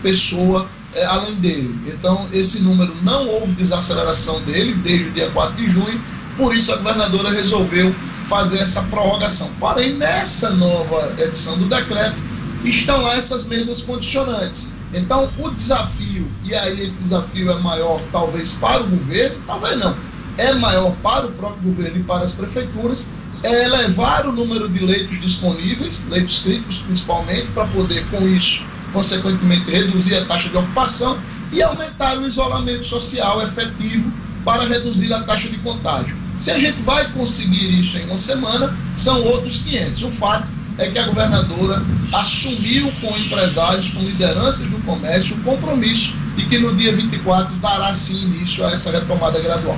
pessoa 0.01 0.67
é, 0.95 1.05
além 1.05 1.35
dele. 1.35 1.75
Então, 1.87 2.27
esse 2.31 2.61
número 2.61 2.95
não 3.01 3.27
houve 3.27 3.53
desaceleração 3.53 4.41
dele 4.41 4.73
desde 4.75 5.09
o 5.09 5.11
dia 5.11 5.29
4 5.31 5.55
de 5.55 5.67
junho, 5.67 6.01
por 6.37 6.55
isso 6.55 6.71
a 6.71 6.77
governadora 6.77 7.31
resolveu 7.31 7.93
fazer 8.25 8.59
essa 8.59 8.81
prorrogação. 8.83 9.49
Porém, 9.59 9.95
nessa 9.95 10.51
nova 10.51 11.13
edição 11.17 11.57
do 11.57 11.65
decreto, 11.65 12.15
estão 12.63 13.01
lá 13.01 13.15
essas 13.15 13.43
mesmas 13.43 13.81
condicionantes. 13.81 14.71
Então, 14.93 15.29
o 15.39 15.49
desafio, 15.49 16.27
e 16.43 16.53
aí 16.53 16.81
esse 16.81 16.97
desafio 16.97 17.49
é 17.51 17.59
maior 17.59 17.99
talvez 18.11 18.51
para 18.53 18.83
o 18.83 18.87
governo, 18.87 19.37
talvez 19.47 19.77
não, 19.79 19.95
é 20.37 20.53
maior 20.53 20.93
para 21.01 21.27
o 21.27 21.31
próprio 21.31 21.63
governo 21.63 21.99
e 21.99 22.03
para 22.03 22.23
as 22.23 22.31
prefeituras, 22.31 23.07
é 23.43 23.65
elevar 23.65 24.25
o 24.25 24.31
número 24.31 24.69
de 24.69 24.85
leitos 24.85 25.19
disponíveis, 25.19 26.07
leitos 26.07 26.39
críticos 26.39 26.79
principalmente, 26.79 27.47
para 27.51 27.65
poder, 27.67 28.05
com 28.09 28.27
isso, 28.27 28.65
consequentemente, 28.93 29.69
reduzir 29.69 30.15
a 30.15 30.25
taxa 30.25 30.47
de 30.47 30.55
ocupação 30.55 31.19
e 31.51 31.61
aumentar 31.61 32.17
o 32.17 32.25
isolamento 32.25 32.85
social 32.85 33.41
efetivo 33.41 34.11
para 34.45 34.67
reduzir 34.67 35.11
a 35.13 35.23
taxa 35.23 35.49
de 35.49 35.57
contágio. 35.57 36.15
Se 36.37 36.51
a 36.51 36.59
gente 36.59 36.81
vai 36.81 37.09
conseguir 37.11 37.79
isso 37.79 37.97
em 37.97 38.05
uma 38.05 38.17
semana, 38.17 38.75
são 38.95 39.21
outros 39.23 39.59
500. 39.59 40.03
O 40.03 40.09
fato 40.09 40.47
é 40.77 40.87
que 40.87 40.97
a 40.97 41.05
governadora 41.05 41.83
assumiu 42.13 42.91
com 43.01 43.15
empresários, 43.17 43.89
com 43.89 44.01
lideranças 44.01 44.67
do 44.67 44.77
comércio, 44.79 45.35
o 45.35 45.39
compromisso 45.41 46.15
de 46.35 46.45
que 46.45 46.57
no 46.57 46.75
dia 46.75 46.91
24 46.91 47.55
dará 47.57 47.93
sim 47.93 48.23
início 48.23 48.65
a 48.65 48.71
essa 48.71 48.91
retomada 48.91 49.39
gradual. 49.39 49.77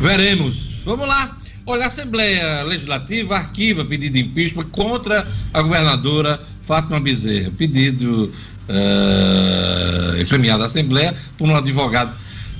Veremos. 0.00 0.80
Vamos 0.84 1.08
lá. 1.08 1.36
Olha, 1.68 1.84
a 1.84 1.88
Assembleia 1.88 2.62
Legislativa 2.62 3.36
arquiva 3.36 3.84
pedido 3.84 4.14
de 4.14 4.22
impeachment 4.22 4.70
contra 4.70 5.28
a 5.52 5.60
governadora 5.60 6.40
Fátima 6.62 6.98
Bezerra. 6.98 7.50
Pedido 7.58 8.32
uh, 8.70 10.18
encaminhado 10.18 10.62
à 10.62 10.66
Assembleia 10.66 11.14
por 11.36 11.46
um 11.46 11.54
advogado, 11.54 12.16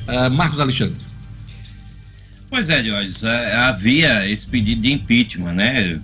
uh, 0.08 0.30
Marcos 0.30 0.60
Alexandre. 0.60 0.98
Pois 2.50 2.68
é, 2.68 2.84
Jorge, 2.84 3.26
é, 3.26 3.56
havia 3.56 4.28
esse 4.28 4.46
pedido 4.46 4.82
de 4.82 4.92
impeachment, 4.92 5.54
né? 5.54 5.98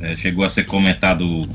é, 0.00 0.16
chegou 0.16 0.44
a 0.44 0.50
ser 0.50 0.64
comentado 0.64 1.48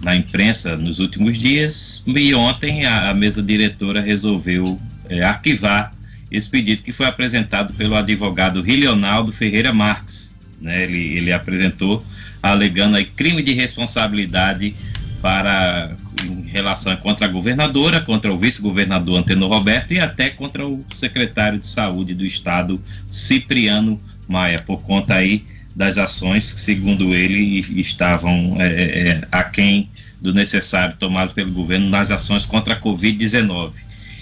na 0.00 0.16
imprensa 0.16 0.76
nos 0.76 0.98
últimos 0.98 1.38
dias 1.38 2.02
e 2.04 2.34
ontem 2.34 2.84
a, 2.84 3.14
mesa 3.14 3.40
diretora 3.40 4.00
resolveu 4.00 4.80
é, 5.08 5.22
arquivar 5.22 5.94
esse 6.32 6.48
pedido 6.48 6.82
que 6.82 6.92
foi 6.92 7.06
apresentado 7.06 7.72
pelo 7.74 7.94
advogado 7.94 8.60
Rilionaldo 8.60 9.30
Ferreira 9.30 9.72
Marques. 9.72 10.31
Né? 10.62 10.84
Ele, 10.84 11.18
ele 11.18 11.32
apresentou 11.32 12.04
alegando 12.42 12.96
aí 12.96 13.04
crime 13.04 13.42
de 13.42 13.52
responsabilidade 13.52 14.74
para 15.20 15.94
em 16.24 16.42
relação 16.42 16.94
contra 16.96 17.26
a 17.26 17.28
governadora, 17.28 18.00
contra 18.00 18.32
o 18.32 18.38
vice-governador 18.38 19.18
Antenor 19.18 19.50
Roberto 19.50 19.92
e 19.92 19.98
até 19.98 20.30
contra 20.30 20.66
o 20.66 20.84
secretário 20.94 21.58
de 21.58 21.66
saúde 21.66 22.14
do 22.14 22.24
estado 22.24 22.80
Cipriano 23.08 24.00
Maia, 24.28 24.62
por 24.64 24.82
conta 24.82 25.14
aí 25.14 25.44
das 25.74 25.98
ações 25.98 26.52
que, 26.52 26.60
segundo 26.60 27.14
ele, 27.14 27.60
estavam 27.80 28.56
é, 28.60 28.66
é, 28.66 29.08
é, 29.08 29.20
aquém 29.32 29.88
do 30.20 30.32
necessário 30.32 30.96
tomado 30.96 31.32
pelo 31.32 31.50
governo 31.50 31.88
nas 31.88 32.10
ações 32.10 32.44
contra 32.44 32.74
a 32.74 32.80
Covid-19. 32.80 33.72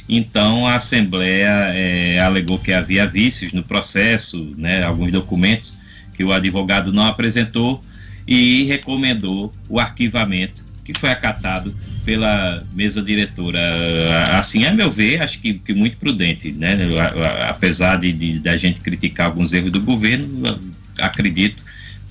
Então, 0.09 0.67
a 0.67 0.77
Assembleia 0.77 1.73
é, 1.75 2.21
alegou 2.21 2.59
que 2.59 2.73
havia 2.73 3.07
vícios 3.07 3.53
no 3.53 3.63
processo, 3.63 4.55
né, 4.57 4.83
alguns 4.83 5.13
documentos 5.13 5.80
que 6.21 6.25
o 6.25 6.33
advogado 6.33 6.93
não 6.93 7.07
apresentou 7.07 7.83
e 8.29 8.65
recomendou 8.65 9.55
o 9.71 9.81
arquivamento, 9.81 10.63
que 10.85 10.93
foi 10.93 11.11
acatado 11.11 11.75
pela 12.05 12.63
mesa 12.75 13.03
diretora. 13.03 13.59
Assim, 14.39 14.67
a 14.67 14.75
meu 14.75 14.91
ver, 14.91 15.23
acho 15.23 15.41
que, 15.41 15.55
que 15.55 15.73
muito 15.73 15.97
prudente, 15.97 16.53
né? 16.53 16.77
apesar 17.49 17.97
de, 17.97 18.13
de, 18.13 18.39
de 18.39 18.49
a 18.51 18.57
gente 18.59 18.81
criticar 18.81 19.29
alguns 19.29 19.55
erros 19.55 19.73
do 19.73 19.81
governo, 19.81 20.61
acredito 20.99 21.65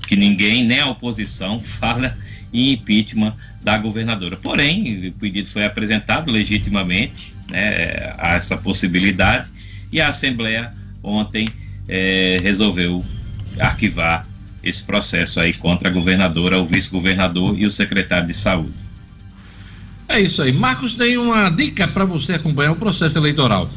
que 0.07 0.15
ninguém, 0.15 0.65
nem 0.65 0.79
a 0.79 0.87
oposição, 0.87 1.59
fala 1.61 2.17
em 2.51 2.71
impeachment 2.71 3.35
da 3.61 3.77
governadora. 3.77 4.35
Porém, 4.37 5.09
o 5.09 5.11
pedido 5.19 5.47
foi 5.47 5.65
apresentado 5.65 6.31
legitimamente, 6.31 7.31
né, 7.47 8.11
a 8.17 8.33
essa 8.33 8.57
possibilidade, 8.57 9.51
e 9.91 10.01
a 10.01 10.09
Assembleia 10.09 10.73
ontem 11.03 11.47
é, 11.87 12.39
resolveu 12.41 13.05
arquivar 13.59 14.27
esse 14.63 14.83
processo 14.83 15.39
aí 15.39 15.53
contra 15.53 15.89
a 15.89 15.91
governadora, 15.91 16.59
o 16.59 16.65
vice-governador 16.65 17.57
e 17.57 17.65
o 17.65 17.71
secretário 17.71 18.27
de 18.27 18.33
saúde. 18.33 18.73
É 20.07 20.19
isso 20.19 20.41
aí. 20.41 20.51
Marcos, 20.51 20.95
tem 20.95 21.17
uma 21.17 21.49
dica 21.49 21.87
para 21.87 22.03
você 22.03 22.33
acompanhar 22.33 22.71
o 22.71 22.75
processo 22.75 23.17
eleitoral. 23.17 23.69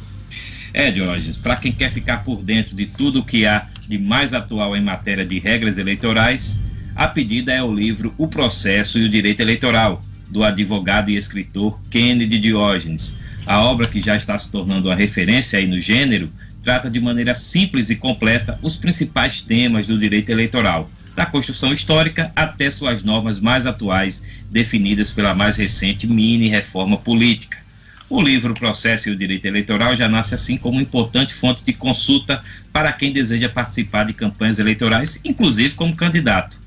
É, 0.74 0.90
Diógenes, 0.90 1.36
para 1.36 1.56
quem 1.56 1.70
quer 1.70 1.92
ficar 1.92 2.24
por 2.24 2.42
dentro 2.42 2.74
de 2.74 2.86
tudo 2.86 3.20
o 3.20 3.24
que 3.24 3.44
há 3.44 3.66
de 3.86 3.98
mais 3.98 4.32
atual 4.32 4.74
em 4.74 4.80
matéria 4.80 5.26
de 5.26 5.38
regras 5.38 5.76
eleitorais, 5.76 6.58
a 6.94 7.06
pedida 7.06 7.52
é 7.52 7.62
o 7.62 7.72
livro 7.72 8.14
O 8.16 8.26
Processo 8.26 8.98
e 8.98 9.04
o 9.04 9.08
Direito 9.08 9.40
Eleitoral, 9.40 10.02
do 10.30 10.42
advogado 10.42 11.10
e 11.10 11.16
escritor 11.16 11.78
Kennedy 11.90 12.38
Diógenes. 12.38 13.18
A 13.44 13.60
obra 13.60 13.86
que 13.86 14.00
já 14.00 14.16
está 14.16 14.38
se 14.38 14.50
tornando 14.50 14.88
uma 14.88 14.94
referência 14.94 15.58
aí 15.58 15.66
no 15.66 15.78
gênero 15.78 16.30
trata 16.62 16.90
de 16.90 17.00
maneira 17.00 17.34
simples 17.34 17.90
e 17.90 17.96
completa 17.96 18.58
os 18.62 18.76
principais 18.76 19.40
temas 19.40 19.86
do 19.86 19.98
direito 19.98 20.30
eleitoral, 20.30 20.90
da 21.14 21.26
construção 21.26 21.72
histórica 21.72 22.32
até 22.34 22.70
suas 22.70 23.02
normas 23.02 23.40
mais 23.40 23.66
atuais, 23.66 24.22
definidas 24.50 25.10
pela 25.10 25.34
mais 25.34 25.56
recente 25.56 26.06
mini 26.06 26.48
reforma 26.48 26.96
política. 26.96 27.60
O 28.08 28.20
livro 28.20 28.52
Processo 28.52 29.08
e 29.08 29.12
o 29.12 29.16
Direito 29.16 29.46
Eleitoral 29.46 29.96
já 29.96 30.06
nasce 30.06 30.34
assim 30.34 30.58
como 30.58 30.78
importante 30.78 31.32
fonte 31.32 31.64
de 31.64 31.72
consulta 31.72 32.42
para 32.70 32.92
quem 32.92 33.10
deseja 33.10 33.48
participar 33.48 34.04
de 34.04 34.12
campanhas 34.12 34.58
eleitorais, 34.58 35.18
inclusive 35.24 35.74
como 35.74 35.96
candidato. 35.96 36.60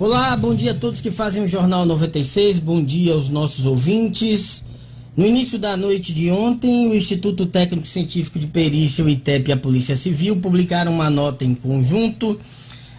Olá, 0.00 0.36
bom 0.36 0.54
dia 0.54 0.70
a 0.70 0.74
todos 0.74 1.00
que 1.00 1.10
fazem 1.10 1.42
o 1.42 1.48
Jornal 1.48 1.84
96, 1.84 2.60
bom 2.60 2.80
dia 2.80 3.14
aos 3.14 3.30
nossos 3.30 3.66
ouvintes. 3.66 4.62
No 5.16 5.26
início 5.26 5.58
da 5.58 5.76
noite 5.76 6.12
de 6.12 6.30
ontem, 6.30 6.86
o 6.86 6.94
Instituto 6.94 7.46
Técnico 7.46 7.84
Científico 7.84 8.38
de 8.38 8.46
Perícia, 8.46 9.04
o 9.04 9.08
ITEP 9.08 9.48
e 9.48 9.52
a 9.52 9.56
Polícia 9.56 9.96
Civil 9.96 10.36
publicaram 10.36 10.92
uma 10.94 11.10
nota 11.10 11.44
em 11.44 11.52
conjunto, 11.52 12.38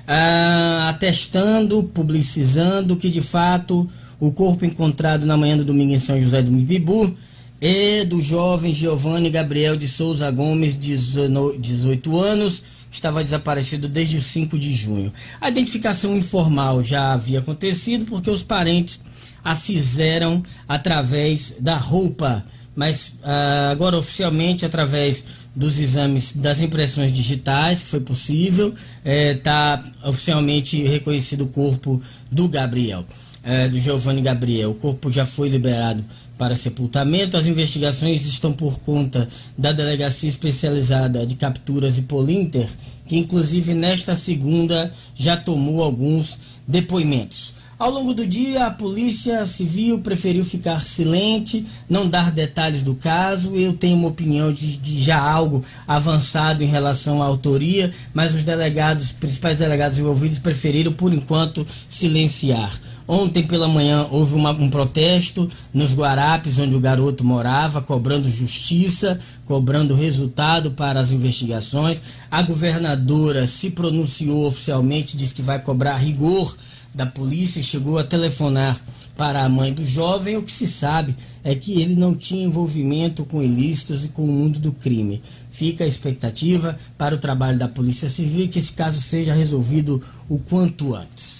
ah, 0.05 0.87
atestando, 0.89 1.83
publicizando 1.83 2.97
que 2.97 3.09
de 3.09 3.21
fato 3.21 3.87
o 4.19 4.33
corpo 4.33 4.65
encontrado 4.65 5.25
na 5.25 5.37
manhã 5.37 5.55
do 5.55 5.63
domingo 5.63 5.93
em 5.93 5.99
São 5.99 6.19
José 6.21 6.41
do 6.41 6.51
Mipibu 6.51 7.15
é 7.61 8.03
do 8.03 8.21
jovem 8.21 8.73
Giovanni 8.73 9.29
Gabriel 9.29 9.77
de 9.77 9.87
Souza 9.87 10.29
Gomes, 10.31 10.77
18 10.77 12.19
anos 12.19 12.61
estava 12.91 13.23
desaparecido 13.23 13.87
desde 13.87 14.17
o 14.17 14.21
5 14.21 14.57
de 14.57 14.73
junho. 14.73 15.13
A 15.39 15.49
identificação 15.49 16.17
informal 16.17 16.83
já 16.83 17.13
havia 17.13 17.39
acontecido 17.39 18.05
porque 18.05 18.29
os 18.29 18.43
parentes 18.43 18.99
a 19.43 19.55
fizeram 19.55 20.43
através 20.67 21.53
da 21.59 21.77
roupa, 21.77 22.43
mas 22.75 23.15
ah, 23.23 23.69
agora 23.71 23.97
oficialmente 23.97 24.65
através 24.65 25.23
dos 25.55 25.79
exames 25.79 26.33
das 26.33 26.61
impressões 26.61 27.11
digitais, 27.11 27.83
que 27.83 27.89
foi 27.89 27.99
possível, 27.99 28.73
está 29.03 29.83
eh, 29.83 30.07
oficialmente 30.07 30.81
reconhecido 30.83 31.41
o 31.41 31.47
corpo 31.47 32.01
do 32.31 32.47
Gabriel, 32.47 33.03
eh, 33.43 33.67
do 33.67 33.77
Giovanni 33.79 34.21
Gabriel. 34.21 34.71
O 34.71 34.75
corpo 34.75 35.11
já 35.11 35.25
foi 35.25 35.49
liberado 35.49 36.03
para 36.39 36.55
sepultamento. 36.55 37.37
As 37.37 37.45
investigações 37.45 38.25
estão 38.25 38.53
por 38.53 38.79
conta 38.79 39.27
da 39.57 39.73
Delegacia 39.73 40.29
Especializada 40.29 41.25
de 41.27 41.35
Capturas 41.35 41.97
e 41.97 42.03
Polinter, 42.03 42.67
que 43.05 43.17
inclusive 43.17 43.75
nesta 43.75 44.15
segunda 44.15 44.91
já 45.13 45.35
tomou 45.35 45.83
alguns 45.83 46.39
depoimentos. 46.65 47.59
Ao 47.77 47.89
longo 47.89 48.13
do 48.13 48.27
dia, 48.27 48.65
a 48.65 48.71
Polícia 48.71 49.45
Civil 49.45 49.99
preferiu 49.99 50.43
ficar 50.43 50.81
silente, 50.81 51.65
não 51.89 52.09
dar 52.09 52.29
detalhes 52.29 52.83
do 52.83 52.93
caso. 52.93 53.55
Eu 53.55 53.71
tenho 53.71 53.95
uma 53.95 54.09
opinião 54.09 54.51
de, 54.51 54.75
de 54.75 55.01
já 55.01 55.17
algo 55.17 55.63
avançado 55.87 56.61
em 56.61 56.67
relação 56.67 57.23
à 57.23 57.25
autoria, 57.25 57.89
mas 58.13 58.35
os 58.35 58.43
delegados, 58.43 59.13
principais 59.13 59.55
delegados 59.55 59.97
envolvidos, 59.97 60.39
preferiram, 60.39 60.91
por 60.91 61.13
enquanto, 61.13 61.65
silenciar. 61.87 62.69
Ontem 63.11 63.41
pela 63.47 63.67
manhã 63.67 64.07
houve 64.11 64.35
uma, 64.35 64.51
um 64.51 64.69
protesto 64.69 65.49
nos 65.73 65.95
Guarapes, 65.95 66.59
onde 66.59 66.75
o 66.75 66.79
garoto 66.79 67.23
morava, 67.23 67.81
cobrando 67.81 68.29
justiça, 68.29 69.17
cobrando 69.47 69.95
resultado 69.95 70.69
para 70.73 70.99
as 70.99 71.11
investigações. 71.11 71.99
A 72.29 72.43
governadora 72.43 73.47
se 73.47 73.71
pronunciou 73.71 74.45
oficialmente, 74.45 75.17
disse 75.17 75.33
que 75.33 75.41
vai 75.41 75.59
cobrar 75.59 75.95
rigor 75.95 76.55
da 76.93 77.07
polícia, 77.07 77.63
chegou 77.63 77.97
a 77.97 78.03
telefonar 78.03 78.79
para 79.17 79.43
a 79.43 79.49
mãe 79.49 79.73
do 79.73 79.83
jovem. 79.83 80.37
O 80.37 80.43
que 80.43 80.51
se 80.51 80.67
sabe 80.67 81.15
é 81.43 81.55
que 81.55 81.81
ele 81.81 81.95
não 81.95 82.13
tinha 82.13 82.45
envolvimento 82.45 83.25
com 83.25 83.41
ilícitos 83.41 84.05
e 84.05 84.09
com 84.09 84.21
o 84.21 84.27
mundo 84.27 84.59
do 84.59 84.71
crime. 84.71 85.19
Fica 85.49 85.83
a 85.83 85.87
expectativa 85.87 86.77
para 86.95 87.15
o 87.15 87.19
trabalho 87.19 87.57
da 87.57 87.67
Polícia 87.67 88.07
Civil 88.07 88.47
que 88.47 88.59
esse 88.59 88.73
caso 88.73 89.01
seja 89.01 89.33
resolvido 89.33 89.99
o 90.29 90.37
quanto 90.37 90.93
antes. 90.93 91.38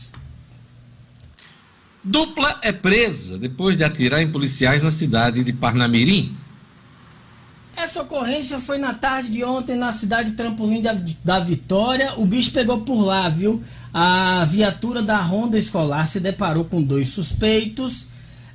Dupla 2.09 2.57
é 2.63 2.71
presa 2.71 3.37
depois 3.37 3.77
de 3.77 3.83
atirar 3.83 4.19
em 4.19 4.31
policiais 4.31 4.81
na 4.81 4.89
cidade 4.89 5.43
de 5.43 5.53
Parnamirim. 5.53 6.35
Essa 7.77 8.01
ocorrência 8.01 8.59
foi 8.59 8.79
na 8.79 8.95
tarde 8.95 9.29
de 9.29 9.43
ontem 9.43 9.75
na 9.75 9.91
cidade 9.91 10.31
de 10.31 10.35
Trampolim 10.35 10.81
da, 10.81 10.97
da 11.23 11.39
Vitória. 11.39 12.13
O 12.17 12.25
bicho 12.25 12.51
pegou 12.51 12.81
por 12.81 12.99
lá, 12.99 13.29
viu? 13.29 13.63
A 13.93 14.43
viatura 14.49 15.03
da 15.03 15.17
Ronda 15.17 15.55
Escolar 15.55 16.07
se 16.07 16.19
deparou 16.19 16.65
com 16.65 16.81
dois 16.81 17.09
suspeitos. 17.09 18.07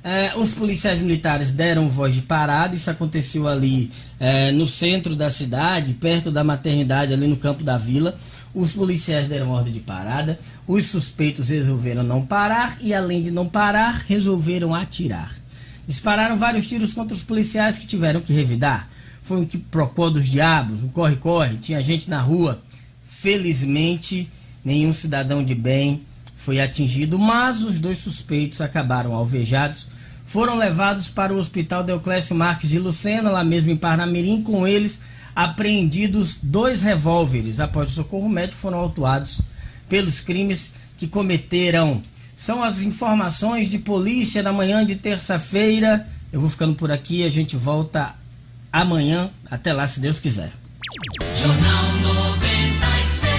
Eh, 0.03 0.33
os 0.35 0.53
policiais 0.53 0.99
militares 0.99 1.51
deram 1.51 1.89
voz 1.89 2.13
de 2.13 2.23
parada. 2.23 2.75
Isso 2.75 2.91
aconteceu 2.91 3.47
ali 3.47 3.89
eh, 4.19 4.51
no 4.51 4.67
centro 4.67 5.15
da 5.15 5.29
cidade, 5.29 5.93
perto 5.93 6.29
da 6.29 6.43
maternidade, 6.43 7.13
ali 7.13 7.25
no 7.25 7.37
campo 7.37 7.63
da 7.63 7.77
vila. 7.77 8.17
Os 8.55 8.71
policiais 8.71 9.27
deram 9.27 9.49
ordem 9.49 9.73
de 9.73 9.81
parada, 9.81 10.39
os 10.65 10.85
suspeitos 10.85 11.49
resolveram 11.49 12.03
não 12.03 12.25
parar 12.25 12.77
e, 12.79 12.93
além 12.93 13.21
de 13.21 13.29
não 13.29 13.49
parar, 13.49 14.05
resolveram 14.07 14.73
atirar. 14.73 15.35
Dispararam 15.85 16.37
vários 16.37 16.65
tiros 16.65 16.93
contra 16.93 17.13
os 17.13 17.21
policiais 17.21 17.77
que 17.77 17.85
tiveram 17.85 18.21
que 18.21 18.31
revidar. 18.31 18.89
Foi 19.21 19.41
um 19.41 19.45
que 19.45 19.57
procó 19.57 20.09
dos 20.09 20.25
diabos, 20.25 20.83
um 20.83 20.87
corre-corre, 20.87 21.57
tinha 21.57 21.83
gente 21.83 22.09
na 22.09 22.21
rua. 22.21 22.61
Felizmente, 23.05 24.29
nenhum 24.63 24.93
cidadão 24.93 25.43
de 25.43 25.53
bem 25.53 26.03
foi 26.37 26.61
atingido, 26.61 27.19
mas 27.19 27.61
os 27.61 27.77
dois 27.77 27.97
suspeitos 27.97 28.61
acabaram 28.61 29.13
alvejados. 29.13 29.89
foram 30.25 30.57
levados 30.57 31.09
para 31.09 31.33
o 31.33 31.37
Hospital 31.37 31.83
Deoclésio 31.83 32.35
Marques 32.35 32.69
de 32.69 32.79
Lucena, 32.79 33.29
lá 33.29 33.43
mesmo 33.43 33.69
em 33.69 33.77
Parnamirim, 33.77 34.41
com 34.41 34.65
eles 34.65 34.99
apreendidos 35.35 36.37
dois 36.41 36.81
revólveres. 36.81 37.59
Após 37.59 37.91
o 37.91 37.93
socorro 37.93 38.29
médico, 38.29 38.61
foram 38.61 38.79
autuados 38.79 39.41
pelos 39.89 40.21
crimes 40.21 40.73
que 40.97 41.07
cometeram. 41.07 42.01
São 42.37 42.63
as 42.63 42.81
informações 42.81 43.69
de 43.69 43.77
polícia 43.77 44.41
da 44.41 44.53
manhã 44.53 44.85
de 44.85 44.95
terça-feira. 44.95 46.07
Eu 46.31 46.39
vou 46.39 46.49
ficando 46.49 46.75
por 46.75 46.91
aqui, 46.91 47.25
a 47.25 47.29
gente 47.29 47.55
volta 47.55 48.15
amanhã. 48.71 49.29
Até 49.49 49.73
lá, 49.73 49.85
se 49.85 49.99
Deus 49.99 50.19
quiser. 50.19 50.51
Jornal 51.35 51.91
96. 52.01 53.35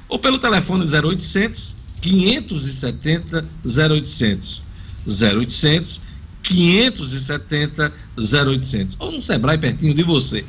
ou 0.08 0.18
pelo 0.18 0.40
telefone 0.40 0.84
0800 0.84 1.76
570 2.00 3.46
0800 3.64 4.62
0800 5.06 6.00
570 6.42 7.92
0800 8.18 8.96
ou 8.98 9.12
no 9.12 9.22
Sebrae 9.22 9.56
pertinho 9.56 9.94
de 9.94 10.02
você. 10.02 10.44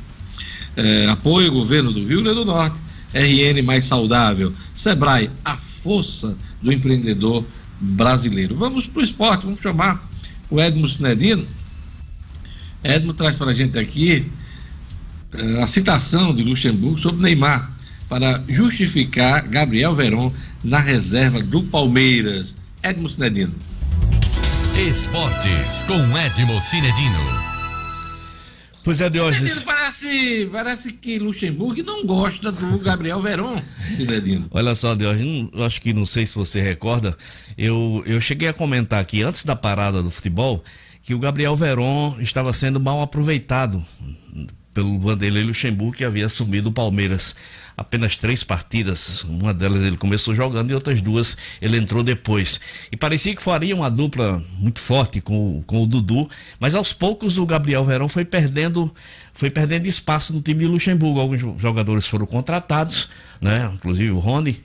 É, 0.74 1.06
apoio 1.06 1.52
governo 1.52 1.92
do 1.92 2.04
Rio 2.04 2.20
Grande 2.20 2.40
do 2.40 2.44
Norte, 2.44 2.76
RN 3.14 3.62
mais 3.62 3.84
saudável, 3.84 4.52
Sebrae, 4.74 5.30
a 5.44 5.56
força 5.56 6.36
do 6.60 6.72
empreendedor 6.72 7.44
brasileiro. 7.80 8.56
Vamos 8.56 8.86
para 8.86 9.00
o 9.00 9.04
esporte, 9.04 9.46
vamos 9.46 9.60
chamar 9.60 10.02
o 10.50 10.60
Edmo 10.60 10.88
Sinedino. 10.88 11.46
Edmo 12.82 13.12
traz 13.12 13.36
para 13.36 13.50
a 13.50 13.54
gente 13.54 13.78
aqui 13.78 14.30
é, 15.32 15.62
a 15.62 15.66
citação 15.66 16.34
de 16.34 16.42
Luxemburgo 16.42 16.98
sobre 16.98 17.22
Neymar 17.22 17.70
para 18.08 18.42
justificar 18.48 19.46
Gabriel 19.46 19.94
Veron 19.94 20.32
na 20.64 20.80
reserva 20.80 21.42
do 21.42 21.62
Palmeiras. 21.62 22.54
Edmo 22.82 23.08
Cinedino. 23.08 23.54
Esportes 24.76 25.82
com 25.82 26.16
Edmo 26.16 26.60
Cinedino. 26.60 27.47
Pois 28.88 29.02
é, 29.02 29.10
Diógenes. 29.10 29.64
Parece, 29.64 30.48
parece 30.50 30.92
que 30.94 31.18
Luxemburgo 31.18 31.82
não 31.82 32.06
gosta 32.06 32.50
do 32.50 32.78
Gabriel 32.78 33.20
Veron, 33.20 33.60
Cinedino. 33.94 34.46
Olha 34.50 34.74
só, 34.74 34.94
Diógenes, 34.94 35.50
eu 35.52 35.62
acho 35.62 35.78
que 35.82 35.92
não 35.92 36.06
sei 36.06 36.24
se 36.24 36.34
você 36.34 36.62
recorda, 36.62 37.14
eu, 37.58 38.02
eu 38.06 38.18
cheguei 38.18 38.48
a 38.48 38.52
comentar 38.54 38.98
aqui 38.98 39.20
antes 39.20 39.44
da 39.44 39.54
parada 39.54 40.02
do 40.02 40.10
futebol 40.10 40.64
que 41.02 41.12
o 41.12 41.18
Gabriel 41.18 41.54
Veron 41.54 42.16
estava 42.18 42.50
sendo 42.54 42.80
mal 42.80 43.02
aproveitado 43.02 43.84
pelo 44.72 44.98
Vanderlei 44.98 45.42
Luxemburgo, 45.42 45.96
que 45.96 46.04
havia 46.04 46.26
assumido 46.26 46.68
o 46.68 46.72
Palmeiras. 46.72 47.34
Apenas 47.76 48.16
três 48.16 48.42
partidas, 48.42 49.22
uma 49.24 49.54
delas 49.54 49.82
ele 49.82 49.96
começou 49.96 50.34
jogando 50.34 50.70
e 50.70 50.74
outras 50.74 51.00
duas 51.00 51.36
ele 51.60 51.76
entrou 51.76 52.02
depois. 52.02 52.60
E 52.90 52.96
parecia 52.96 53.34
que 53.34 53.42
faria 53.42 53.74
uma 53.74 53.90
dupla 53.90 54.42
muito 54.58 54.80
forte 54.80 55.20
com, 55.20 55.62
com 55.66 55.82
o 55.82 55.86
Dudu, 55.86 56.28
mas 56.58 56.74
aos 56.74 56.92
poucos 56.92 57.38
o 57.38 57.46
Gabriel 57.46 57.84
Verão 57.84 58.08
foi 58.08 58.24
perdendo, 58.24 58.92
foi 59.32 59.50
perdendo 59.50 59.86
espaço 59.86 60.32
no 60.32 60.40
time 60.40 60.60
de 60.60 60.66
Luxemburgo. 60.66 61.20
Alguns 61.20 61.40
jogadores 61.60 62.06
foram 62.06 62.26
contratados, 62.26 63.08
né? 63.40 63.70
inclusive 63.72 64.10
o 64.10 64.18
Rony, 64.18 64.60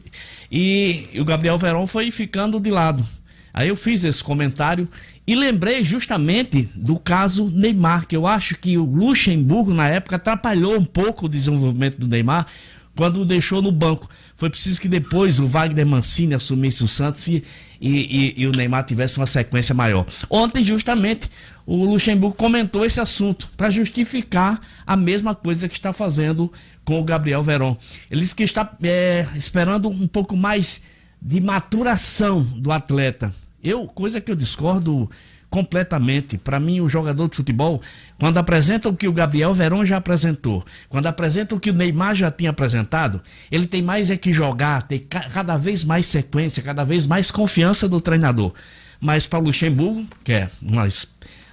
e, 0.51 1.08
e 1.14 1.22
o 1.22 1.26
Gabriel 1.26 1.58
Verão 1.58 1.86
foi 1.88 2.12
ficando 2.12 2.60
de 2.60 2.70
lado. 2.70 3.06
Aí 3.54 3.68
eu 3.68 3.76
fiz 3.76 4.04
esse 4.04 4.24
comentário 4.24 4.89
e 5.26 5.36
lembrei 5.36 5.84
justamente 5.84 6.69
do 6.76 6.99
caso 6.99 7.49
Neymar, 7.49 8.05
que 8.05 8.15
eu 8.15 8.28
acho 8.28 8.57
que 8.57 8.78
o 8.78 8.84
Luxemburgo, 8.84 9.74
na 9.74 9.88
época, 9.88 10.17
atrapalhou 10.17 10.78
um 10.78 10.84
pouco 10.84 11.26
o 11.26 11.30
desenvolvimento 11.30 11.97
do 11.97 12.07
Neymar 12.07 12.45
quando 12.93 13.21
o 13.21 13.26
deixou 13.26 13.61
no 13.61 13.71
banco. 13.71 14.09
Foi 14.36 14.49
preciso 14.49 14.82
que 14.82 14.89
depois 14.89 15.39
o 15.39 15.47
Wagner 15.47 15.86
Mancini 15.86 16.34
assumisse 16.34 16.84
o 16.84 16.88
Santos 16.89 17.26
e, 17.28 17.43
e, 17.80 18.34
e, 18.38 18.47
o 18.47 18.51
Neymar 18.51 18.84
tivesse 18.84 19.17
uma 19.17 19.26
sequência 19.26 19.74
maior. 19.74 20.05
Ontem, 20.30 20.61
justamente, 20.61 21.30
o 21.65 21.86
Luxemburgo 21.86 22.36
comentou 22.36 22.86
esse 22.86 22.99
assunto 22.99 23.47
para 23.55 23.69
justificar 23.69 24.59
a 24.86 24.97
mesma 24.97 25.34
coisa 25.34 25.69
que 25.69 25.74
está 25.74 25.93
fazendo 25.93 26.51
com 26.84 26.99
o 26.99 27.03
Gabriel 27.03 27.41
Veron. 27.41 27.78
Ele 28.11 28.21
disse 28.21 28.36
que 28.36 28.43
está 28.43 28.76
é, 28.84 29.26
esperando 29.36 29.88
um 29.88 30.07
pouco 30.07 30.36
mais 30.36 30.82
de 31.21 31.39
maturação 31.39 32.43
do 32.43 32.74
atleta 32.74 33.34
eu, 33.64 33.88
coisa 33.88 34.20
que 34.20 34.32
eu 34.32 34.36
discordo 34.36 35.09
completamente. 35.53 36.36
Para 36.36 36.59
mim, 36.59 36.82
o 36.82 36.89
jogador 36.89 37.30
de 37.30 37.38
futebol, 37.38 37.80
quando 38.20 38.39
apresenta 38.39 38.89
o 38.89 38.95
que 38.95 39.07
o 39.07 39.14
Gabriel 39.14 39.53
Verón 39.53 39.86
já 39.86 39.97
apresentou, 39.97 40.66
quando 40.89 41.05
apresenta 41.05 41.53
o 41.53 41.59
que 41.59 41.70
o 41.70 41.74
Neymar 41.74 42.16
já 42.16 42.32
tinha 42.32 42.49
apresentado, 42.49 43.22
ele 43.51 43.68
tem 43.68 43.80
mais 43.80 44.09
é 44.09 44.18
que 44.18 44.34
jogar, 44.34 44.82
tem 44.82 44.99
cada 44.99 45.55
vez 45.55 45.84
mais 45.84 46.07
sequência, 46.07 46.64
cada 46.64 46.84
vez 46.84 47.05
mais 47.05 47.30
confiança 47.30 47.88
do 47.88 48.01
treinador. 48.01 48.51
Mas 48.99 49.28
para 49.28 49.38
o 49.38 49.43
Luxemburgo, 49.43 50.07
que 50.24 50.34
é 50.34 50.49
mais, 50.59 51.05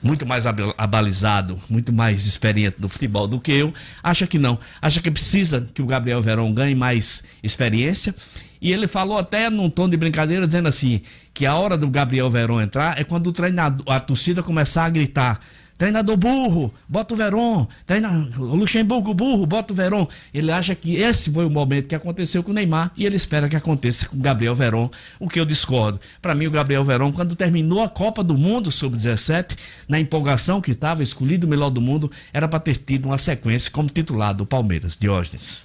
muito 0.02 0.24
mais 0.24 0.46
abalizado, 0.46 1.58
muito 1.68 1.92
mais 1.92 2.24
experiente 2.24 2.76
do 2.80 2.88
futebol 2.88 3.28
do 3.28 3.38
que 3.38 3.52
eu, 3.52 3.74
acha 4.02 4.26
que 4.26 4.38
não. 4.38 4.58
Acha 4.80 5.02
que 5.02 5.10
precisa 5.10 5.68
que 5.74 5.82
o 5.82 5.86
Gabriel 5.86 6.22
Verón 6.22 6.54
ganhe 6.54 6.74
mais 6.74 7.22
experiência 7.42 8.14
e 8.60 8.72
ele 8.72 8.86
falou 8.86 9.18
até 9.18 9.48
num 9.48 9.70
tom 9.70 9.88
de 9.88 9.96
brincadeira, 9.96 10.46
dizendo 10.46 10.68
assim: 10.68 11.00
que 11.32 11.46
a 11.46 11.54
hora 11.54 11.76
do 11.76 11.88
Gabriel 11.88 12.30
Verón 12.30 12.60
entrar 12.60 13.00
é 13.00 13.04
quando 13.04 13.28
o 13.28 13.32
treinador, 13.32 13.84
a 13.88 13.98
torcida 14.00 14.42
começar 14.42 14.84
a 14.84 14.90
gritar. 14.90 15.40
Treinador 15.80 16.14
burro, 16.14 16.74
bota 16.86 17.14
o 17.14 17.16
Veron. 17.16 17.66
Treinador, 17.86 18.54
Luxemburgo 18.54 19.14
burro, 19.14 19.46
bota 19.46 19.72
o 19.72 19.76
Veron. 19.76 20.06
Ele 20.34 20.52
acha 20.52 20.74
que 20.74 20.96
esse 20.96 21.32
foi 21.32 21.46
o 21.46 21.48
momento 21.48 21.88
que 21.88 21.94
aconteceu 21.94 22.42
com 22.42 22.50
o 22.50 22.54
Neymar 22.54 22.92
e 22.98 23.06
ele 23.06 23.16
espera 23.16 23.48
que 23.48 23.56
aconteça 23.56 24.06
com 24.06 24.14
o 24.14 24.20
Gabriel 24.20 24.54
Veron, 24.54 24.90
o 25.18 25.26
que 25.26 25.40
eu 25.40 25.46
discordo. 25.46 25.98
Para 26.20 26.34
mim, 26.34 26.46
o 26.46 26.50
Gabriel 26.50 26.84
Veron, 26.84 27.10
quando 27.10 27.34
terminou 27.34 27.82
a 27.82 27.88
Copa 27.88 28.22
do 28.22 28.36
Mundo 28.36 28.70
sub-17, 28.70 29.56
na 29.88 29.98
empolgação 29.98 30.60
que 30.60 30.72
estava, 30.72 31.02
escolhido 31.02 31.46
o 31.46 31.50
melhor 31.50 31.70
do 31.70 31.80
mundo, 31.80 32.10
era 32.30 32.46
para 32.46 32.60
ter 32.60 32.76
tido 32.76 33.06
uma 33.06 33.16
sequência 33.16 33.70
como 33.70 33.88
titular 33.88 34.34
do 34.34 34.44
Palmeiras, 34.44 34.98
Diógenes. 35.00 35.64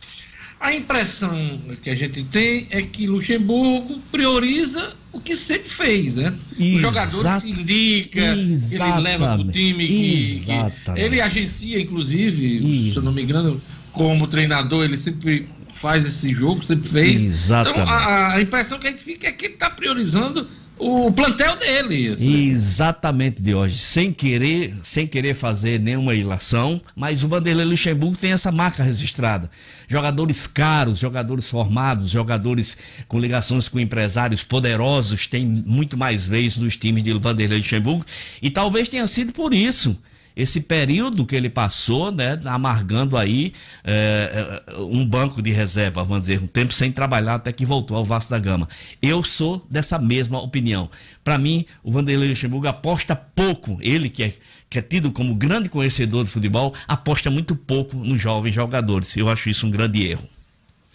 A 0.66 0.74
impressão 0.74 1.62
que 1.84 1.92
a 1.92 1.96
gente 1.96 2.24
tem 2.24 2.66
é 2.72 2.82
que 2.82 3.06
Luxemburgo 3.06 4.00
prioriza 4.12 4.96
o 5.12 5.22
que 5.22 5.38
sempre 5.38 5.70
fez, 5.70 6.16
né? 6.16 6.34
Exato. 6.58 6.60
O 6.60 6.80
jogador 6.80 7.42
que 7.42 7.52
indica, 7.52 8.20
ele 8.20 9.02
leva 9.02 9.36
o 9.36 9.48
time 9.52 9.88
que, 9.88 10.44
que, 10.44 11.00
ele 11.00 11.22
agencia, 11.22 11.80
inclusive, 11.80 12.88
Isso. 12.88 12.94
se 12.94 12.98
eu 12.98 13.04
não 13.04 13.14
me 13.14 13.22
engano, 13.22 13.62
como 13.94 14.26
treinador, 14.26 14.86
ele 14.86 14.98
sempre 14.98 15.48
faz 15.76 16.04
esse 16.04 16.34
jogo, 16.34 16.66
sempre 16.66 16.90
fez. 16.90 17.24
Exatamente. 17.24 17.84
Então 17.84 17.94
a, 17.94 18.34
a 18.34 18.42
impressão 18.42 18.80
que 18.80 18.88
a 18.88 18.90
gente 18.90 19.04
fica 19.04 19.28
é 19.28 19.32
que 19.32 19.46
ele 19.46 19.54
está 19.54 19.70
priorizando 19.70 20.50
o 20.78 21.12
plantel 21.12 21.56
dele. 21.56 22.14
Isso, 22.14 22.24
Exatamente, 22.24 23.42
de 23.42 23.54
hoje, 23.54 23.78
sem 23.78 24.12
querer, 24.12 24.76
sem 24.84 25.08
querer 25.08 25.34
fazer 25.34 25.80
nenhuma 25.80 26.14
ilação, 26.14 26.82
mas 26.96 27.24
o 27.24 27.28
Vanderlei 27.28 27.66
Luxemburgo 27.66 28.18
tem 28.18 28.32
essa 28.32 28.52
marca 28.52 28.84
registrada. 28.84 29.50
Jogadores 29.88 30.48
caros, 30.48 31.00
jogadores 31.00 31.50
formados, 31.50 32.10
jogadores 32.10 32.78
com 33.08 33.20
ligações 33.20 33.70
com 33.70 33.80
empresários 33.80 34.44
poderosos 34.44 35.28
têm 35.28 35.46
muito 35.46 35.98
mais 35.98 36.28
vezes 36.28 36.58
nos 36.58 36.76
times 36.76 37.04
de 37.04 37.14
Vanderlei 37.14 37.60
Luxemburgo 37.60 38.06
e 38.42 38.50
talvez 38.50 38.90
tenha 38.90 39.08
sido 39.08 39.32
por 39.32 39.54
isso 39.54 39.98
esse 40.36 40.62
período 40.62 41.26
que 41.26 41.36
ele 41.36 41.50
passou, 41.50 42.12
né, 42.12 42.40
amargando 42.46 43.18
aí 43.18 43.54
é, 43.84 44.62
um 44.80 45.06
banco 45.06 45.42
de 45.42 45.52
reserva, 45.52 46.04
vamos 46.04 46.24
dizer, 46.24 46.42
um 46.42 46.48
tempo 46.48 46.74
sem 46.74 46.92
trabalhar 46.92 47.36
até 47.36 47.52
que 47.52 47.66
voltou 47.66 47.96
ao 47.96 48.04
Vasco 48.04 48.32
da 48.32 48.40
Gama. 48.40 48.68
Eu 49.02 49.24
sou 49.24 49.66
dessa 49.70 49.98
mesma 49.98 50.40
opinião. 50.40 50.90
Para 51.24 51.38
mim, 51.38 51.66
o 51.84 51.92
Vanderlei 51.92 52.30
Luxemburgo 52.30 52.68
aposta 52.68 53.16
pouco, 53.16 53.78
ele 53.82 54.10
que 54.10 54.24
é, 54.24 54.34
que 54.70 54.80
é 54.80 54.82
tido 54.82 55.12
como 55.12 55.36
grande 55.36 55.70
conhecedor 55.70 56.24
do 56.24 56.30
futebol, 56.30 56.74
aposta 56.88 57.32
muito 57.32 57.56
pouco 57.56 57.98
nos 57.98 58.22
jovens 58.22 58.54
jogadores. 58.54 59.16
Eu 59.16 59.30
acho 59.30 59.50
isso 59.50 59.66
um 59.66 59.72
grande 59.72 60.06
erro. 60.06 60.28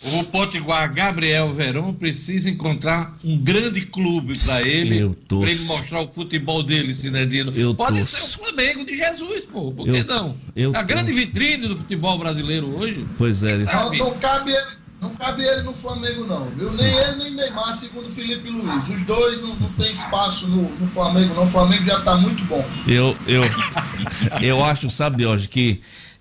O 0.02 0.24
Potiguar 0.24 0.92
Gabriel 0.94 1.52
Verão 1.54 1.92
precisa 1.92 2.48
encontrar 2.48 3.18
um 3.22 3.36
grande 3.36 3.82
clube 3.82 4.32
para 4.38 4.62
ele, 4.62 5.14
para 5.28 5.50
ele 5.50 5.60
mostrar 5.64 6.00
o 6.00 6.08
futebol 6.08 6.62
dele, 6.62 6.94
Sinedino. 6.94 7.52
Eu 7.54 7.74
Pode 7.74 7.98
torço. 7.98 8.16
ser 8.16 8.40
o 8.40 8.44
Flamengo 8.44 8.84
de 8.86 8.96
Jesus, 8.96 9.44
pô. 9.52 9.70
Por 9.72 9.86
Eu- 9.86 9.94
que 9.94 10.04
não? 10.04 10.34
eu 10.56 10.72
a 10.74 10.82
grande 10.82 11.12
vitrine 11.12 11.68
do 11.68 11.76
futebol 11.76 12.16
brasileiro 12.18 12.74
hoje. 12.78 13.04
Pois 13.18 13.42
é. 13.42 13.58
Não, 13.58 13.92
não 13.92 14.12
cabe 14.18 14.52
ele, 14.52 14.66
não 15.02 15.10
cabe 15.10 15.42
ele 15.44 15.62
no 15.64 15.74
Flamengo, 15.74 16.24
não, 16.26 16.46
viu? 16.48 16.72
Nem 16.72 16.86
ele, 16.96 17.16
nem 17.16 17.34
Neymar, 17.34 17.74
segundo 17.74 18.08
o 18.08 18.12
Felipe 18.12 18.48
Luiz. 18.48 18.88
Os 18.88 19.02
dois 19.02 19.38
não, 19.42 19.54
não 19.54 19.68
tem 19.68 19.92
espaço 19.92 20.48
no, 20.48 20.62
no 20.78 20.90
Flamengo, 20.90 21.34
não. 21.34 21.42
O 21.42 21.46
Flamengo 21.46 21.84
já 21.84 22.00
tá 22.00 22.16
muito 22.16 22.42
bom. 22.46 22.66
Eu, 22.88 23.14
eu, 23.26 23.42
eu 24.40 24.64
acho, 24.64 24.88
sabe, 24.88 25.18
de 25.18 25.26
hoje, 25.26 25.46
que, 25.46 25.80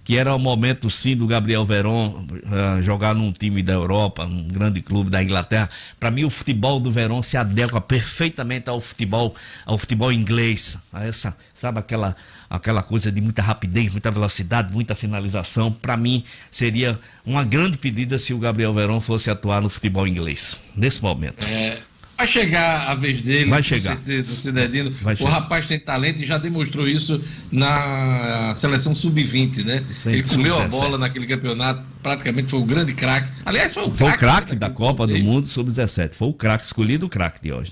que 0.09 0.17
era 0.17 0.33
o 0.33 0.39
momento 0.39 0.89
sim 0.89 1.15
do 1.15 1.27
Gabriel 1.27 1.63
Verón 1.63 2.25
ah, 2.47 2.81
jogar 2.81 3.13
num 3.13 3.31
time 3.31 3.61
da 3.61 3.73
Europa, 3.73 4.25
um 4.25 4.47
grande 4.47 4.81
clube 4.81 5.07
da 5.07 5.21
Inglaterra. 5.21 5.69
Para 5.99 6.09
mim, 6.09 6.23
o 6.23 6.31
futebol 6.31 6.79
do 6.79 6.89
Verón 6.89 7.21
se 7.21 7.37
adequa 7.37 7.79
perfeitamente 7.79 8.71
ao 8.71 8.81
futebol, 8.81 9.35
ao 9.67 9.77
futebol 9.77 10.11
inglês. 10.11 10.79
A 10.91 11.05
essa, 11.05 11.37
sabe, 11.53 11.77
aquela, 11.77 12.15
aquela 12.49 12.81
coisa 12.81 13.11
de 13.11 13.21
muita 13.21 13.43
rapidez, 13.43 13.91
muita 13.91 14.09
velocidade, 14.09 14.73
muita 14.73 14.95
finalização. 14.95 15.71
Para 15.71 15.95
mim, 15.95 16.23
seria 16.49 16.99
uma 17.23 17.43
grande 17.43 17.77
pedida 17.77 18.17
se 18.17 18.33
o 18.33 18.39
Gabriel 18.39 18.73
Verón 18.73 18.99
fosse 19.01 19.29
atuar 19.29 19.61
no 19.61 19.69
futebol 19.69 20.07
inglês, 20.07 20.57
nesse 20.75 21.03
momento. 21.03 21.45
É, 21.45 21.83
vai 22.19 22.27
chegar 22.27 22.87
a 22.89 22.95
vez 22.95 23.21
dele, 23.21 23.49
Vai 23.49 23.63
chegar. 23.63 23.95
certeza, 23.95 24.33
Sinedino. 24.33 24.93
Vai 25.01 25.13
O 25.13 25.17
chegar. 25.17 25.29
rapaz 25.31 25.65
tem 25.67 25.79
talento 25.79 26.21
e 26.21 26.25
já 26.25 26.37
demonstrou 26.37 26.85
isso 26.87 27.21
na 27.51 28.53
seleção 28.55 28.93
sub-20, 28.93 29.63
né? 29.65 29.83
Ele 30.07 30.23
comeu 30.23 30.53
a 30.55 30.69
sub-17. 30.69 30.79
bola 30.79 30.97
naquele 30.97 31.25
campeonato, 31.25 31.83
praticamente 32.03 32.49
foi 32.51 32.59
o 32.59 32.65
grande 32.65 32.93
craque. 32.93 33.31
Aliás, 33.45 33.73
foi 33.73 33.83
o 33.87 33.91
Foi 33.91 34.11
o 34.11 34.17
craque 34.17 34.55
da 34.55 34.67
daquele 34.67 34.87
Copa 34.87 35.07
do. 35.07 35.17
Mundo 35.19 35.47
sub-17. 35.47 36.13
Foi 36.13 36.27
o 36.27 36.33
craque, 36.33 36.65
escolhido 36.65 37.05
o 37.05 37.09
craque 37.09 37.41
de 37.41 37.51
hoje. 37.53 37.71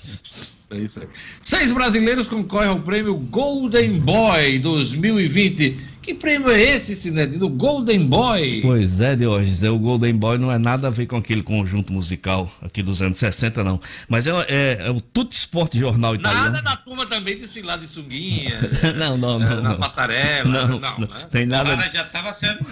É 0.69 0.77
isso 0.79 0.99
aí. 0.99 1.07
Seis 1.41 1.71
brasileiros 1.71 2.27
concorrem 2.27 2.69
ao 2.69 2.79
prêmio 2.79 3.15
Golden 3.15 3.99
Boy 3.99 4.59
2020. 4.59 5.77
Que 6.07 6.13
prêmio 6.13 6.49
é 6.49 6.61
esse, 6.61 6.95
Sinedino? 6.95 7.49
Golden 7.49 8.07
Boy? 8.07 8.61
Pois 8.61 9.01
é, 9.01 9.13
Diógenes, 9.13 9.61
é, 9.61 9.69
o 9.69 9.77
Golden 9.77 10.15
Boy 10.15 10.37
não 10.37 10.49
é 10.49 10.57
nada 10.57 10.87
a 10.87 10.89
ver 10.89 11.05
com 11.05 11.17
aquele 11.17 11.43
conjunto 11.43 11.91
musical 11.91 12.49
aqui 12.61 12.81
dos 12.81 13.01
anos 13.01 13.17
60, 13.17 13.61
não. 13.61 13.77
Mas 14.07 14.25
é, 14.25 14.31
é- 14.47 14.77
é 14.87 14.89
o 14.89 15.01
Tudo 15.01 15.33
Esporte 15.33 15.77
Jornal 15.77 16.13
Nada 16.13 16.29
Italiano. 16.29 16.63
da 16.63 16.77
turma 16.77 17.05
também 17.05 17.37
desfilar 17.37 17.77
de 17.77 17.89
sunguinha, 17.89 18.57
Não, 18.95 19.17
não, 19.17 19.37
não. 19.37 19.61
na 19.61 19.69
não. 19.71 19.77
passarela. 19.79 20.49
Não, 20.49 20.79
Não, 20.79 20.99
não, 20.99 21.07
né? 21.09 21.27
tem 21.29 21.43
O 21.43 21.47
nada. 21.47 21.75
cara 21.75 21.89
já 21.89 22.03
estava 22.03 22.31
sendo 22.31 22.59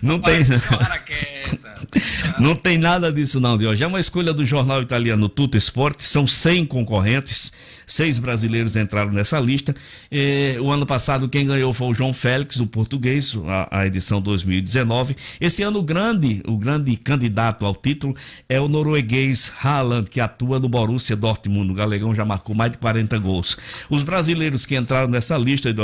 não 0.00 0.18
tem. 0.18 0.40
Hora 0.40 0.98
quieta. 1.00 1.66
Não 2.38 2.54
tem 2.54 2.76
nada 2.76 3.10
disso 3.10 3.40
não, 3.40 3.56
Diogo. 3.56 3.82
É 3.82 3.86
uma 3.86 3.98
escolha 4.00 4.30
do 4.32 4.44
jornal 4.44 4.82
italiano 4.82 5.26
Tutto 5.26 5.56
Esporte. 5.56 6.04
São 6.04 6.26
100 6.26 6.66
concorrentes. 6.66 7.50
Seis 7.86 8.18
brasileiros 8.18 8.76
entraram 8.76 9.10
nessa 9.10 9.40
lista. 9.40 9.74
Eh, 10.10 10.56
o 10.60 10.70
ano 10.70 10.84
passado 10.84 11.25
quem 11.28 11.46
ganhou 11.46 11.72
foi 11.72 11.88
o 11.88 11.94
João 11.94 12.12
Félix, 12.12 12.60
o 12.60 12.66
português, 12.66 13.36
a, 13.46 13.80
a 13.80 13.86
edição 13.86 14.20
2019. 14.20 15.16
Esse 15.40 15.62
ano 15.62 15.78
o 15.78 15.82
grande, 15.82 16.42
o 16.46 16.56
grande 16.56 16.96
candidato 16.96 17.64
ao 17.64 17.74
título 17.74 18.14
é 18.48 18.60
o 18.60 18.68
norueguês 18.68 19.52
Haaland, 19.62 20.10
que 20.10 20.20
atua 20.20 20.58
no 20.58 20.68
Borussia 20.68 21.16
Dortmund. 21.16 21.70
O 21.70 21.74
galegão 21.74 22.14
já 22.14 22.24
marcou 22.24 22.54
mais 22.54 22.72
de 22.72 22.78
40 22.78 23.18
gols. 23.18 23.56
Os 23.88 24.02
brasileiros 24.02 24.66
que 24.66 24.76
entraram 24.76 25.08
nessa 25.08 25.36
lista, 25.36 25.74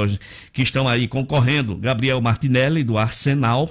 que 0.52 0.62
estão 0.62 0.88
aí 0.88 1.08
concorrendo, 1.08 1.76
Gabriel 1.76 2.20
Martinelli, 2.20 2.82
do 2.82 2.98
Arsenal. 2.98 3.70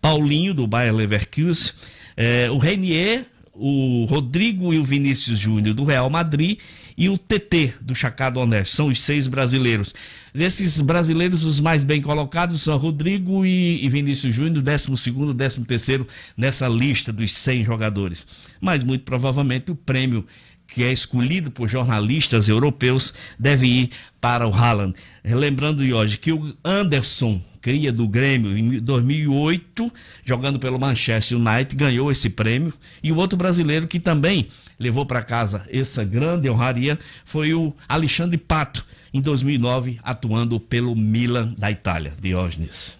Paulinho, 0.00 0.54
do 0.54 0.66
Bayer 0.66 0.94
Leverkusen, 0.94 1.72
eh, 2.16 2.48
o 2.50 2.58
Renier, 2.58 3.26
o 3.52 4.04
Rodrigo 4.04 4.72
e 4.72 4.78
o 4.78 4.84
Vinícius 4.84 5.38
Júnior, 5.38 5.74
do 5.74 5.84
Real 5.84 6.10
Madrid, 6.10 6.58
e 6.96 7.08
o 7.08 7.18
TT, 7.18 7.74
do 7.80 7.94
Chacá 7.94 8.30
Donés. 8.30 8.70
São 8.70 8.88
os 8.88 9.00
seis 9.00 9.26
brasileiros. 9.26 9.94
Desses 10.34 10.80
brasileiros, 10.80 11.44
os 11.44 11.60
mais 11.60 11.84
bem 11.84 12.00
colocados 12.00 12.62
são 12.62 12.76
Rodrigo 12.76 13.44
e, 13.44 13.84
e 13.84 13.88
Vinícius 13.88 14.34
Júnior, 14.34 14.62
12º, 14.62 15.34
13º 15.34 16.06
nessa 16.36 16.68
lista 16.68 17.12
dos 17.12 17.32
100 17.32 17.64
jogadores. 17.64 18.26
Mas, 18.60 18.82
muito 18.82 19.04
provavelmente, 19.04 19.70
o 19.70 19.74
prêmio 19.74 20.26
que 20.66 20.82
é 20.82 20.92
escolhido 20.92 21.50
por 21.50 21.68
jornalistas 21.68 22.48
europeus, 22.48 23.14
deve 23.38 23.66
ir 23.66 23.90
para 24.20 24.46
o 24.46 24.52
Haaland. 24.52 24.94
Lembrando, 25.24 25.82
hoje 25.82 26.18
que 26.18 26.32
o 26.32 26.54
Anderson, 26.64 27.40
cria 27.60 27.92
do 27.92 28.06
Grêmio, 28.08 28.56
em 28.56 28.80
2008, 28.80 29.92
jogando 30.24 30.58
pelo 30.58 30.78
Manchester 30.78 31.38
United, 31.38 31.76
ganhou 31.76 32.10
esse 32.10 32.28
prêmio. 32.30 32.72
E 33.02 33.12
o 33.12 33.16
outro 33.16 33.36
brasileiro 33.36 33.86
que 33.86 34.00
também 34.00 34.48
levou 34.78 35.06
para 35.06 35.22
casa 35.22 35.66
essa 35.70 36.04
grande 36.04 36.48
honraria 36.48 36.98
foi 37.24 37.54
o 37.54 37.74
Alexandre 37.88 38.36
Pato, 38.38 38.84
em 39.12 39.20
2009, 39.20 39.98
atuando 40.02 40.60
pelo 40.60 40.94
Milan 40.94 41.54
da 41.56 41.70
Itália, 41.70 42.12
Diógenes. 42.20 42.98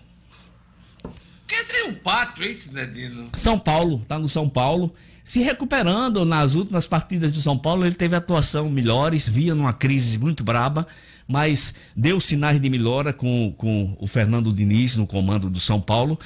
Quer 1.46 1.64
dizer, 1.64 1.88
o 1.90 1.94
pato, 1.94 2.42
hein, 2.42 2.54
Sinedino? 2.54 3.26
São 3.34 3.58
Paulo, 3.58 4.00
está 4.02 4.18
no 4.18 4.28
São 4.28 4.48
Paulo, 4.48 4.92
se 5.26 5.42
recuperando 5.42 6.24
nas 6.24 6.54
últimas 6.54 6.86
partidas 6.86 7.32
de 7.32 7.42
São 7.42 7.58
Paulo, 7.58 7.84
ele 7.84 7.94
teve 7.94 8.14
atuação 8.14 8.70
melhores, 8.70 9.28
via 9.28 9.54
numa 9.56 9.72
crise 9.72 10.18
muito 10.18 10.44
braba, 10.44 10.86
mas 11.26 11.74
deu 11.96 12.20
sinais 12.20 12.60
de 12.60 12.70
melhora 12.70 13.12
com, 13.12 13.52
com 13.56 13.96
o 13.98 14.06
Fernando 14.06 14.52
Diniz 14.52 14.96
no 14.96 15.04
comando 15.04 15.50
do 15.50 15.58
São 15.58 15.80
Paulo. 15.80 16.16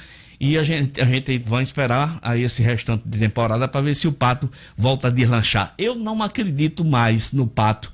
E 0.43 0.57
a 0.57 0.63
gente, 0.63 0.99
a 0.99 1.05
gente 1.05 1.37
vai 1.37 1.61
esperar 1.61 2.17
aí 2.19 2.41
esse 2.41 2.63
restante 2.63 3.03
de 3.05 3.19
temporada 3.19 3.67
para 3.67 3.79
ver 3.79 3.95
se 3.95 4.07
o 4.07 4.11
Pato 4.11 4.51
volta 4.75 5.07
a 5.07 5.11
deslanchar. 5.11 5.71
Eu 5.77 5.93
não 5.93 6.23
acredito 6.23 6.83
mais 6.83 7.31
no 7.31 7.45
Pato. 7.45 7.93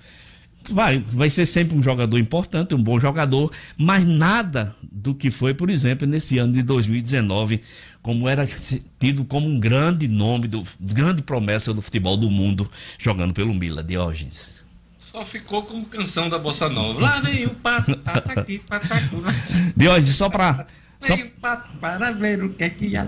Vai, 0.70 1.00
vai 1.00 1.30
ser 1.30 1.46
sempre 1.46 1.78
um 1.78 1.84
jogador 1.84 2.18
importante, 2.18 2.74
um 2.74 2.82
bom 2.82 3.02
jogador, 3.02 3.52
mas 3.78 4.08
nada 4.08 4.74
do 4.82 5.14
que 5.14 5.30
foi, 5.30 5.54
por 5.54 5.70
exemplo, 5.70 6.08
nesse 6.08 6.38
ano 6.38 6.54
de 6.54 6.62
2019, 6.62 7.62
como 8.02 8.30
era 8.30 8.48
tido 8.98 9.26
como 9.26 9.46
um 9.46 9.60
grande 9.60 10.08
nome, 10.08 10.48
do, 10.48 10.64
grande 10.80 11.24
promessa 11.24 11.74
do 11.74 11.82
futebol 11.82 12.16
do 12.16 12.30
mundo, 12.30 12.72
jogando 12.98 13.34
pelo 13.34 13.54
Mila, 13.54 13.84
Diógenes. 13.84 14.66
Só 15.02 15.26
ficou 15.26 15.64
como 15.64 15.86
canção 15.86 16.30
da 16.30 16.40
Bossa 16.40 16.70
Nova. 16.70 17.02
Lá 17.02 17.20
vem 17.20 17.46
o 17.46 17.50
pato, 17.50 17.98
patacu. 17.98 19.22
Diógenes, 19.76 20.16
só 20.16 20.30
para 20.30 20.66
só, 21.00 21.16
para 21.80 22.12
ver 22.12 22.44
o 22.44 22.50
que 22.50 22.64
é 22.64 22.70
que 22.70 22.98
há. 22.98 23.08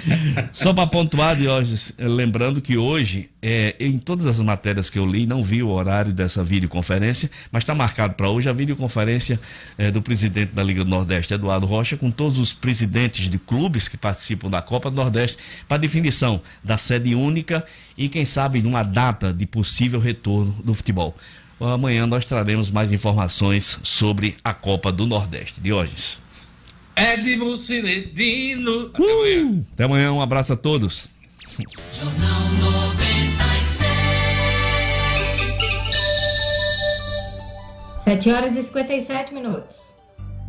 só 0.52 0.74
para 0.74 0.86
pontuar, 0.86 1.36
Diógenes, 1.36 1.92
eh, 1.96 2.06
lembrando 2.06 2.60
que 2.60 2.76
hoje, 2.76 3.30
eh, 3.40 3.74
em 3.80 3.98
todas 3.98 4.26
as 4.26 4.40
matérias 4.40 4.90
que 4.90 4.98
eu 4.98 5.06
li, 5.06 5.26
não 5.26 5.42
vi 5.42 5.62
o 5.62 5.68
horário 5.68 6.12
dessa 6.12 6.44
videoconferência, 6.44 7.30
mas 7.50 7.62
está 7.62 7.74
marcado 7.74 8.14
para 8.14 8.28
hoje 8.28 8.48
a 8.48 8.52
videoconferência 8.52 9.40
eh, 9.78 9.90
do 9.90 10.02
presidente 10.02 10.54
da 10.54 10.62
Liga 10.62 10.84
do 10.84 10.90
Nordeste, 10.90 11.32
Eduardo 11.32 11.66
Rocha, 11.66 11.96
com 11.96 12.10
todos 12.10 12.38
os 12.38 12.52
presidentes 12.52 13.28
de 13.28 13.38
clubes 13.38 13.88
que 13.88 13.96
participam 13.96 14.50
da 14.50 14.60
Copa 14.60 14.90
do 14.90 14.96
Nordeste, 14.96 15.38
para 15.66 15.78
definição 15.78 16.42
da 16.62 16.76
sede 16.76 17.14
única 17.14 17.64
e, 17.96 18.08
quem 18.08 18.26
sabe, 18.26 18.60
numa 18.60 18.82
data 18.82 19.32
de 19.32 19.46
possível 19.46 19.98
retorno 19.98 20.52
do 20.62 20.74
futebol. 20.74 21.16
Amanhã 21.58 22.06
nós 22.06 22.24
traremos 22.24 22.70
mais 22.70 22.90
informações 22.92 23.78
sobre 23.82 24.36
a 24.42 24.54
Copa 24.54 24.90
do 24.90 25.06
Nordeste. 25.06 25.60
Diógenes. 25.60 26.22
Edmo 27.00 27.56
Cinedino. 27.56 28.90
Até 28.92 29.04
amanhã. 29.10 29.46
Uh, 29.46 29.64
até 29.72 29.84
amanhã, 29.84 30.12
um 30.12 30.20
abraço 30.20 30.52
a 30.52 30.56
todos. 30.56 31.08
Jornal 31.98 32.42
96. 32.60 33.90
7 38.04 38.30
horas 38.30 38.54
e 38.54 38.62
57 38.62 39.32
minutos. 39.32 39.90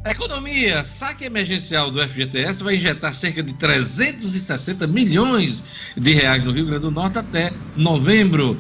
Economia, 0.05 0.83
saque 0.83 1.25
emergencial 1.25 1.89
do 1.91 2.01
FGTS 2.01 2.63
vai 2.63 2.75
injetar 2.75 3.13
cerca 3.13 3.41
de 3.43 3.53
360 3.53 4.87
milhões 4.87 5.63
de 5.95 6.13
reais 6.13 6.43
no 6.43 6.51
Rio 6.51 6.65
Grande 6.65 6.81
do 6.81 6.91
Norte 6.91 7.19
até 7.19 7.53
novembro. 7.77 8.57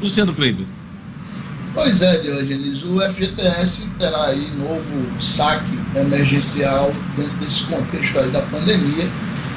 Luciano 0.00 0.34
Kleber. 0.34 0.66
Pois 1.74 2.02
é, 2.02 2.18
Diogenes, 2.18 2.82
o 2.82 3.00
FGTS 3.00 3.88
terá 3.98 4.26
aí 4.26 4.50
novo 4.56 5.20
saque 5.20 5.77
emergencial 5.94 6.94
dentro 7.16 7.34
desse 7.36 7.64
contexto 7.64 8.18
aí 8.18 8.30
da 8.30 8.42
pandemia. 8.42 9.10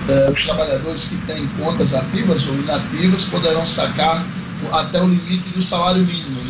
Eh, 0.07 0.31
os 0.33 0.43
trabalhadores 0.43 1.05
que 1.05 1.17
têm 1.27 1.47
contas 1.59 1.93
ativas 1.93 2.47
ou 2.47 2.55
inativas 2.55 3.23
poderão 3.25 3.65
sacar 3.65 4.25
até 4.71 5.01
o 5.01 5.07
limite 5.07 5.49
do 5.49 5.61
salário 5.61 6.05
mínimo, 6.05 6.41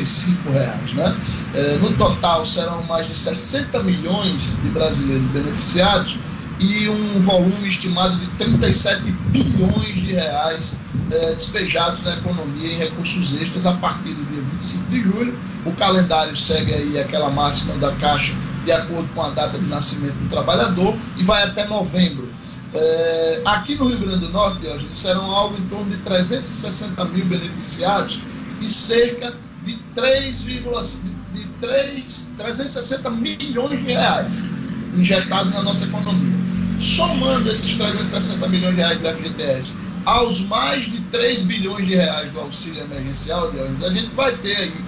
e 0.00 0.06
cinco 0.06 0.50
reais, 0.50 0.92
né? 0.92 1.16
Eh, 1.54 1.78
no 1.80 1.92
total 1.94 2.44
serão 2.44 2.82
mais 2.84 3.06
de 3.06 3.14
60 3.14 3.82
milhões 3.82 4.60
de 4.62 4.68
brasileiros 4.68 5.26
beneficiados 5.28 6.18
e 6.58 6.88
um 6.88 7.20
volume 7.20 7.68
estimado 7.68 8.16
de 8.18 8.26
37 8.38 9.10
bilhões 9.30 9.94
de 9.94 10.12
reais 10.12 10.76
eh, 11.10 11.34
despejados 11.34 12.02
na 12.02 12.14
economia 12.14 12.72
em 12.72 12.76
recursos 12.76 13.32
extras 13.40 13.64
a 13.64 13.72
partir 13.74 14.14
do 14.14 14.24
dia 14.26 14.42
25 14.58 14.90
de 14.90 15.02
julho. 15.02 15.38
O 15.64 15.72
calendário 15.72 16.36
segue 16.36 16.74
aí 16.74 16.98
aquela 16.98 17.30
máxima 17.30 17.74
da 17.74 17.92
Caixa 17.92 18.34
de 18.68 18.72
acordo 18.72 19.08
com 19.14 19.22
a 19.22 19.30
data 19.30 19.58
de 19.58 19.64
nascimento 19.64 20.14
do 20.14 20.28
trabalhador, 20.28 20.94
e 21.16 21.22
vai 21.22 21.42
até 21.42 21.66
novembro. 21.66 22.28
É, 22.74 23.40
aqui 23.46 23.76
no 23.76 23.88
Rio 23.88 24.00
Grande 24.00 24.18
do 24.18 24.28
Norte, 24.28 24.60
Diógenes, 24.60 24.98
serão 24.98 25.24
algo 25.24 25.56
em 25.56 25.66
torno 25.68 25.88
de 25.88 25.96
360 25.98 27.02
mil 27.06 27.24
beneficiados 27.24 28.20
e 28.60 28.68
cerca 28.68 29.34
de 29.64 29.74
3, 29.94 30.42
de 30.42 31.44
3, 31.60 32.32
360 32.36 33.10
milhões 33.10 33.78
de 33.78 33.86
reais 33.86 34.44
injetados 34.94 35.50
na 35.54 35.62
nossa 35.62 35.84
economia. 35.84 36.36
Somando 36.78 37.50
esses 37.50 37.74
360 37.74 38.48
milhões 38.48 38.74
de 38.74 38.82
reais 38.82 38.98
do 39.00 39.08
FGTS 39.08 39.76
aos 40.08 40.40
mais 40.40 40.86
de 40.86 41.02
3 41.10 41.42
bilhões 41.42 41.86
de 41.86 41.94
reais 41.94 42.32
do 42.32 42.40
auxílio 42.40 42.82
emergencial, 42.82 43.50
a 43.50 43.92
gente 43.92 44.14
vai 44.14 44.34
ter 44.38 44.56
aí, 44.56 44.84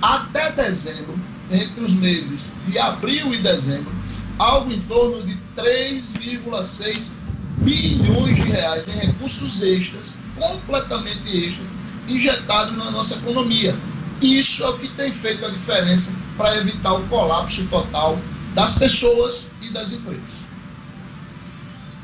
até 0.00 0.52
dezembro, 0.52 1.18
entre 1.50 1.82
os 1.82 1.94
meses 1.94 2.54
de 2.68 2.78
abril 2.78 3.34
e 3.34 3.38
dezembro, 3.38 3.92
algo 4.38 4.72
em 4.72 4.80
torno 4.82 5.24
de 5.24 5.36
3,6 5.56 7.10
bilhões 7.58 8.36
de 8.36 8.44
reais 8.44 8.86
em 8.86 9.06
recursos 9.06 9.60
extras, 9.62 10.20
completamente 10.38 11.28
extras, 11.28 11.74
injetados 12.06 12.76
na 12.76 12.92
nossa 12.92 13.14
economia. 13.16 13.76
Isso 14.20 14.62
é 14.62 14.68
o 14.68 14.78
que 14.78 14.88
tem 14.90 15.10
feito 15.10 15.44
a 15.44 15.50
diferença 15.50 16.16
para 16.36 16.56
evitar 16.58 16.92
o 16.92 17.02
colapso 17.08 17.66
total 17.66 18.16
das 18.54 18.76
pessoas 18.76 19.50
e 19.60 19.70
das 19.70 19.92
empresas. 19.92 20.51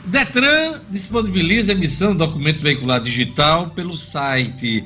Detran 0.09 0.81
disponibiliza 0.91 1.73
a 1.73 1.75
emissão 1.75 2.13
do 2.13 2.19
documento 2.27 2.63
veicular 2.63 3.01
digital 3.01 3.71
pelo 3.71 3.97
site. 3.97 4.85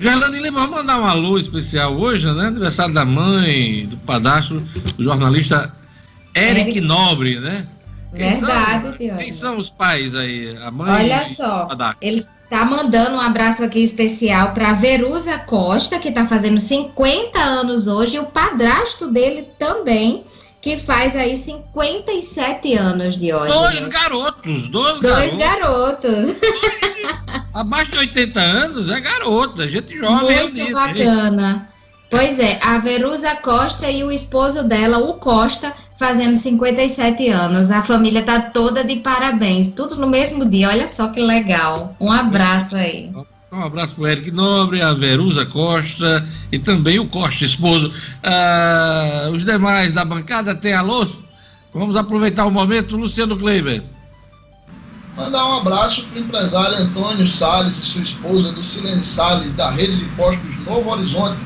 Gerlane 0.00 0.40
Lima, 0.40 0.62
vamos 0.62 0.78
mandar 0.78 1.00
um 1.00 1.06
alô 1.06 1.38
especial 1.38 1.96
hoje, 1.96 2.26
né? 2.26 2.48
Aniversário 2.48 2.92
da 2.92 3.04
mãe, 3.04 3.86
do 3.86 3.96
padastro, 3.98 4.60
do 4.96 5.04
jornalista 5.04 5.72
Eric 6.34 6.80
Nobre, 6.80 7.38
né? 7.38 7.66
Quem 8.14 8.30
Verdade, 8.34 9.08
são, 9.08 9.16
Quem 9.16 9.32
são 9.32 9.56
os 9.56 9.70
pais 9.70 10.14
aí? 10.14 10.56
A 10.58 10.70
mãe 10.70 10.90
Olha 10.90 11.24
só, 11.24 11.68
ele 12.00 12.26
tá 12.50 12.66
mandando 12.66 13.16
um 13.16 13.20
abraço 13.20 13.64
aqui 13.64 13.82
especial 13.82 14.52
para 14.52 14.74
Verusa 14.74 15.38
Costa, 15.38 15.98
que 15.98 16.12
tá 16.12 16.26
fazendo 16.26 16.60
50 16.60 17.40
anos 17.40 17.86
hoje, 17.86 18.16
e 18.16 18.18
o 18.18 18.26
padrasto 18.26 19.08
dele 19.08 19.48
também, 19.58 20.24
que 20.60 20.76
faz 20.76 21.16
aí 21.16 21.34
57 21.34 22.74
anos 22.74 23.16
de 23.16 23.32
hoje. 23.32 23.48
Dois 23.48 23.86
garotos, 23.86 24.68
dois, 24.68 25.00
dois 25.00 25.34
garotos. 25.34 26.10
garotos. 26.10 26.36
Abaixo 27.54 27.92
de 27.92 27.98
80 27.98 28.40
anos 28.40 28.90
é 28.90 29.00
garoto, 29.00 29.62
a 29.62 29.66
gente 29.66 29.96
jovem. 29.96 30.50
Muito 30.50 30.72
bacana. 30.72 31.68
Pois 32.10 32.38
é, 32.38 32.60
a 32.62 32.76
Verusa 32.78 33.34
Costa 33.36 33.90
e 33.90 34.04
o 34.04 34.12
esposo 34.12 34.62
dela, 34.62 34.98
o 34.98 35.14
Costa, 35.14 35.72
fazendo 36.02 36.36
57 36.36 37.28
anos. 37.28 37.70
A 37.70 37.80
família 37.80 38.22
tá 38.22 38.40
toda 38.40 38.82
de 38.82 38.96
parabéns, 38.96 39.68
tudo 39.68 39.94
no 39.94 40.08
mesmo 40.08 40.44
dia. 40.44 40.68
Olha 40.68 40.88
só 40.88 41.06
que 41.06 41.20
legal. 41.20 41.94
Um 42.00 42.10
abraço 42.10 42.74
aí. 42.74 43.12
Um 43.52 43.62
abraço 43.62 43.94
para 43.94 44.02
o 44.02 44.06
Eric 44.08 44.32
Nobre, 44.32 44.82
a 44.82 44.92
Verusa 44.94 45.46
Costa 45.46 46.26
e 46.50 46.58
também 46.58 46.98
o 46.98 47.06
Costa, 47.06 47.44
esposo. 47.44 47.92
Ah, 48.20 49.30
os 49.32 49.44
demais 49.44 49.92
da 49.92 50.04
bancada 50.04 50.56
tem 50.56 50.72
alô? 50.72 51.06
Vamos 51.72 51.94
aproveitar 51.94 52.46
o 52.46 52.50
momento, 52.50 52.96
Luciano 52.96 53.38
Kleiber. 53.38 53.84
Mandar 55.16 55.46
um 55.46 55.58
abraço 55.58 56.04
para 56.06 56.18
o 56.18 56.24
empresário 56.24 56.78
Antônio 56.78 57.26
Sales 57.28 57.78
e 57.78 57.82
sua 57.82 58.02
esposa, 58.02 58.50
Lucilene 58.50 59.02
Sales, 59.02 59.54
da 59.54 59.70
rede 59.70 59.96
de 59.96 60.04
postos 60.16 60.56
Novo 60.66 60.90
Horizonte 60.90 61.42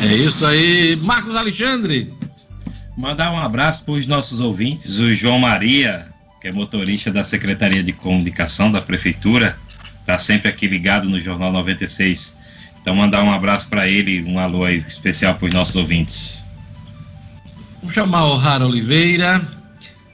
é 0.00 0.14
isso 0.14 0.46
aí, 0.46 0.96
Marcos 0.96 1.36
Alexandre. 1.36 2.10
Mandar 3.00 3.32
um 3.32 3.40
abraço 3.40 3.82
para 3.82 3.94
os 3.94 4.06
nossos 4.06 4.40
ouvintes, 4.40 4.98
o 4.98 5.14
João 5.14 5.38
Maria, 5.38 6.06
que 6.38 6.48
é 6.48 6.52
motorista 6.52 7.10
da 7.10 7.24
Secretaria 7.24 7.82
de 7.82 7.94
Comunicação 7.94 8.70
da 8.70 8.82
Prefeitura, 8.82 9.58
está 10.00 10.18
sempre 10.18 10.50
aqui 10.50 10.66
ligado 10.66 11.08
no 11.08 11.18
Jornal 11.18 11.50
96. 11.50 12.36
Então, 12.78 12.94
mandar 12.94 13.22
um 13.22 13.32
abraço 13.32 13.70
para 13.70 13.88
ele, 13.88 14.22
um 14.24 14.38
alô 14.38 14.64
aí 14.64 14.84
especial 14.86 15.34
para 15.34 15.48
os 15.48 15.54
nossos 15.54 15.76
ouvintes. 15.76 16.44
Vamos 17.80 17.94
chamar 17.94 18.26
o 18.26 18.36
Rara 18.36 18.66
Oliveira. 18.66 19.48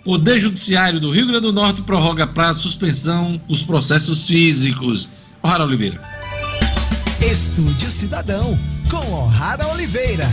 Poder 0.05 0.41
Judiciário 0.41 1.01
do 1.01 1.11
Rio 1.11 1.27
Grande 1.27 1.41
do 1.41 1.53
Norte 1.53 1.83
prorroga 1.83 2.25
prazo 2.25 2.63
suspensão 2.63 3.41
dos 3.49 3.65
processos 3.65 4.29
físicos. 4.29 5.09
Rara 5.43 5.65
Oliveira. 5.65 6.01
Estúdio 7.21 7.91
Cidadão 7.91 8.57
com 8.89 9.13
O'Hara 9.13 9.67
Oliveira. 9.67 10.29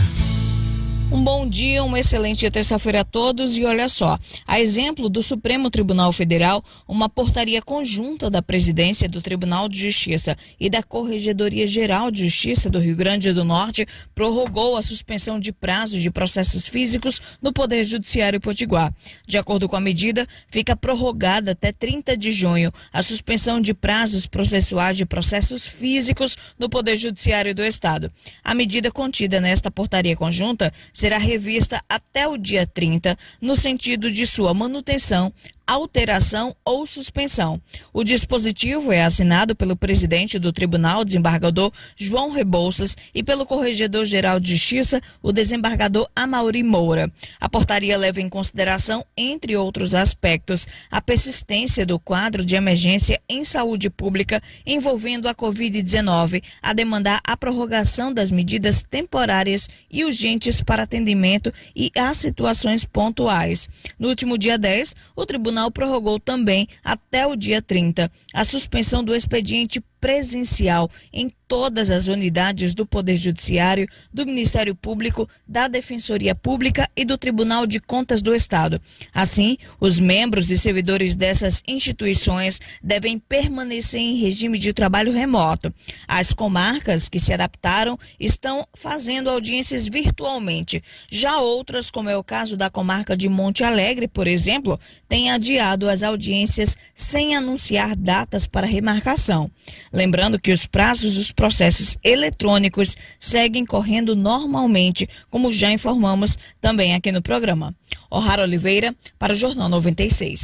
Um 1.14 1.22
bom 1.22 1.48
dia, 1.48 1.84
uma 1.84 2.00
excelente 2.00 2.50
terça-feira 2.50 3.02
a 3.02 3.04
todos 3.04 3.56
e 3.56 3.64
olha 3.64 3.88
só, 3.88 4.18
a 4.44 4.58
exemplo 4.58 5.08
do 5.08 5.22
Supremo 5.22 5.70
Tribunal 5.70 6.12
Federal, 6.12 6.60
uma 6.88 7.08
portaria 7.08 7.62
conjunta 7.62 8.28
da 8.28 8.42
Presidência 8.42 9.08
do 9.08 9.22
Tribunal 9.22 9.68
de 9.68 9.78
Justiça 9.78 10.36
e 10.58 10.68
da 10.68 10.82
Corregedoria 10.82 11.68
Geral 11.68 12.10
de 12.10 12.24
Justiça 12.24 12.68
do 12.68 12.80
Rio 12.80 12.96
Grande 12.96 13.32
do 13.32 13.44
Norte 13.44 13.86
prorrogou 14.12 14.76
a 14.76 14.82
suspensão 14.82 15.38
de 15.38 15.52
prazos 15.52 16.02
de 16.02 16.10
processos 16.10 16.66
físicos 16.66 17.22
no 17.40 17.52
Poder 17.52 17.84
Judiciário 17.84 18.40
Potiguar. 18.40 18.92
De 19.24 19.38
acordo 19.38 19.68
com 19.68 19.76
a 19.76 19.80
medida, 19.80 20.26
fica 20.48 20.74
prorrogada 20.74 21.52
até 21.52 21.70
30 21.70 22.16
de 22.16 22.32
junho 22.32 22.72
a 22.92 23.02
suspensão 23.02 23.60
de 23.60 23.72
prazos 23.72 24.26
processuais 24.26 24.96
de 24.96 25.06
processos 25.06 25.64
físicos 25.64 26.36
no 26.58 26.68
Poder 26.68 26.96
Judiciário 26.96 27.54
do 27.54 27.62
Estado. 27.62 28.10
A 28.42 28.52
medida 28.52 28.90
contida 28.90 29.40
nesta 29.40 29.70
portaria 29.70 30.16
conjunta 30.16 30.72
será 31.04 31.18
revista 31.18 31.82
até 31.86 32.26
o 32.26 32.38
dia 32.38 32.66
30, 32.66 33.14
no 33.38 33.54
sentido 33.54 34.10
de 34.10 34.26
sua 34.26 34.54
manutenção, 34.54 35.30
alteração 35.66 36.54
ou 36.64 36.86
suspensão. 36.86 37.60
O 37.92 38.04
dispositivo 38.04 38.92
é 38.92 39.02
assinado 39.02 39.54
pelo 39.54 39.76
presidente 39.76 40.38
do 40.38 40.52
Tribunal, 40.52 41.04
desembargador 41.04 41.70
João 41.96 42.30
Rebouças, 42.30 42.96
e 43.14 43.22
pelo 43.22 43.46
Corregedor-Geral 43.46 44.38
de 44.40 44.56
Justiça, 44.56 45.00
o 45.22 45.32
desembargador 45.32 46.08
Amauri 46.14 46.62
Moura. 46.62 47.10
A 47.40 47.48
portaria 47.48 47.96
leva 47.96 48.20
em 48.20 48.28
consideração, 48.28 49.04
entre 49.16 49.56
outros 49.56 49.94
aspectos, 49.94 50.66
a 50.90 51.00
persistência 51.00 51.86
do 51.86 51.98
quadro 51.98 52.44
de 52.44 52.54
emergência 52.54 53.20
em 53.28 53.44
saúde 53.44 53.88
pública 53.88 54.42
envolvendo 54.66 55.28
a 55.28 55.34
Covid-19, 55.34 56.42
a 56.62 56.72
demandar 56.72 57.20
a 57.24 57.36
prorrogação 57.36 58.12
das 58.12 58.30
medidas 58.30 58.82
temporárias 58.82 59.68
e 59.90 60.04
urgentes 60.04 60.62
para 60.62 60.82
atendimento 60.82 61.52
e 61.74 61.90
as 61.96 62.16
situações 62.16 62.84
pontuais. 62.84 63.68
No 63.98 64.08
último 64.08 64.36
dia 64.36 64.58
10, 64.58 64.94
o 65.16 65.26
tribunal 65.26 65.53
prorrogou 65.70 66.18
também 66.18 66.68
até 66.82 67.26
o 67.26 67.36
dia 67.36 67.62
30 67.62 68.10
a 68.32 68.44
suspensão 68.44 69.02
do 69.02 69.14
expediente 69.14 69.80
presencial 70.00 70.90
em 71.12 71.32
todas 71.54 71.88
as 71.88 72.08
unidades 72.08 72.74
do 72.74 72.84
Poder 72.84 73.16
Judiciário, 73.16 73.86
do 74.12 74.26
Ministério 74.26 74.74
Público, 74.74 75.28
da 75.46 75.68
Defensoria 75.68 76.34
Pública 76.34 76.90
e 76.96 77.04
do 77.04 77.16
Tribunal 77.16 77.64
de 77.64 77.78
Contas 77.78 78.20
do 78.20 78.34
Estado. 78.34 78.80
Assim, 79.14 79.56
os 79.78 80.00
membros 80.00 80.50
e 80.50 80.58
servidores 80.58 81.14
dessas 81.14 81.62
instituições 81.64 82.58
devem 82.82 83.20
permanecer 83.20 84.00
em 84.00 84.16
regime 84.16 84.58
de 84.58 84.72
trabalho 84.72 85.12
remoto. 85.12 85.72
As 86.08 86.32
comarcas 86.32 87.08
que 87.08 87.20
se 87.20 87.32
adaptaram 87.32 87.96
estão 88.18 88.66
fazendo 88.74 89.30
audiências 89.30 89.86
virtualmente. 89.86 90.82
Já 91.08 91.38
outras, 91.38 91.88
como 91.88 92.10
é 92.10 92.16
o 92.16 92.24
caso 92.24 92.56
da 92.56 92.68
comarca 92.68 93.16
de 93.16 93.28
Monte 93.28 93.62
Alegre, 93.62 94.08
por 94.08 94.26
exemplo, 94.26 94.76
têm 95.08 95.30
adiado 95.30 95.88
as 95.88 96.02
audiências 96.02 96.76
sem 96.92 97.36
anunciar 97.36 97.94
datas 97.94 98.44
para 98.44 98.66
remarcação. 98.66 99.48
Lembrando 99.92 100.36
que 100.36 100.50
os 100.50 100.66
prazos 100.66 101.14
dos 101.14 101.30
processos 101.44 101.98
eletrônicos 102.02 102.96
seguem 103.18 103.66
correndo 103.66 104.16
normalmente, 104.16 105.06
como 105.30 105.52
já 105.52 105.70
informamos 105.70 106.38
também 106.58 106.94
aqui 106.94 107.12
no 107.12 107.20
programa. 107.20 107.74
O'Hara 108.10 108.44
Oliveira, 108.44 108.94
para 109.18 109.34
o 109.34 109.36
Jornal 109.36 109.68
96. 109.68 110.40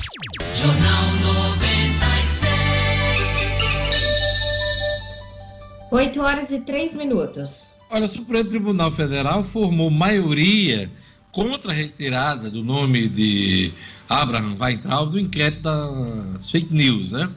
Jornal 0.57 1.05
96. 1.23 2.43
8 5.91 6.21
horas 6.21 6.51
e 6.51 6.61
3 6.61 6.97
minutos. 6.97 7.69
Olha, 7.91 8.05
o 8.05 8.11
Supremo 8.11 8.51
Tribunal 8.51 8.93
Federal 8.93 9.43
formou 9.43 9.89
maioria 9.89 10.91
contra 11.33 11.73
a 11.73 11.75
retirada 11.75 12.51
do 12.51 12.63
nome 12.63 13.09
de 13.09 13.73
Abraham 14.07 14.55
Weintraub 14.61 15.13
do 15.13 15.19
inquérito 15.19 15.63
das 15.63 16.51
fake 16.51 16.75
news, 16.75 17.11
né? 17.11 17.31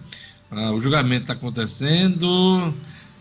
Ah, 0.52 0.74
o 0.74 0.82
julgamento 0.82 1.22
está 1.22 1.32
acontecendo 1.32 2.74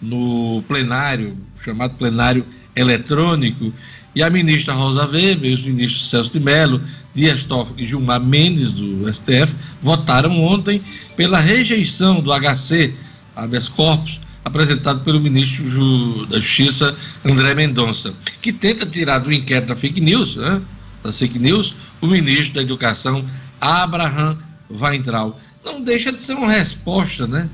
no 0.03 0.63
plenário, 0.67 1.37
chamado 1.65 1.95
plenário 1.95 2.45
eletrônico, 2.75 3.73
e 4.15 4.23
a 4.23 4.29
ministra 4.29 4.75
Rosa 4.75 5.07
Weber 5.07 5.51
e 5.51 5.55
os 5.55 5.63
ministros 5.63 6.11
Celso 6.11 6.33
de 6.33 6.41
Mello, 6.41 6.83
Dias 7.15 7.45
Toffoli 7.45 7.85
e 7.85 7.87
Gilmar 7.87 8.21
Mendes, 8.21 8.73
do 8.73 9.13
STF, 9.13 9.55
votaram 9.83 10.39
ontem 10.43 10.81
pela 11.17 11.41
rejeição 11.41 12.21
do 12.21 12.31
HC, 12.33 12.95
habeas 13.35 13.69
corpus, 13.69 14.21
apresentado 14.45 15.01
pelo 15.05 15.21
ministro 15.21 16.27
da 16.27 16.41
Justiça, 16.41 16.97
André 17.25 17.55
Mendonça, 17.55 18.13
que 18.41 18.53
tenta 18.53 18.85
tirar 18.85 19.21
do 19.21 19.33
inquérito 19.33 19.69
da 19.69 19.77
fake 19.77 20.01
news, 20.01 20.37
né, 20.37 20.61
das 21.03 21.19
fake 21.19 21.39
news, 21.39 21.75
o 22.01 22.07
ministro 22.07 22.55
da 22.55 22.63
Educação, 22.63 23.25
Abraham 23.61 24.37
Weintraub 24.69 25.37
não 25.65 25.81
deixa 25.83 26.13
de 26.13 26.21
ser 26.21 26.35
uma 26.35 26.51
resposta, 26.51 27.27
né? 27.27 27.49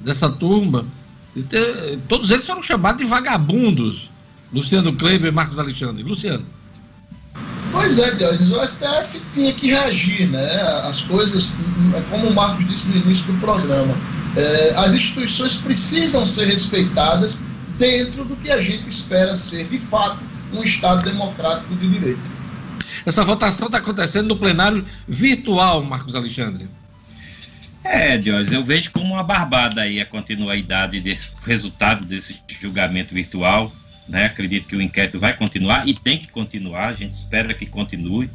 Dessa 0.00 0.28
turma. 0.28 0.84
Todos 2.08 2.30
eles 2.30 2.46
foram 2.46 2.62
chamados 2.62 2.98
de 3.02 3.08
vagabundos. 3.08 4.08
Luciano 4.52 4.92
Kleber 4.92 5.28
e 5.28 5.34
Marcos 5.34 5.58
Alexandre. 5.58 6.02
Luciano. 6.02 6.44
Pois 7.72 7.98
é, 7.98 8.14
Diógenes, 8.14 8.50
o 8.50 8.66
STF 8.66 9.20
tinha 9.34 9.52
que 9.52 9.68
reagir, 9.68 10.28
né? 10.28 10.62
As 10.84 11.02
coisas, 11.02 11.58
como 12.10 12.28
o 12.28 12.34
Marcos 12.34 12.66
disse 12.66 12.88
no 12.88 12.96
início 12.96 13.30
do 13.30 13.38
programa, 13.40 13.94
é, 14.34 14.74
as 14.76 14.94
instituições 14.94 15.56
precisam 15.56 16.26
ser 16.26 16.46
respeitadas 16.46 17.42
dentro 17.76 18.24
do 18.24 18.34
que 18.36 18.50
a 18.50 18.60
gente 18.60 18.88
espera 18.88 19.34
ser, 19.36 19.64
de 19.68 19.78
fato, 19.78 20.18
um 20.52 20.62
Estado 20.62 21.02
democrático 21.02 21.74
de 21.74 21.88
direito. 21.88 22.36
Essa 23.04 23.24
votação 23.24 23.66
está 23.66 23.78
acontecendo 23.78 24.28
no 24.28 24.36
plenário 24.36 24.84
virtual, 25.06 25.82
Marcos 25.82 26.14
Alexandre. 26.14 26.68
É, 27.88 28.18
Diógenes, 28.18 28.52
eu 28.52 28.64
vejo 28.64 28.90
como 28.90 29.14
uma 29.14 29.22
barbada 29.22 29.82
aí 29.82 30.00
a 30.00 30.06
continuidade 30.06 31.00
desse 31.00 31.30
resultado 31.44 32.04
desse 32.04 32.36
julgamento 32.60 33.14
virtual. 33.14 33.72
Né? 34.08 34.26
Acredito 34.26 34.66
que 34.66 34.76
o 34.76 34.82
inquérito 34.82 35.20
vai 35.20 35.36
continuar 35.36 35.86
e 35.86 35.94
tem 35.94 36.18
que 36.18 36.28
continuar, 36.28 36.88
a 36.88 36.94
gente 36.94 37.12
espera 37.12 37.54
que 37.54 37.64
continue, 37.64 38.30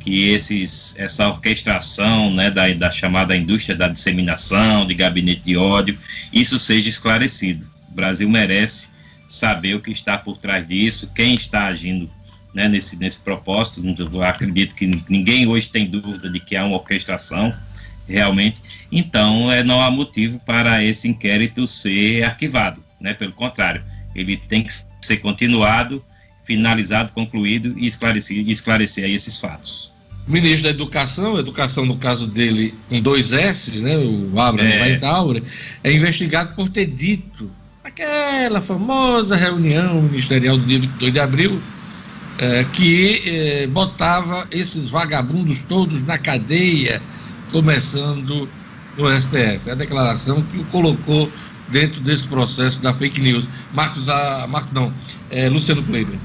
que 0.00 0.30
esses, 0.30 0.94
essa 0.98 1.28
orquestração 1.28 2.32
né, 2.32 2.50
da, 2.50 2.72
da 2.72 2.90
chamada 2.90 3.36
indústria 3.36 3.76
da 3.76 3.88
disseminação, 3.88 4.86
de 4.86 4.94
gabinete 4.94 5.42
de 5.42 5.56
ódio, 5.56 5.98
isso 6.32 6.58
seja 6.58 6.88
esclarecido. 6.88 7.66
O 7.90 7.94
Brasil 7.94 8.28
merece 8.28 8.90
saber 9.28 9.74
o 9.74 9.80
que 9.80 9.90
está 9.90 10.16
por 10.16 10.38
trás 10.38 10.66
disso, 10.66 11.10
quem 11.14 11.34
está 11.34 11.66
agindo 11.66 12.10
né, 12.54 12.68
nesse, 12.68 12.96
nesse 12.96 13.22
propósito. 13.22 13.82
Eu 13.98 14.22
acredito 14.22 14.74
que 14.74 14.86
ninguém 15.08 15.46
hoje 15.46 15.68
tem 15.68 15.86
dúvida 15.86 16.30
de 16.30 16.40
que 16.40 16.56
há 16.56 16.64
uma 16.64 16.76
orquestração 16.76 17.54
realmente. 18.08 18.60
Então, 18.90 19.50
é, 19.50 19.62
não 19.62 19.80
há 19.82 19.90
motivo 19.90 20.40
para 20.40 20.82
esse 20.82 21.08
inquérito 21.08 21.66
ser 21.66 22.22
arquivado, 22.22 22.82
né? 23.00 23.14
Pelo 23.14 23.32
contrário, 23.32 23.82
ele 24.14 24.36
tem 24.36 24.62
que 24.62 24.72
ser 25.02 25.18
continuado, 25.18 26.04
finalizado, 26.44 27.12
concluído 27.12 27.74
e 27.78 27.86
esclarecer, 27.86 28.48
esclarecer 28.48 29.10
esses 29.10 29.40
fatos. 29.40 29.92
O 30.26 30.32
ministro 30.32 30.64
da 30.64 30.70
Educação, 30.70 31.38
educação 31.38 31.86
no 31.86 31.96
caso 31.98 32.26
dele 32.26 32.74
com 32.88 33.00
dois 33.00 33.32
S, 33.32 33.78
né, 33.78 33.96
o 33.96 34.38
Abraham 34.40 34.68
é. 34.68 34.82
Weintraub, 34.82 35.42
é 35.84 35.92
investigado 35.92 36.54
por 36.54 36.68
ter 36.68 36.86
dito 36.86 37.48
aquela 37.84 38.60
famosa 38.60 39.36
reunião 39.36 40.02
ministerial 40.02 40.58
do 40.58 40.66
dia 40.66 40.80
22 40.80 41.12
de 41.12 41.20
abril, 41.20 41.62
é, 42.38 42.64
que 42.64 43.22
é, 43.24 43.66
botava 43.68 44.48
esses 44.50 44.90
vagabundos 44.90 45.58
todos 45.68 46.04
na 46.04 46.18
cadeia 46.18 47.00
começando 47.52 48.48
no 48.96 49.20
STF. 49.20 49.60
É 49.66 49.72
a 49.72 49.74
declaração 49.74 50.42
que 50.42 50.58
o 50.58 50.64
colocou 50.66 51.30
dentro 51.68 52.00
desse 52.00 52.26
processo 52.26 52.80
da 52.80 52.94
fake 52.94 53.20
news. 53.20 53.46
Marcos, 53.72 54.08
a, 54.08 54.46
Marcos 54.46 54.72
não, 54.72 54.92
é, 55.30 55.48
Luciano 55.48 55.82
Kleber. 55.82 56.18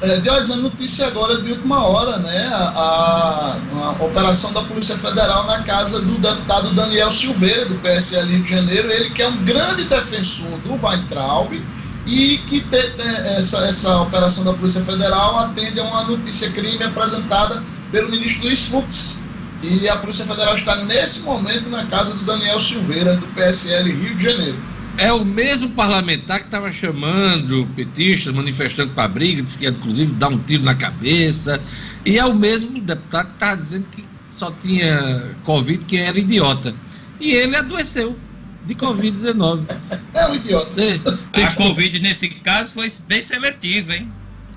É, 0.00 0.18
Deus, 0.18 0.50
a 0.50 0.56
notícia 0.56 1.06
agora 1.06 1.42
de 1.42 1.50
última 1.52 1.84
hora, 1.84 2.18
né? 2.18 2.48
A, 2.52 2.56
a, 2.56 3.60
a, 3.74 3.90
operação 4.02 4.50
da 4.54 4.62
Polícia 4.62 4.96
Federal 4.96 5.46
na 5.46 5.62
casa 5.62 6.00
do 6.00 6.16
deputado 6.18 6.72
Daniel 6.72 7.12
Silveira, 7.12 7.66
do 7.66 7.74
PSL 7.76 8.30
Rio 8.30 8.42
de 8.42 8.48
Janeiro, 8.48 8.90
ele 8.90 9.10
que 9.10 9.20
é 9.20 9.28
um 9.28 9.36
grande 9.44 9.84
defensor 9.84 10.58
do 10.60 10.72
Weintraub 10.82 11.52
e 12.06 12.38
que 12.46 12.62
te, 12.62 12.76
é, 12.76 13.38
essa, 13.38 13.58
essa 13.66 14.00
operação 14.00 14.44
da 14.44 14.54
Polícia 14.54 14.80
Federal 14.80 15.38
atende 15.38 15.78
a 15.78 15.84
uma 15.84 16.04
notícia 16.04 16.50
crime 16.50 16.82
apresentada 16.82 17.62
pelo 17.92 18.10
ministro 18.10 18.44
Luiz 18.44 18.66
Fux, 18.66 19.23
e 19.64 19.88
a 19.88 19.96
Polícia 19.96 20.24
Federal 20.24 20.54
está 20.54 20.76
nesse 20.84 21.22
momento 21.22 21.68
na 21.70 21.86
casa 21.86 22.14
do 22.14 22.24
Daniel 22.24 22.60
Silveira, 22.60 23.16
do 23.16 23.26
PSL 23.28 23.90
Rio 23.90 24.14
de 24.14 24.22
Janeiro. 24.22 24.58
É 24.96 25.12
o 25.12 25.24
mesmo 25.24 25.70
parlamentar 25.70 26.40
que 26.40 26.46
estava 26.46 26.70
chamando 26.70 27.66
petistas, 27.74 28.32
manifestando 28.32 28.92
para 28.92 29.04
a 29.04 29.08
briga, 29.08 29.42
disse 29.42 29.58
que 29.58 29.64
ia 29.64 29.70
inclusive 29.70 30.12
dar 30.12 30.28
um 30.28 30.38
tiro 30.38 30.62
na 30.62 30.74
cabeça. 30.74 31.60
E 32.04 32.18
é 32.18 32.24
o 32.24 32.34
mesmo 32.34 32.80
deputado 32.80 33.28
que 33.28 33.34
estava 33.34 33.60
dizendo 33.60 33.86
que 33.90 34.04
só 34.30 34.52
tinha 34.62 35.34
Covid, 35.44 35.84
que 35.84 35.96
era 35.96 36.18
idiota. 36.18 36.74
E 37.18 37.32
ele 37.32 37.56
adoeceu 37.56 38.16
de 38.66 38.74
Covid-19. 38.74 39.64
É 40.14 40.28
um 40.28 40.34
idiota. 40.36 40.80
A 41.32 41.54
Covid, 41.56 41.98
nesse 41.98 42.28
caso, 42.28 42.74
foi 42.74 42.88
bem 43.08 43.20
seletiva, 43.20 43.96
hein? 43.96 44.12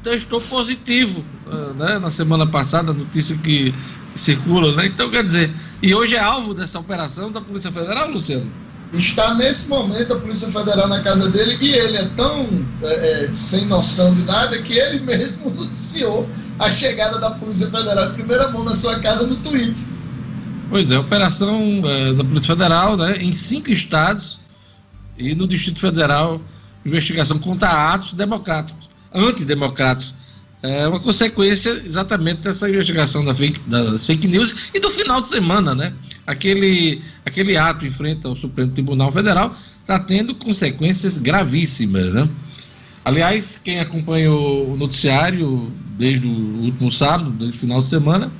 Testou 0.08 0.40
positivo. 0.40 1.26
Ah, 1.46 1.74
né? 1.74 2.00
Na 2.00 2.10
semana 2.10 2.48
passada, 2.48 2.92
a 2.92 2.94
notícia 2.94 3.36
que 3.38 3.74
circulam, 4.16 4.74
né? 4.74 4.86
Então, 4.86 5.12
quer 5.12 5.24
dizer, 5.24 5.54
e 5.84 5.94
hoje 5.94 6.16
é 6.16 6.20
alvo 6.20 6.54
dessa 6.54 6.80
operação 6.80 7.30
da 7.30 7.42
Polícia 7.42 7.70
Federal, 7.70 8.10
Luciano? 8.10 8.50
Está 8.94 9.34
nesse 9.34 9.68
momento 9.68 10.14
a 10.14 10.16
Polícia 10.18 10.48
Federal 10.48 10.88
na 10.88 11.02
casa 11.02 11.30
dele 11.30 11.58
e 11.60 11.74
ele 11.74 11.98
é 11.98 12.06
tão 12.16 12.48
é, 12.82 13.28
sem 13.34 13.66
noção 13.66 14.16
de 14.16 14.24
nada 14.24 14.58
que 14.62 14.78
ele 14.78 15.00
mesmo 15.06 15.50
noticiou 15.50 16.28
a 16.58 16.72
chegada 16.72 17.20
da 17.20 17.32
Polícia 17.32 17.70
Federal 17.70 18.10
em 18.10 18.14
primeira 18.14 18.50
mão 18.50 18.64
na 18.64 18.78
sua 18.78 18.98
casa 19.00 19.28
no 19.28 19.36
Twitter. 19.36 19.86
Pois 20.70 20.90
é, 20.90 20.98
operação 20.98 21.82
é, 21.84 22.14
da 22.14 22.24
Polícia 22.24 22.56
Federal 22.56 22.96
né, 22.96 23.18
em 23.18 23.34
cinco 23.34 23.70
estados 23.70 24.40
e 25.18 25.36
no 25.36 25.46
Distrito 25.46 25.82
Federal, 25.82 26.40
investigação 26.86 27.38
contra 27.40 27.94
atos 27.94 28.14
democráticos, 28.14 28.87
antidemocráticos 29.14 30.14
é 30.64 30.88
uma 30.88 31.00
consequência 31.00 31.82
exatamente 31.86 32.42
dessa 32.42 32.70
investigação 32.70 33.24
da 33.24 33.34
fake, 33.34 33.60
das 33.68 34.06
fake 34.06 34.28
news 34.28 34.56
e 34.74 34.80
do 34.80 34.90
final 34.90 35.22
de 35.22 35.30
semana, 35.30 35.76
né? 35.76 35.94
Aquele, 36.26 37.02
aquele 37.26 37.56
ato 37.56 37.86
em 37.86 37.92
frente 37.92 38.26
ao 38.26 38.36
Supremo 38.36 38.72
Tribunal 38.72 39.12
Federal 39.12 39.56
está 39.82 40.00
tendo 40.00 40.34
consequências 40.34 41.20
gravíssimas, 41.20 42.14
né? 42.14 42.28
Aliás, 43.06 43.60
quem 43.64 43.80
acompanhou 43.80 44.74
o 44.74 44.76
noticiário 44.76 45.72
desde 45.98 46.28
o 46.28 46.64
último 46.64 46.92
sábado, 46.92 47.30
desde 47.32 47.56
o 47.56 47.60
final 47.60 47.82
de 47.82 47.88
semana, 47.88 48.32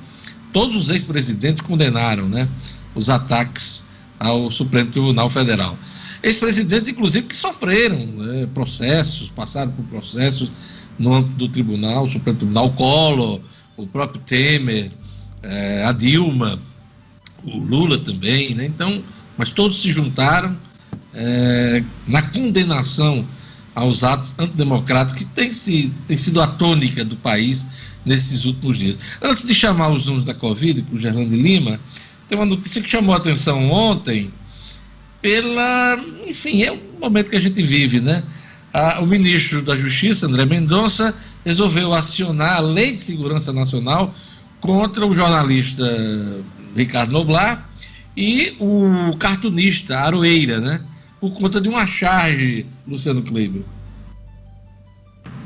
todos 0.52 0.76
os 0.76 0.90
ex-presidentes 0.90 1.62
condenaram, 1.62 2.28
né? 2.28 2.48
Os 2.94 3.08
ataques 3.08 3.84
ao 4.18 4.50
Supremo 4.50 4.90
Tribunal 4.90 5.30
Federal. 5.30 5.78
Ex-presidentes, 6.22 6.88
inclusive, 6.88 7.26
que 7.26 7.36
sofreram 7.36 8.06
né, 8.06 8.48
processos, 8.52 9.28
passaram 9.30 9.70
por 9.72 9.84
processos 9.84 10.50
no 10.98 11.14
âmbito 11.14 11.36
do 11.36 11.48
tribunal, 11.48 12.06
o 12.06 12.10
Supremo 12.10 12.38
Tribunal, 12.38 12.72
Collor, 12.72 13.40
o 13.76 13.86
próprio 13.86 14.20
Temer, 14.22 14.90
é, 15.42 15.84
a 15.84 15.92
Dilma, 15.92 16.60
o 17.44 17.58
Lula 17.58 17.98
também, 17.98 18.54
né? 18.54 18.66
Então, 18.66 19.02
mas 19.36 19.50
todos 19.50 19.80
se 19.80 19.92
juntaram 19.92 20.56
é, 21.14 21.84
na 22.06 22.22
condenação 22.22 23.24
aos 23.74 24.02
atos 24.02 24.34
antidemocráticos 24.36 25.22
que 25.22 25.24
tem, 25.24 25.52
se, 25.52 25.92
tem 26.08 26.16
sido 26.16 26.40
a 26.40 26.48
tônica 26.48 27.04
do 27.04 27.14
país 27.14 27.64
nesses 28.04 28.44
últimos 28.44 28.76
dias. 28.76 28.98
Antes 29.22 29.44
de 29.44 29.54
chamar 29.54 29.90
os 29.90 30.06
números 30.06 30.24
da 30.24 30.34
Covid, 30.34 30.82
com 30.82 30.96
o 30.96 31.00
Gerlando 31.00 31.36
Lima, 31.36 31.78
tem 32.28 32.36
uma 32.36 32.44
notícia 32.44 32.82
que 32.82 32.90
chamou 32.90 33.14
a 33.14 33.18
atenção 33.18 33.70
ontem 33.70 34.32
pela, 35.20 35.96
enfim, 36.26 36.62
é 36.62 36.72
o 36.72 36.80
momento 37.00 37.30
que 37.30 37.36
a 37.36 37.40
gente 37.40 37.62
vive, 37.62 38.00
né? 38.00 38.22
o 39.00 39.06
ministro 39.06 39.62
da 39.62 39.76
Justiça, 39.76 40.26
André 40.26 40.44
Mendonça, 40.44 41.14
resolveu 41.44 41.92
acionar 41.92 42.58
a 42.58 42.60
Lei 42.60 42.92
de 42.92 43.00
Segurança 43.00 43.52
Nacional 43.52 44.14
contra 44.60 45.06
o 45.06 45.14
jornalista 45.14 45.84
Ricardo 46.76 47.12
Noblar 47.12 47.68
e 48.16 48.56
o 48.60 49.16
cartunista 49.18 49.98
Aroeira, 49.98 50.60
né? 50.60 50.80
Por 51.20 51.32
conta 51.32 51.60
de 51.60 51.68
uma 51.68 51.86
charge, 51.86 52.66
Luciano 52.86 53.22
Kleber. 53.22 53.62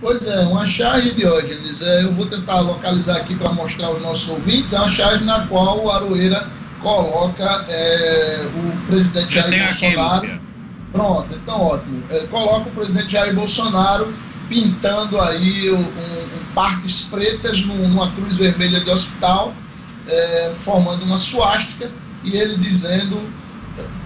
Pois 0.00 0.26
é, 0.26 0.40
uma 0.40 0.66
charge, 0.66 1.12
Diógenes, 1.12 1.80
é, 1.80 2.02
eu 2.02 2.12
vou 2.12 2.26
tentar 2.26 2.60
localizar 2.60 3.16
aqui 3.18 3.36
para 3.36 3.52
mostrar 3.52 3.86
aos 3.86 4.02
nossos 4.02 4.28
ouvintes, 4.28 4.72
é 4.72 4.78
uma 4.78 4.90
charge 4.90 5.22
na 5.22 5.46
qual 5.46 5.84
o 5.84 5.90
Aroeira 5.90 6.48
coloca 6.82 7.64
é, 7.68 8.46
o 8.46 8.86
presidente 8.86 9.34
Jair 9.34 9.64
Bolsonaro... 9.64 10.26
Aqui, 10.26 10.40
Pronto, 10.92 11.34
então 11.34 11.58
ótimo. 11.58 12.04
Ele 12.10 12.26
coloca 12.26 12.68
o 12.68 12.72
presidente 12.72 13.12
Jair 13.12 13.34
Bolsonaro 13.34 14.12
pintando 14.48 15.18
aí 15.18 15.72
um, 15.72 15.80
um 15.80 16.22
partes 16.54 17.04
pretas 17.04 17.62
numa 17.62 18.10
cruz 18.12 18.36
vermelha 18.36 18.80
de 18.80 18.90
hospital, 18.90 19.54
é, 20.06 20.52
formando 20.56 21.02
uma 21.04 21.16
suástica, 21.16 21.90
e 22.22 22.36
ele 22.36 22.58
dizendo, 22.58 23.20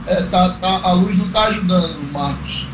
é, 0.07 0.23
tá, 0.23 0.51
tá, 0.51 0.81
a 0.85 0.93
luz 0.93 1.19
não 1.19 1.27
está 1.27 1.47
ajudando, 1.47 2.13
Marcos. 2.13 2.69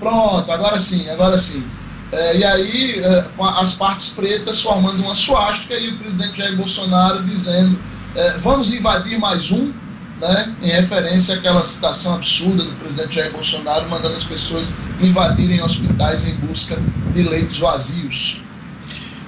Pronto, 0.00 0.50
agora 0.50 0.78
sim, 0.78 1.08
agora 1.10 1.36
sim. 1.36 1.64
É, 2.12 2.36
e 2.38 2.44
aí, 2.44 3.00
é, 3.00 3.28
as 3.38 3.74
partes 3.74 4.08
pretas 4.10 4.62
formando 4.62 5.02
uma 5.02 5.14
suástica 5.14 5.74
e 5.74 5.90
o 5.90 5.98
presidente 5.98 6.38
Jair 6.38 6.56
Bolsonaro 6.56 7.22
dizendo: 7.24 7.78
é, 8.14 8.38
vamos 8.38 8.72
invadir 8.72 9.18
mais 9.18 9.50
um, 9.50 9.72
né, 10.20 10.56
em 10.62 10.68
referência 10.68 11.34
àquela 11.34 11.62
citação 11.64 12.14
absurda 12.14 12.64
do 12.64 12.72
presidente 12.76 13.14
Jair 13.14 13.32
Bolsonaro 13.32 13.88
mandando 13.88 14.14
as 14.14 14.24
pessoas 14.24 14.72
invadirem 15.00 15.60
hospitais 15.62 16.26
em 16.26 16.34
busca 16.34 16.78
de 17.12 17.22
leitos 17.22 17.58
vazios. 17.58 18.40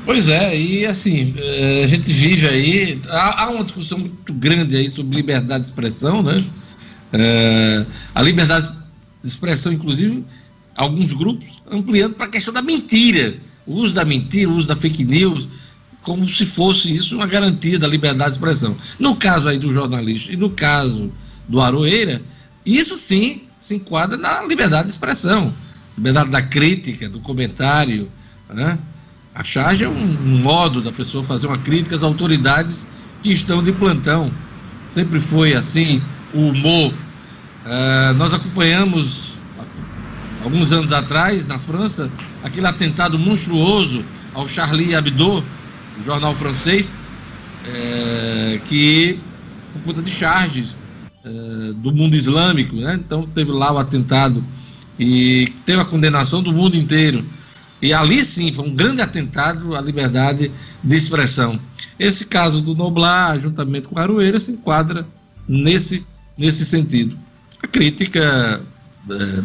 Pois 0.04 0.28
é, 0.28 0.56
e 0.56 0.86
assim, 0.86 1.34
eh, 1.36 1.82
a 1.84 1.88
gente 1.88 2.12
vive 2.12 2.48
aí, 2.48 3.02
há, 3.08 3.50
uma 3.50 3.64
discussão 3.64 3.98
muito 3.98 4.32
grande 4.32 4.76
aí 4.76 4.88
sobre 4.88 5.16
liberdade 5.16 5.64
de 5.64 5.70
expressão, 5.70 6.22
né? 6.22 6.44
É, 7.12 7.84
a 8.14 8.22
liberdade 8.22 8.68
de 9.20 9.28
expressão, 9.28 9.72
inclusive, 9.72 10.24
alguns 10.76 11.12
grupos 11.12 11.48
ampliando 11.68 12.14
para 12.14 12.26
a 12.26 12.28
questão 12.28 12.54
da 12.54 12.62
mentira, 12.62 13.34
o 13.66 13.74
uso 13.74 13.92
da 13.92 14.04
mentira, 14.04 14.48
o 14.48 14.54
uso 14.54 14.68
da 14.68 14.76
fake 14.76 15.02
news, 15.02 15.48
como 16.06 16.28
se 16.28 16.46
fosse 16.46 16.94
isso 16.94 17.16
uma 17.16 17.26
garantia 17.26 17.80
da 17.80 17.88
liberdade 17.88 18.30
de 18.30 18.36
expressão. 18.36 18.76
No 18.96 19.16
caso 19.16 19.48
aí 19.48 19.58
do 19.58 19.72
jornalista 19.72 20.32
e 20.32 20.36
no 20.36 20.48
caso 20.50 21.12
do 21.48 21.60
Aroeira, 21.60 22.22
isso 22.64 22.94
sim 22.94 23.42
se 23.58 23.74
enquadra 23.74 24.16
na 24.16 24.40
liberdade 24.44 24.84
de 24.84 24.90
expressão, 24.90 25.52
liberdade 25.98 26.30
da 26.30 26.40
crítica, 26.40 27.08
do 27.08 27.18
comentário. 27.18 28.08
Né? 28.48 28.78
A 29.34 29.42
charge 29.42 29.82
é 29.82 29.88
um, 29.88 30.00
um 30.00 30.38
modo 30.38 30.80
da 30.80 30.92
pessoa 30.92 31.24
fazer 31.24 31.48
uma 31.48 31.58
crítica 31.58 31.96
às 31.96 32.04
autoridades 32.04 32.86
que 33.20 33.30
estão 33.30 33.60
de 33.60 33.72
plantão. 33.72 34.30
Sempre 34.88 35.20
foi 35.20 35.54
assim 35.54 36.00
o 36.32 36.50
humor. 36.50 36.94
Uh, 36.94 38.14
nós 38.14 38.32
acompanhamos 38.32 39.34
alguns 40.44 40.70
anos 40.70 40.92
atrás, 40.92 41.48
na 41.48 41.58
França, 41.58 42.08
aquele 42.44 42.68
atentado 42.68 43.18
monstruoso 43.18 44.04
ao 44.32 44.48
Charlie 44.48 44.94
Hebdo, 44.94 45.42
um 45.98 46.04
jornal 46.04 46.34
francês, 46.34 46.92
é, 47.64 48.60
que, 48.66 49.18
por 49.72 49.82
conta 49.82 50.02
de 50.02 50.10
charges 50.10 50.76
é, 51.24 51.72
do 51.74 51.92
mundo 51.92 52.14
islâmico, 52.14 52.76
né? 52.76 52.94
então 52.94 53.26
teve 53.26 53.50
lá 53.50 53.72
o 53.72 53.78
atentado 53.78 54.44
e 54.98 55.52
teve 55.64 55.80
a 55.80 55.84
condenação 55.84 56.42
do 56.42 56.52
mundo 56.52 56.76
inteiro. 56.76 57.24
E 57.82 57.92
ali 57.92 58.24
sim 58.24 58.52
foi 58.52 58.66
um 58.66 58.74
grande 58.74 59.02
atentado 59.02 59.74
à 59.76 59.80
liberdade 59.80 60.50
de 60.82 60.96
expressão. 60.96 61.60
Esse 61.98 62.24
caso 62.24 62.60
do 62.60 62.74
Noblar, 62.74 63.40
juntamente 63.40 63.86
com 63.88 63.98
Aroeira, 63.98 64.40
se 64.40 64.52
enquadra 64.52 65.06
nesse, 65.46 66.04
nesse 66.38 66.64
sentido. 66.64 67.18
A 67.62 67.66
crítica 67.66 68.62
é, 69.10 69.42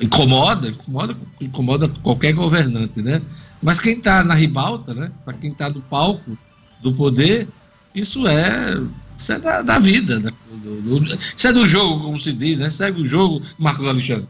incomoda, 0.00 0.68
incomoda, 0.68 1.16
incomoda 1.40 1.88
qualquer 2.02 2.32
governante, 2.32 3.00
né? 3.00 3.22
Mas 3.64 3.80
quem 3.80 3.96
está 3.96 4.22
na 4.22 4.34
ribalta, 4.34 4.92
né? 4.92 5.10
Para 5.24 5.32
quem 5.32 5.50
está 5.50 5.70
no 5.70 5.80
palco 5.80 6.36
do 6.82 6.92
poder, 6.92 7.48
isso 7.94 8.28
é, 8.28 8.74
isso 9.18 9.32
é 9.32 9.38
da, 9.38 9.62
da 9.62 9.78
vida. 9.78 10.20
Da, 10.20 10.30
do, 10.50 10.82
do, 10.82 11.18
isso 11.34 11.48
é 11.48 11.52
do 11.52 11.66
jogo, 11.66 12.04
como 12.04 12.20
se 12.20 12.30
diz, 12.34 12.58
né? 12.58 12.70
Segue 12.70 13.00
o 13.00 13.08
jogo, 13.08 13.42
Marcos 13.58 13.86
Alexandre. 13.86 14.28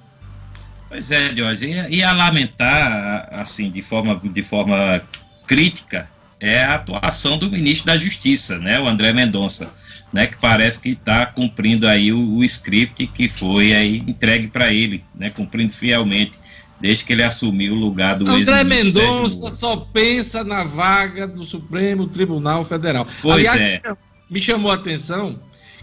Pois 0.88 1.10
é, 1.10 1.34
Jorge, 1.34 1.66
e, 1.66 1.96
e 1.96 2.02
a 2.04 2.12
lamentar, 2.12 3.28
assim, 3.32 3.72
de 3.72 3.82
forma, 3.82 4.20
de 4.22 4.42
forma 4.44 5.02
crítica, 5.48 6.08
é 6.38 6.62
a 6.62 6.76
atuação 6.76 7.36
do 7.36 7.50
ministro 7.50 7.86
da 7.86 7.96
Justiça, 7.96 8.58
né, 8.58 8.78
o 8.78 8.86
André 8.86 9.12
Mendonça, 9.12 9.72
né, 10.12 10.26
que 10.28 10.36
parece 10.36 10.80
que 10.80 10.90
está 10.90 11.26
cumprindo 11.26 11.88
aí 11.88 12.12
o, 12.12 12.36
o, 12.36 12.44
script 12.44 13.06
que 13.08 13.28
foi 13.28 13.74
aí 13.74 13.96
entregue 14.06 14.46
para 14.46 14.72
ele, 14.72 15.02
né, 15.14 15.30
cumprindo 15.30 15.72
fielmente 15.72 16.38
desde 16.80 17.04
que 17.04 17.12
ele 17.12 17.22
assumiu 17.22 17.74
o 17.74 17.78
lugar 17.78 18.16
do 18.16 18.30
André 18.30 18.64
Mendonça 18.64 19.50
só 19.50 19.76
pensa 19.76 20.42
na 20.44 20.64
vaga 20.64 21.26
do 21.26 21.44
Supremo 21.44 22.06
Tribunal 22.06 22.64
Federal. 22.64 23.06
Pois 23.22 23.48
Aliás, 23.48 23.60
é. 23.60 23.96
Me 24.28 24.40
chamou 24.40 24.70
a 24.70 24.74
atenção 24.74 25.38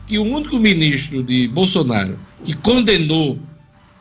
que 0.05 0.17
o 0.17 0.23
único 0.23 0.59
ministro 0.59 1.23
de 1.23 1.47
Bolsonaro 1.47 2.19
que 2.43 2.53
condenou 2.53 3.39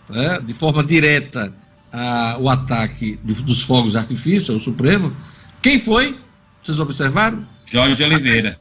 né, 0.08 0.40
de 0.44 0.52
forma 0.52 0.82
direta 0.82 1.52
a, 1.92 2.36
o 2.38 2.48
ataque 2.48 3.18
dos 3.22 3.62
fogos 3.62 3.92
de 3.92 3.98
artifício 3.98 4.54
ao 4.54 4.60
Supremo, 4.60 5.14
quem 5.62 5.78
foi? 5.78 6.18
Vocês 6.62 6.78
observaram? 6.78 7.46
Jorge 7.64 8.02
Oliveira. 8.02 8.58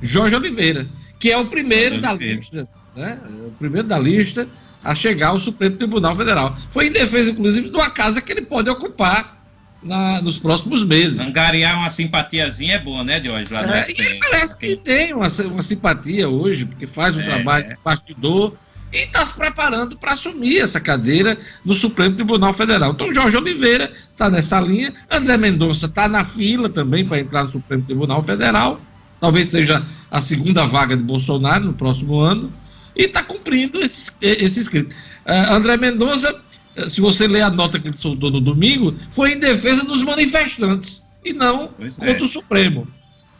Jorge 0.00 0.34
Oliveira, 0.34 0.88
que 1.18 1.30
é 1.30 1.38
o 1.38 1.46
primeiro 1.46 2.00
da 2.00 2.12
lista, 2.12 2.68
né? 2.96 3.20
O 3.46 3.52
primeiro 3.52 3.86
da 3.86 3.98
lista 3.98 4.48
a 4.82 4.94
chegar 4.94 5.28
ao 5.28 5.40
Supremo 5.40 5.76
Tribunal 5.76 6.16
Federal. 6.16 6.56
Foi 6.70 6.88
em 6.88 6.92
defesa, 6.92 7.30
inclusive, 7.30 7.68
de 7.68 7.76
uma 7.76 7.90
casa 7.90 8.20
que 8.20 8.32
ele 8.32 8.42
pode 8.42 8.68
ocupar 8.68 9.42
na, 9.82 10.20
nos 10.22 10.38
próximos 10.38 10.84
meses. 10.84 11.18
Angariar 11.18 11.78
uma 11.78 11.90
simpatiazinha 11.90 12.74
é 12.74 12.78
boa, 12.78 13.02
né, 13.04 13.20
Diógenes? 13.20 13.50
Lá 13.50 13.78
é, 13.78 13.90
e 13.90 14.18
parece 14.18 14.56
que 14.56 14.76
tem 14.76 15.12
uma, 15.12 15.28
uma 15.28 15.62
simpatia 15.62 16.28
hoje, 16.28 16.64
porque 16.64 16.86
faz 16.86 17.16
um 17.16 17.20
é, 17.20 17.24
trabalho 17.24 17.68
de 17.68 17.76
bastidor 17.84 18.56
e 18.92 18.98
está 18.98 19.24
se 19.24 19.32
preparando 19.32 19.96
para 19.96 20.12
assumir 20.12 20.58
essa 20.58 20.78
cadeira 20.78 21.38
no 21.64 21.74
Supremo 21.74 22.14
Tribunal 22.14 22.52
Federal. 22.52 22.92
Então, 22.92 23.12
Jorge 23.12 23.36
Oliveira 23.36 23.90
está 24.10 24.28
nessa 24.28 24.60
linha, 24.60 24.92
André 25.10 25.36
Mendonça 25.36 25.86
está 25.86 26.06
na 26.06 26.24
fila 26.24 26.68
também 26.68 27.04
para 27.04 27.18
entrar 27.18 27.44
no 27.44 27.50
Supremo 27.50 27.82
Tribunal 27.84 28.22
Federal, 28.22 28.80
talvez 29.18 29.48
seja 29.48 29.84
a 30.10 30.20
segunda 30.20 30.66
vaga 30.66 30.96
de 30.96 31.02
Bolsonaro 31.02 31.64
no 31.64 31.72
próximo 31.72 32.20
ano 32.20 32.52
e 32.96 33.04
está 33.04 33.22
cumprindo 33.22 33.80
esse, 33.80 34.10
esse 34.20 34.60
escrito. 34.60 34.94
Uh, 35.26 35.52
André 35.52 35.76
Mendonça, 35.76 36.40
eh, 36.76 36.88
se 36.88 37.00
você 37.00 37.26
ler 37.26 37.42
a 37.42 37.50
nota 37.50 37.78
que 37.78 37.88
ele 37.88 37.96
soltou 37.96 38.30
no 38.30 38.40
domingo, 38.40 38.96
foi 39.10 39.32
em 39.32 39.38
defesa 39.38 39.84
dos 39.84 40.02
manifestantes 40.02 41.02
e 41.24 41.32
não 41.32 41.68
pois 41.68 41.98
é. 41.98 42.06
contra 42.06 42.22
é. 42.22 42.24
o 42.24 42.28
Supremo. 42.28 42.88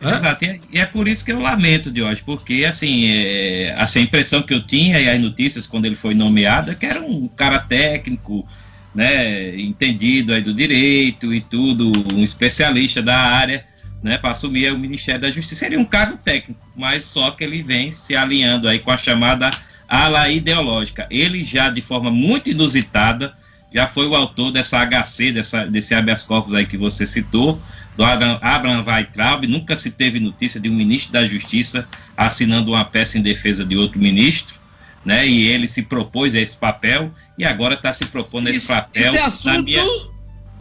Exato, 0.01 0.45
e 0.73 0.81
é 0.81 0.85
por 0.85 1.07
isso 1.07 1.25
que 1.25 1.31
eu 1.31 1.39
lamento, 1.39 1.89
de 1.89 2.03
hoje, 2.03 2.21
porque 2.25 2.65
assim, 2.65 3.07
é, 3.07 3.73
assim, 3.79 4.01
a 4.01 4.03
impressão 4.03 4.43
que 4.43 4.53
eu 4.53 4.61
tinha 4.61 5.01
e 5.01 5.09
as 5.09 5.21
notícias 5.21 5.65
quando 5.65 5.87
ele 5.87 5.95
foi 5.95 6.13
nomeado 6.13 6.73
é 6.73 6.75
que 6.75 6.87
era 6.87 7.01
um 7.01 7.29
cara 7.29 7.61
técnico, 7.61 8.45
né, 8.93 9.57
entendido 9.61 10.33
aí 10.33 10.43
do 10.43 10.53
direito 10.53 11.33
e 11.33 11.41
tudo, 11.41 11.93
um 12.13 12.19
especialista 12.19 13.01
da 13.01 13.17
área, 13.17 13.65
né, 14.03 14.19
para 14.19 14.33
assumir 14.33 14.73
o 14.73 14.79
Ministério 14.79 15.21
da 15.21 15.31
Justiça. 15.31 15.61
Seria 15.61 15.79
um 15.79 15.85
cargo 15.85 16.19
técnico, 16.19 16.61
mas 16.77 17.05
só 17.05 17.31
que 17.31 17.45
ele 17.45 17.63
vem 17.63 17.91
se 17.93 18.17
alinhando 18.17 18.69
aí 18.69 18.79
com 18.79 18.91
a 18.91 18.97
chamada 18.97 19.51
ala 19.89 20.29
ideológica. 20.29 21.07
Ele 21.11 21.45
já, 21.45 21.71
de 21.71 21.81
forma 21.81 22.11
muito 22.11 22.51
inusitada, 22.51 23.35
já 23.73 23.87
foi 23.87 24.07
o 24.07 24.15
autor 24.15 24.51
dessa 24.51 24.85
HC, 24.85 25.33
dessa, 25.33 25.67
desse 25.67 25.95
habeas 25.95 26.23
corpus 26.23 26.55
aí 26.55 26.67
que 26.67 26.77
você 26.77 27.07
citou, 27.07 27.61
do 27.97 28.05
Abraham, 28.05 28.39
Abraham 28.41 28.85
Weitraub, 28.87 29.47
nunca 29.47 29.77
se 29.77 29.91
teve 29.91 30.19
notícia 30.19 30.59
de 30.59 30.69
um 30.69 30.75
ministro 30.75 31.13
da 31.13 31.27
Justiça 31.27 31.87
assinando 32.17 32.73
uma 32.73 32.85
peça 32.85 33.19
em 33.19 33.23
defesa 33.23 33.65
de 33.65 33.77
outro 33.77 34.01
ministro, 34.01 34.59
né? 35.05 35.27
E 35.27 35.49
ele 35.49 35.69
se 35.69 35.83
propôs 35.83 36.35
a 36.35 36.41
esse 36.41 36.57
papel 36.57 37.11
e 37.39 37.45
agora 37.45 37.75
está 37.75 37.93
se 37.93 38.07
propondo 38.07 38.49
isso, 38.49 38.59
esse 38.59 38.67
papel. 38.69 39.15
Esse 39.15 39.19
assunto, 39.19 39.65
minha... 39.65 39.85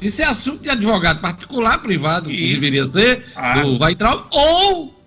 isso 0.02 0.22
é 0.22 0.26
assunto 0.26 0.64
de 0.64 0.70
advogado 0.70 1.20
particular, 1.22 1.78
privado, 1.78 2.30
que 2.30 2.36
isso. 2.36 2.60
deveria 2.60 2.88
ser, 2.88 3.26
ah. 3.36 3.62
do 3.62 3.78
Weitraub, 3.80 4.26
ou, 4.32 5.00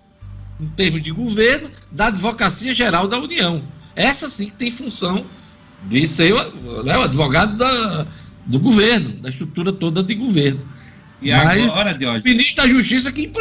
em 0.59 0.67
termos 0.67 1.03
de 1.03 1.11
governo, 1.11 1.69
da 1.91 2.07
Advocacia 2.07 2.73
Geral 2.73 3.07
da 3.07 3.19
União. 3.19 3.61
Essa 3.95 4.29
sim 4.29 4.45
que 4.45 4.53
tem 4.53 4.71
função 4.71 5.25
de 5.83 6.07
ser 6.07 6.33
né, 6.83 6.97
o 6.97 7.01
advogado 7.03 7.57
da, 7.57 8.07
do 8.45 8.59
governo, 8.59 9.17
da 9.21 9.29
estrutura 9.29 9.73
toda 9.73 10.01
de 10.01 10.15
governo. 10.15 10.61
E 11.21 11.31
Mas 11.31 11.63
agora, 11.63 11.93
Diógenes? 11.93 12.25
O 12.25 12.27
ministro 12.27 12.55
da 12.57 12.67
Justiça 12.67 13.11
que 13.11 13.31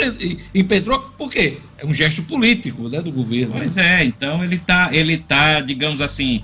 impetrou, 0.55 1.01
por 1.19 1.31
quê? 1.31 1.59
É 1.77 1.85
um 1.85 1.93
gesto 1.93 2.23
político 2.23 2.89
né, 2.89 3.03
do 3.03 3.13
governo. 3.13 3.55
Pois 3.57 3.77
é, 3.77 4.05
então 4.05 4.43
ele 4.43 4.57
está, 4.57 4.89
ele 4.93 5.19
tá, 5.19 5.61
digamos 5.61 6.01
assim, 6.01 6.43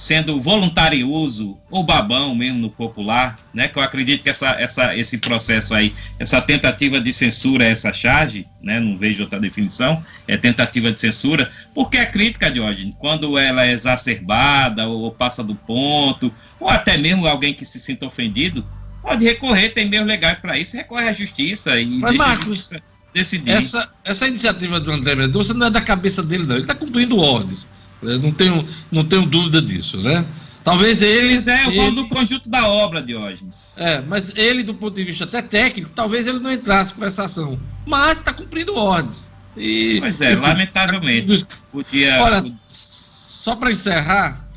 sendo 0.00 0.40
voluntarioso 0.40 1.58
ou 1.70 1.84
babão 1.84 2.34
mesmo 2.34 2.58
no 2.58 2.70
popular, 2.70 3.38
né? 3.52 3.68
Que 3.68 3.78
eu 3.78 3.82
acredito 3.82 4.22
que 4.22 4.30
essa, 4.30 4.52
essa, 4.52 4.96
esse 4.96 5.18
processo 5.18 5.74
aí, 5.74 5.94
essa 6.18 6.40
tentativa 6.40 6.98
de 6.98 7.12
censura, 7.12 7.66
essa 7.66 7.92
charge, 7.92 8.46
né? 8.62 8.80
Não 8.80 8.96
vejo 8.96 9.24
outra 9.24 9.38
definição, 9.38 10.02
é 10.26 10.38
tentativa 10.38 10.90
de 10.90 10.98
censura, 10.98 11.52
porque 11.74 11.98
a 11.98 12.06
crítica, 12.06 12.50
Diógenes, 12.50 12.94
quando 12.98 13.38
ela 13.38 13.66
é 13.66 13.72
exacerbada 13.72 14.88
ou, 14.88 15.12
passa 15.12 15.44
do 15.44 15.54
ponto, 15.54 16.32
ou 16.58 16.70
até 16.70 16.96
mesmo 16.96 17.26
alguém 17.26 17.52
que 17.52 17.66
se 17.66 17.78
sinta 17.78 18.06
ofendido, 18.06 18.66
pode 19.02 19.22
recorrer, 19.22 19.68
tem 19.68 19.86
meios 19.86 20.06
legais 20.06 20.38
para 20.38 20.56
isso, 20.56 20.78
recorre 20.78 21.10
à 21.10 21.12
justiça 21.12 21.78
e 21.78 21.84
Mas, 21.98 22.16
Marcos, 22.16 22.70
decidir. 23.12 23.50
Essa, 23.50 23.86
essa 24.02 24.26
iniciativa 24.26 24.80
do 24.80 24.92
André 24.92 25.14
Mendonça 25.14 25.52
não 25.52 25.66
é 25.66 25.70
da 25.70 25.82
cabeça 25.82 26.22
dele, 26.22 26.44
não. 26.44 26.54
Ele 26.54 26.64
está 26.64 26.74
cumprindo 26.74 27.18
ordens. 27.18 27.66
Eu 28.02 28.18
não 28.18 28.32
tenho, 28.32 28.68
não 28.90 29.04
tenho 29.04 29.26
dúvida 29.26 29.60
disso, 29.60 29.98
né? 29.98 30.24
Talvez 30.64 31.00
ele. 31.00 31.36
Mas 31.36 31.48
é, 31.48 31.66
eu 31.66 31.72
falo 31.72 31.90
do 31.92 32.08
conjunto 32.08 32.48
da 32.48 32.66
obra, 32.68 33.02
Diógenes. 33.02 33.74
É, 33.78 34.00
mas 34.00 34.30
ele, 34.36 34.62
do 34.62 34.74
ponto 34.74 34.94
de 34.94 35.04
vista 35.04 35.24
até 35.24 35.40
técnico, 35.40 35.90
talvez 35.94 36.26
ele 36.26 36.38
não 36.38 36.52
entrasse 36.52 36.92
com 36.92 37.04
essa 37.04 37.24
ação. 37.24 37.58
Mas 37.86 38.18
está 38.18 38.32
cumprindo 38.32 38.74
ordens. 38.74 39.30
E, 39.56 39.98
pois 40.00 40.20
é, 40.20 40.36
lamentavelmente. 40.36 41.46
Podia... 41.72 42.22
Olha, 42.22 42.42
só 42.68 43.56
para 43.56 43.72
encerrar, 43.72 44.48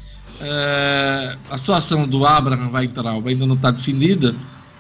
é, 0.41 1.37
a 1.49 1.57
situação 1.57 2.07
do 2.07 2.25
Abraham 2.25 2.69
Weintraub 2.71 3.27
ainda 3.27 3.45
não 3.45 3.55
está 3.55 3.71
definida. 3.71 4.35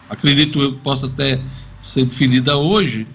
Acredito 0.09 0.61
eu 0.61 0.73
que 0.73 0.79
possa 0.79 1.07
até 1.07 1.39
ser 1.81 2.05
definida 2.05 2.57
hoje, 2.57 3.07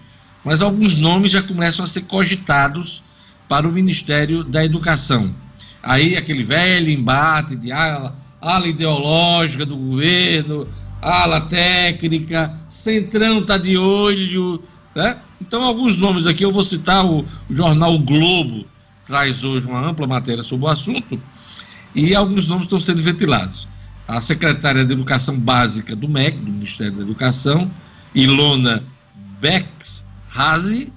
mas 0.45 0.63
alguns 0.63 0.97
nomes 0.97 1.31
já 1.31 1.43
começam 1.43 1.85
a 1.85 1.89
ser 1.89 2.03
cogitados 2.03 3.03
para 3.49 3.67
o 3.67 3.73
Ministério 3.73 4.45
da 4.45 4.65
Educação. 4.65 5.35
Aí 5.83 6.17
aquele 6.17 6.45
velho 6.45 6.91
embate 6.91 7.57
de 7.57 7.73
ala, 7.73 8.15
ala 8.41 8.67
ideológica 8.67 9.65
do 9.65 9.77
governo, 9.77 10.69
ala 11.01 11.41
técnica, 11.41 12.55
Centrão 12.69 13.39
está 13.39 13.57
de 13.57 13.79
olho. 13.79 14.63
Né? 14.95 15.17
Então, 15.41 15.63
alguns 15.63 15.97
nomes 15.97 16.27
aqui, 16.27 16.45
eu 16.45 16.53
vou 16.53 16.65
citar 16.65 17.05
o, 17.05 17.21
o 17.21 17.55
jornal 17.55 17.95
o 17.95 17.99
Globo, 17.99 18.67
traz 19.07 19.43
hoje 19.43 19.67
uma 19.67 19.81
ampla 19.81 20.07
matéria 20.07 20.43
sobre 20.43 20.67
o 20.67 20.69
assunto, 20.69 21.21
e 21.95 22.15
alguns 22.15 22.47
nomes 22.47 22.65
estão 22.65 22.81
sendo 22.81 23.03
ventilados. 23.03 23.67
A 24.07 24.21
secretária 24.21 24.85
de 24.85 24.93
Educação 24.93 25.39
Básica 25.39 25.95
do 25.95 26.09
MEC, 26.09 26.39
do 26.39 26.51
Ministério 26.51 26.95
da 26.95 27.03
Educação, 27.03 27.71
Ilona 28.15 28.83
Bex 29.41 30.05
Razi, 30.29 30.93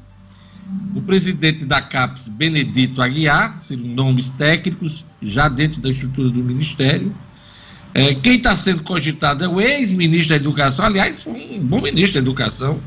o 0.95 1.01
presidente 1.01 1.65
da 1.65 1.81
CAPES, 1.81 2.27
Benedito 2.27 3.01
Aguiar, 3.01 3.59
seriam 3.63 3.87
nomes 3.87 4.29
técnicos, 4.31 5.03
já 5.21 5.47
dentro 5.47 5.81
da 5.81 5.89
estrutura 5.89 6.29
do 6.29 6.43
Ministério. 6.43 7.15
É, 7.93 8.13
quem 8.13 8.37
está 8.37 8.55
sendo 8.55 8.83
cogitado 8.83 9.43
é 9.43 9.47
o 9.47 9.59
ex-ministro 9.59 10.29
da 10.29 10.35
Educação, 10.35 10.85
aliás, 10.85 11.25
um 11.25 11.59
bom 11.59 11.81
ministro 11.81 12.13
da 12.13 12.19
Educação, 12.19 12.79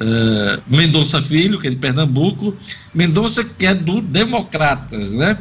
é, 0.00 0.60
Mendonça 0.66 1.20
Filho, 1.22 1.58
que 1.58 1.66
é 1.66 1.70
de 1.70 1.76
Pernambuco. 1.76 2.56
Mendonça, 2.94 3.44
que 3.44 3.66
é 3.66 3.74
do 3.74 4.00
Democratas, 4.00 5.12
né? 5.12 5.38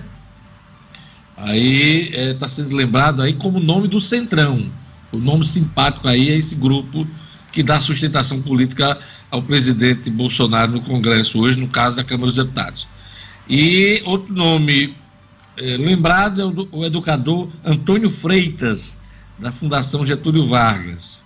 Aí 1.35 2.09
está 2.09 2.19
é, 2.19 2.33
tá 2.33 2.47
sendo 2.47 2.75
lembrado 2.75 3.21
aí 3.21 3.33
como 3.33 3.59
nome 3.59 3.87
do 3.87 4.01
Centrão. 4.01 4.67
O 5.11 5.17
nome 5.17 5.45
simpático 5.45 6.07
aí 6.07 6.29
é 6.29 6.35
esse 6.35 6.55
grupo 6.55 7.07
que 7.51 7.61
dá 7.61 7.79
sustentação 7.79 8.41
política 8.41 8.99
ao 9.29 9.41
presidente 9.41 10.09
Bolsonaro 10.09 10.71
no 10.71 10.81
Congresso 10.81 11.39
hoje, 11.39 11.59
no 11.59 11.67
caso 11.67 11.97
da 11.97 12.03
Câmara 12.03 12.31
dos 12.31 12.43
Deputados. 12.43 12.87
E 13.49 14.01
outro 14.05 14.33
nome 14.33 14.95
é, 15.57 15.77
lembrado 15.77 16.41
é 16.41 16.45
o, 16.45 16.67
o 16.71 16.85
educador 16.85 17.49
Antônio 17.63 18.09
Freitas, 18.09 18.97
da 19.37 19.51
Fundação 19.51 20.05
Getúlio 20.05 20.47
Vargas. 20.47 21.21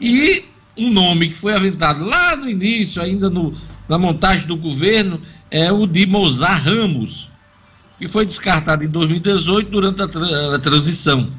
E 0.00 0.44
um 0.76 0.90
nome 0.90 1.28
que 1.28 1.34
foi 1.34 1.54
aventado 1.54 2.04
lá 2.04 2.36
no 2.36 2.48
início, 2.48 3.02
ainda 3.02 3.28
no, 3.28 3.56
na 3.88 3.98
montagem 3.98 4.46
do 4.46 4.56
governo, 4.56 5.20
é 5.50 5.72
o 5.72 5.86
de 5.86 6.06
Mozart 6.06 6.64
Ramos, 6.64 7.30
que 7.98 8.06
foi 8.06 8.24
descartado 8.24 8.84
em 8.84 8.88
2018 8.88 9.70
durante 9.70 10.02
a, 10.02 10.08
tra 10.08 10.54
a 10.54 10.58
transição. 10.58 11.32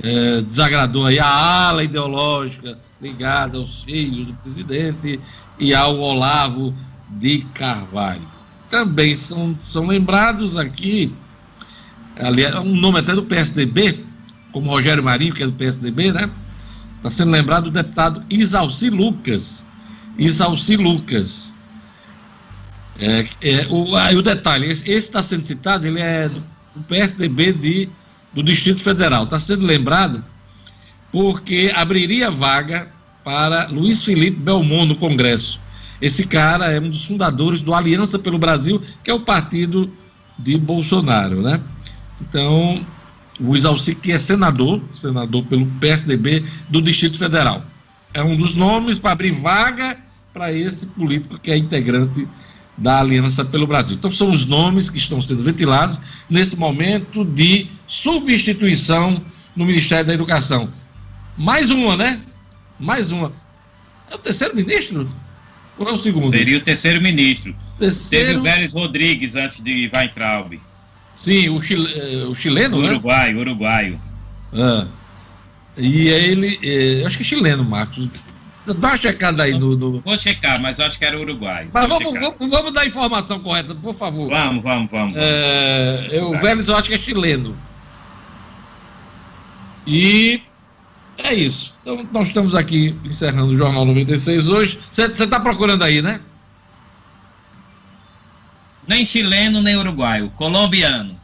É, 0.00 0.42
desagradou 0.42 1.06
aí 1.06 1.18
a 1.18 1.26
ala 1.26 1.82
ideológica 1.82 2.78
ligada 3.00 3.58
aos 3.58 3.82
filhos 3.82 4.26
do 4.26 4.32
presidente 4.34 5.20
e 5.58 5.74
ao 5.74 5.98
Olavo 5.98 6.74
de 7.10 7.40
Carvalho. 7.54 8.26
Também 8.70 9.16
são, 9.16 9.56
são 9.66 9.86
lembrados 9.86 10.56
aqui, 10.56 11.12
aliás, 12.18 12.54
um 12.56 12.74
nome 12.74 12.98
até 12.98 13.14
do 13.14 13.22
PSDB, 13.22 14.04
como 14.52 14.70
Rogério 14.70 15.02
Marinho, 15.02 15.34
que 15.34 15.42
é 15.42 15.46
do 15.46 15.52
PSDB, 15.52 16.12
né? 16.12 16.30
Está 16.96 17.10
sendo 17.10 17.30
lembrado 17.30 17.68
o 17.68 17.70
deputado 17.70 18.24
Isalci 18.28 18.90
Lucas. 18.90 19.64
Isalci 20.18 20.76
Lucas. 20.76 21.52
É, 22.98 23.28
é, 23.40 23.66
o, 23.70 23.94
aí 23.94 24.16
o 24.16 24.22
detalhe, 24.22 24.66
esse 24.66 24.90
está 24.90 25.22
sendo 25.22 25.44
citado, 25.44 25.86
ele 25.86 26.00
é 26.00 26.28
do, 26.28 26.42
PSDB 26.88 27.52
de, 27.52 27.88
do 28.34 28.42
Distrito 28.42 28.82
Federal. 28.82 29.24
Está 29.24 29.38
sendo 29.38 29.64
lembrado 29.64 30.24
porque 31.12 31.72
abriria 31.74 32.30
vaga 32.30 32.88
para 33.24 33.66
Luiz 33.68 34.02
Felipe 34.02 34.38
Belmont 34.38 34.86
no 34.86 34.96
Congresso. 34.96 35.60
Esse 36.00 36.24
cara 36.24 36.70
é 36.70 36.80
um 36.80 36.90
dos 36.90 37.04
fundadores 37.04 37.60
do 37.60 37.74
Aliança 37.74 38.18
pelo 38.18 38.38
Brasil, 38.38 38.80
que 39.02 39.10
é 39.10 39.14
o 39.14 39.20
partido 39.20 39.90
de 40.38 40.56
Bolsonaro, 40.56 41.42
né? 41.42 41.60
Então, 42.20 42.86
o 43.40 43.56
Isalci, 43.56 43.94
que 43.94 44.12
é 44.12 44.18
senador, 44.18 44.80
senador 44.94 45.44
pelo 45.44 45.66
PSDB 45.66 46.44
do 46.68 46.80
Distrito 46.80 47.18
Federal. 47.18 47.64
É 48.14 48.22
um 48.22 48.36
dos 48.36 48.54
nomes 48.54 48.98
para 48.98 49.12
abrir 49.12 49.32
vaga 49.32 49.98
para 50.32 50.52
esse 50.52 50.86
político 50.86 51.38
que 51.38 51.50
é 51.50 51.56
integrante 51.56 52.26
da 52.76 53.00
Aliança 53.00 53.44
pelo 53.44 53.66
Brasil. 53.66 53.96
Então, 53.96 54.12
são 54.12 54.30
os 54.30 54.46
nomes 54.46 54.88
que 54.88 54.98
estão 54.98 55.20
sendo 55.20 55.42
ventilados 55.42 55.98
nesse 56.30 56.56
momento 56.56 57.24
de 57.24 57.66
substituição 57.88 59.20
no 59.56 59.66
Ministério 59.66 60.06
da 60.06 60.14
Educação. 60.14 60.68
Mais 61.38 61.70
uma, 61.70 61.96
né? 61.96 62.20
Mais 62.80 63.12
uma. 63.12 63.32
É 64.10 64.16
o 64.16 64.18
terceiro 64.18 64.56
ministro? 64.56 65.08
Ou 65.78 65.88
é 65.88 65.92
o 65.92 65.96
segundo? 65.96 66.28
Seria 66.30 66.58
o 66.58 66.60
terceiro 66.60 67.00
ministro. 67.00 67.54
Terceiro... 67.78 68.26
Teve 68.26 68.38
o 68.40 68.42
Vélez 68.42 68.72
Rodrigues 68.72 69.36
antes 69.36 69.62
de 69.62 69.88
Weintraub. 69.94 70.60
Sim, 71.16 71.48
o, 71.50 71.62
chile... 71.62 71.92
Eh, 71.94 72.26
o 72.26 72.34
chileno, 72.34 72.82
né? 72.82 72.88
Uruguai, 72.88 73.32
né? 73.32 73.40
uruguaio. 73.40 74.00
Ah. 74.52 74.86
E 75.76 76.08
ele, 76.08 76.58
é, 76.60 77.06
acho 77.06 77.16
que 77.16 77.22
é 77.22 77.26
chileno, 77.26 77.64
Marcos. 77.64 78.08
Dá 78.66 78.88
uma 78.88 78.96
checada 78.98 79.44
aí 79.44 79.52
no, 79.52 79.76
no, 79.76 80.00
Vou 80.00 80.18
checar, 80.18 80.60
mas 80.60 80.78
eu 80.78 80.86
acho 80.86 80.98
que 80.98 81.04
era 81.04 81.18
uruguaio. 81.18 81.70
Mas 81.72 81.88
vamos, 81.88 82.12
vamos, 82.12 82.50
vamos, 82.50 82.72
dar 82.72 82.82
a 82.82 82.86
informação 82.86 83.38
correta, 83.40 83.74
por 83.74 83.94
favor. 83.94 84.28
Vamos, 84.28 84.62
vamos, 84.62 84.90
vamos. 84.90 85.14
É, 85.16 86.08
eu, 86.10 86.32
o 86.32 86.38
Vélez 86.38 86.68
eu 86.68 86.76
acho 86.76 86.88
que 86.88 86.94
é 86.94 86.98
chileno. 86.98 87.56
E 89.86 90.42
é 91.18 91.34
isso. 91.34 91.74
Então, 91.82 92.06
nós 92.12 92.28
estamos 92.28 92.54
aqui 92.54 92.96
encerrando 93.04 93.52
o 93.52 93.58
Jornal 93.58 93.84
96 93.84 94.48
hoje. 94.48 94.78
Você 94.90 95.04
está 95.04 95.40
procurando 95.40 95.82
aí, 95.82 96.00
né? 96.00 96.20
Nem 98.86 99.04
chileno, 99.04 99.62
nem 99.62 99.76
uruguaio. 99.76 100.30
Colombiano. 100.30 101.18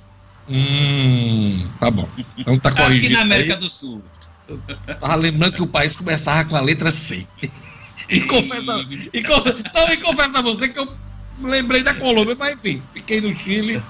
Hum, 0.48 1.66
tá 1.80 1.90
bom. 1.90 2.08
Então 2.36 2.58
tá 2.58 2.72
corrigido. 2.72 3.06
Aqui 3.06 3.14
na 3.14 3.22
América 3.22 3.54
aí. 3.54 3.60
do 3.60 3.70
Sul. 3.70 4.02
Eu 4.46 4.58
tava 5.00 5.14
lembrando 5.14 5.54
que 5.54 5.62
o 5.62 5.66
país 5.66 5.96
começava 5.96 6.44
com 6.48 6.56
a 6.56 6.60
letra 6.60 6.92
C. 6.92 7.26
E 8.08 8.20
confessa, 8.20 8.84
e, 9.14 9.22
não, 9.22 9.92
e 9.92 9.96
confessa 9.96 10.38
a 10.38 10.42
você 10.42 10.68
que 10.68 10.78
eu 10.78 10.86
lembrei 11.40 11.82
da 11.82 11.94
Colômbia, 11.94 12.36
mas 12.38 12.54
enfim, 12.54 12.82
fiquei 12.92 13.20
no 13.20 13.36
Chile 13.36 13.82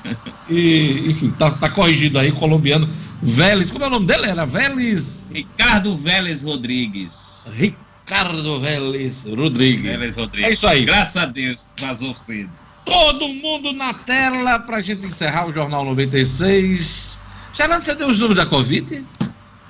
e, 0.48 1.10
enfim, 1.10 1.30
tá, 1.32 1.50
tá 1.50 1.68
corrigido 1.68 2.18
aí, 2.18 2.32
colombiano. 2.32 2.88
Vélez, 3.22 3.70
como 3.70 3.84
é 3.84 3.86
o 3.86 3.90
nome 3.90 4.06
dele? 4.06 4.26
Era 4.26 4.44
Vélez? 4.44 5.20
Ricardo 5.32 5.96
Vélez 5.96 6.42
Rodrigues. 6.42 7.52
Ricardo 7.54 8.60
Vélez 8.60 9.24
Rodrigues. 9.24 9.82
Vélez 9.82 10.16
Rodrigues. 10.16 10.50
É 10.50 10.52
isso 10.52 10.66
aí. 10.66 10.84
Graças 10.84 11.16
a 11.16 11.26
Deus, 11.26 11.68
vazou 11.80 12.14
cedo. 12.14 12.50
Todo 12.84 13.28
mundo 13.28 13.72
na 13.72 13.94
tela 13.94 14.58
pra 14.58 14.82
gente 14.82 15.06
encerrar 15.06 15.46
o 15.46 15.52
Jornal 15.52 15.84
96. 15.84 17.18
Gerando, 17.54 17.82
você 17.82 17.94
deu 17.94 18.08
os 18.08 18.18
números 18.18 18.44
da 18.44 18.48
Covid? 18.48 19.04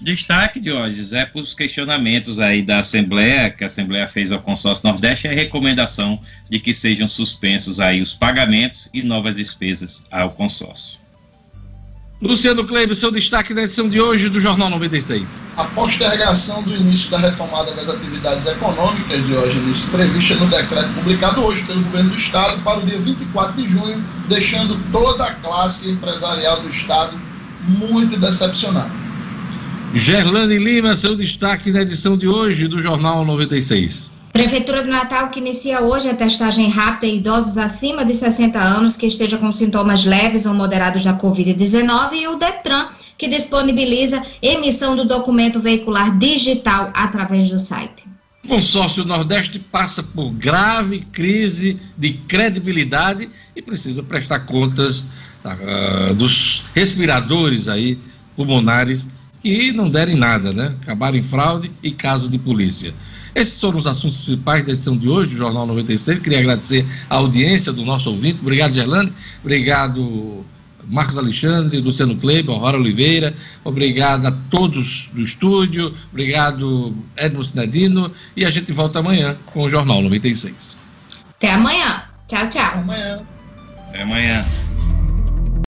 Destaque 0.00 0.60
de 0.60 0.70
hoje 0.70 1.16
é 1.16 1.26
para 1.26 1.42
os 1.42 1.54
questionamentos 1.54 2.38
aí 2.38 2.62
da 2.62 2.78
Assembleia, 2.78 3.50
que 3.50 3.64
a 3.64 3.66
Assembleia 3.66 4.06
fez 4.06 4.30
ao 4.30 4.40
Consórcio 4.40 4.88
Nordeste, 4.88 5.26
a 5.26 5.32
recomendação 5.32 6.20
de 6.48 6.60
que 6.60 6.72
sejam 6.72 7.08
suspensos 7.08 7.80
aí 7.80 8.00
os 8.00 8.14
pagamentos 8.14 8.88
e 8.94 9.02
novas 9.02 9.34
despesas 9.34 10.06
ao 10.08 10.30
consórcio. 10.30 10.99
Luciano 12.22 12.66
Kleber, 12.66 12.94
seu 12.94 13.10
destaque 13.10 13.54
na 13.54 13.62
edição 13.62 13.88
de 13.88 13.98
hoje 13.98 14.28
do 14.28 14.42
Jornal 14.42 14.68
96. 14.68 15.42
A 15.56 15.64
postergação 15.64 16.62
do 16.62 16.76
início 16.76 17.10
da 17.10 17.16
retomada 17.16 17.72
das 17.72 17.88
atividades 17.88 18.44
econômicas, 18.44 19.24
Diógenes, 19.26 19.86
prevista 19.86 20.34
no 20.34 20.46
decreto 20.46 20.92
publicado 20.92 21.40
hoje 21.40 21.62
pelo 21.62 21.80
governo 21.80 22.10
do 22.10 22.16
Estado 22.16 22.60
para 22.62 22.80
o 22.80 22.84
dia 22.84 22.98
24 22.98 23.62
de 23.62 23.66
junho, 23.66 24.04
deixando 24.28 24.78
toda 24.92 25.24
a 25.24 25.34
classe 25.36 25.92
empresarial 25.92 26.60
do 26.60 26.68
Estado 26.68 27.18
muito 27.62 28.18
decepcionada. 28.18 28.90
Gerlane 29.94 30.58
Lima, 30.58 30.98
seu 30.98 31.16
destaque 31.16 31.72
na 31.72 31.80
edição 31.80 32.18
de 32.18 32.28
hoje 32.28 32.68
do 32.68 32.82
Jornal 32.82 33.24
96. 33.24 34.09
Prefeitura 34.32 34.82
do 34.82 34.88
Natal 34.88 35.28
que 35.28 35.40
inicia 35.40 35.82
hoje 35.82 36.08
a 36.08 36.14
testagem 36.14 36.68
rápida 36.68 37.06
em 37.06 37.16
idosos 37.16 37.58
acima 37.58 38.04
de 38.04 38.14
60 38.14 38.58
anos 38.58 38.96
que 38.96 39.06
esteja 39.06 39.36
com 39.36 39.52
sintomas 39.52 40.04
leves 40.04 40.46
ou 40.46 40.54
moderados 40.54 41.02
da 41.02 41.16
Covid-19 41.16 42.12
e 42.12 42.28
o 42.28 42.36
Detran 42.36 42.86
que 43.18 43.28
disponibiliza 43.28 44.22
emissão 44.40 44.96
do 44.96 45.04
documento 45.04 45.60
veicular 45.60 46.16
digital 46.16 46.90
através 46.94 47.50
do 47.50 47.58
site. 47.58 48.04
O 48.44 48.48
consórcio 48.48 49.04
Nordeste 49.04 49.58
passa 49.58 50.02
por 50.02 50.30
grave 50.30 51.00
crise 51.12 51.78
de 51.98 52.14
credibilidade 52.14 53.28
e 53.54 53.60
precisa 53.60 54.02
prestar 54.02 54.40
contas 54.40 55.00
uh, 55.44 56.14
dos 56.14 56.62
respiradores 56.74 57.68
aí 57.68 57.98
pulmonares 58.36 59.06
que 59.42 59.72
não 59.72 59.90
derem 59.90 60.16
nada, 60.16 60.52
né? 60.52 60.74
Acabaram 60.80 61.16
em 61.16 61.22
fraude 61.22 61.70
e 61.82 61.90
caso 61.90 62.28
de 62.28 62.38
polícia. 62.38 62.94
Esses 63.34 63.60
foram 63.60 63.78
os 63.78 63.86
assuntos 63.86 64.18
principais 64.18 64.64
da 64.64 64.72
edição 64.72 64.96
de 64.96 65.08
hoje 65.08 65.30
do 65.30 65.36
Jornal 65.36 65.66
96. 65.66 66.18
Queria 66.18 66.38
agradecer 66.38 66.86
a 67.08 67.16
audiência 67.16 67.72
do 67.72 67.84
nosso 67.84 68.10
ouvinte. 68.10 68.38
Obrigado, 68.40 68.74
Gerlane. 68.74 69.12
Obrigado, 69.42 70.44
Marcos 70.84 71.16
Alexandre, 71.16 71.80
Luciano 71.80 72.16
Kleber, 72.16 72.54
Aurora 72.54 72.76
Oliveira. 72.76 73.34
Obrigado 73.64 74.26
a 74.26 74.32
todos 74.50 75.08
do 75.12 75.22
estúdio. 75.22 75.94
Obrigado, 76.10 76.96
Edmo 77.16 77.44
Sinadino. 77.44 78.12
E 78.36 78.44
a 78.44 78.50
gente 78.50 78.72
volta 78.72 78.98
amanhã 78.98 79.36
com 79.46 79.62
o 79.62 79.70
Jornal 79.70 80.02
96. 80.02 80.76
Até 81.36 81.52
amanhã. 81.52 82.02
Tchau, 82.26 82.48
tchau. 82.50 82.78
Amanhã. 82.78 83.22
Até 83.88 84.02
amanhã. 84.02 84.44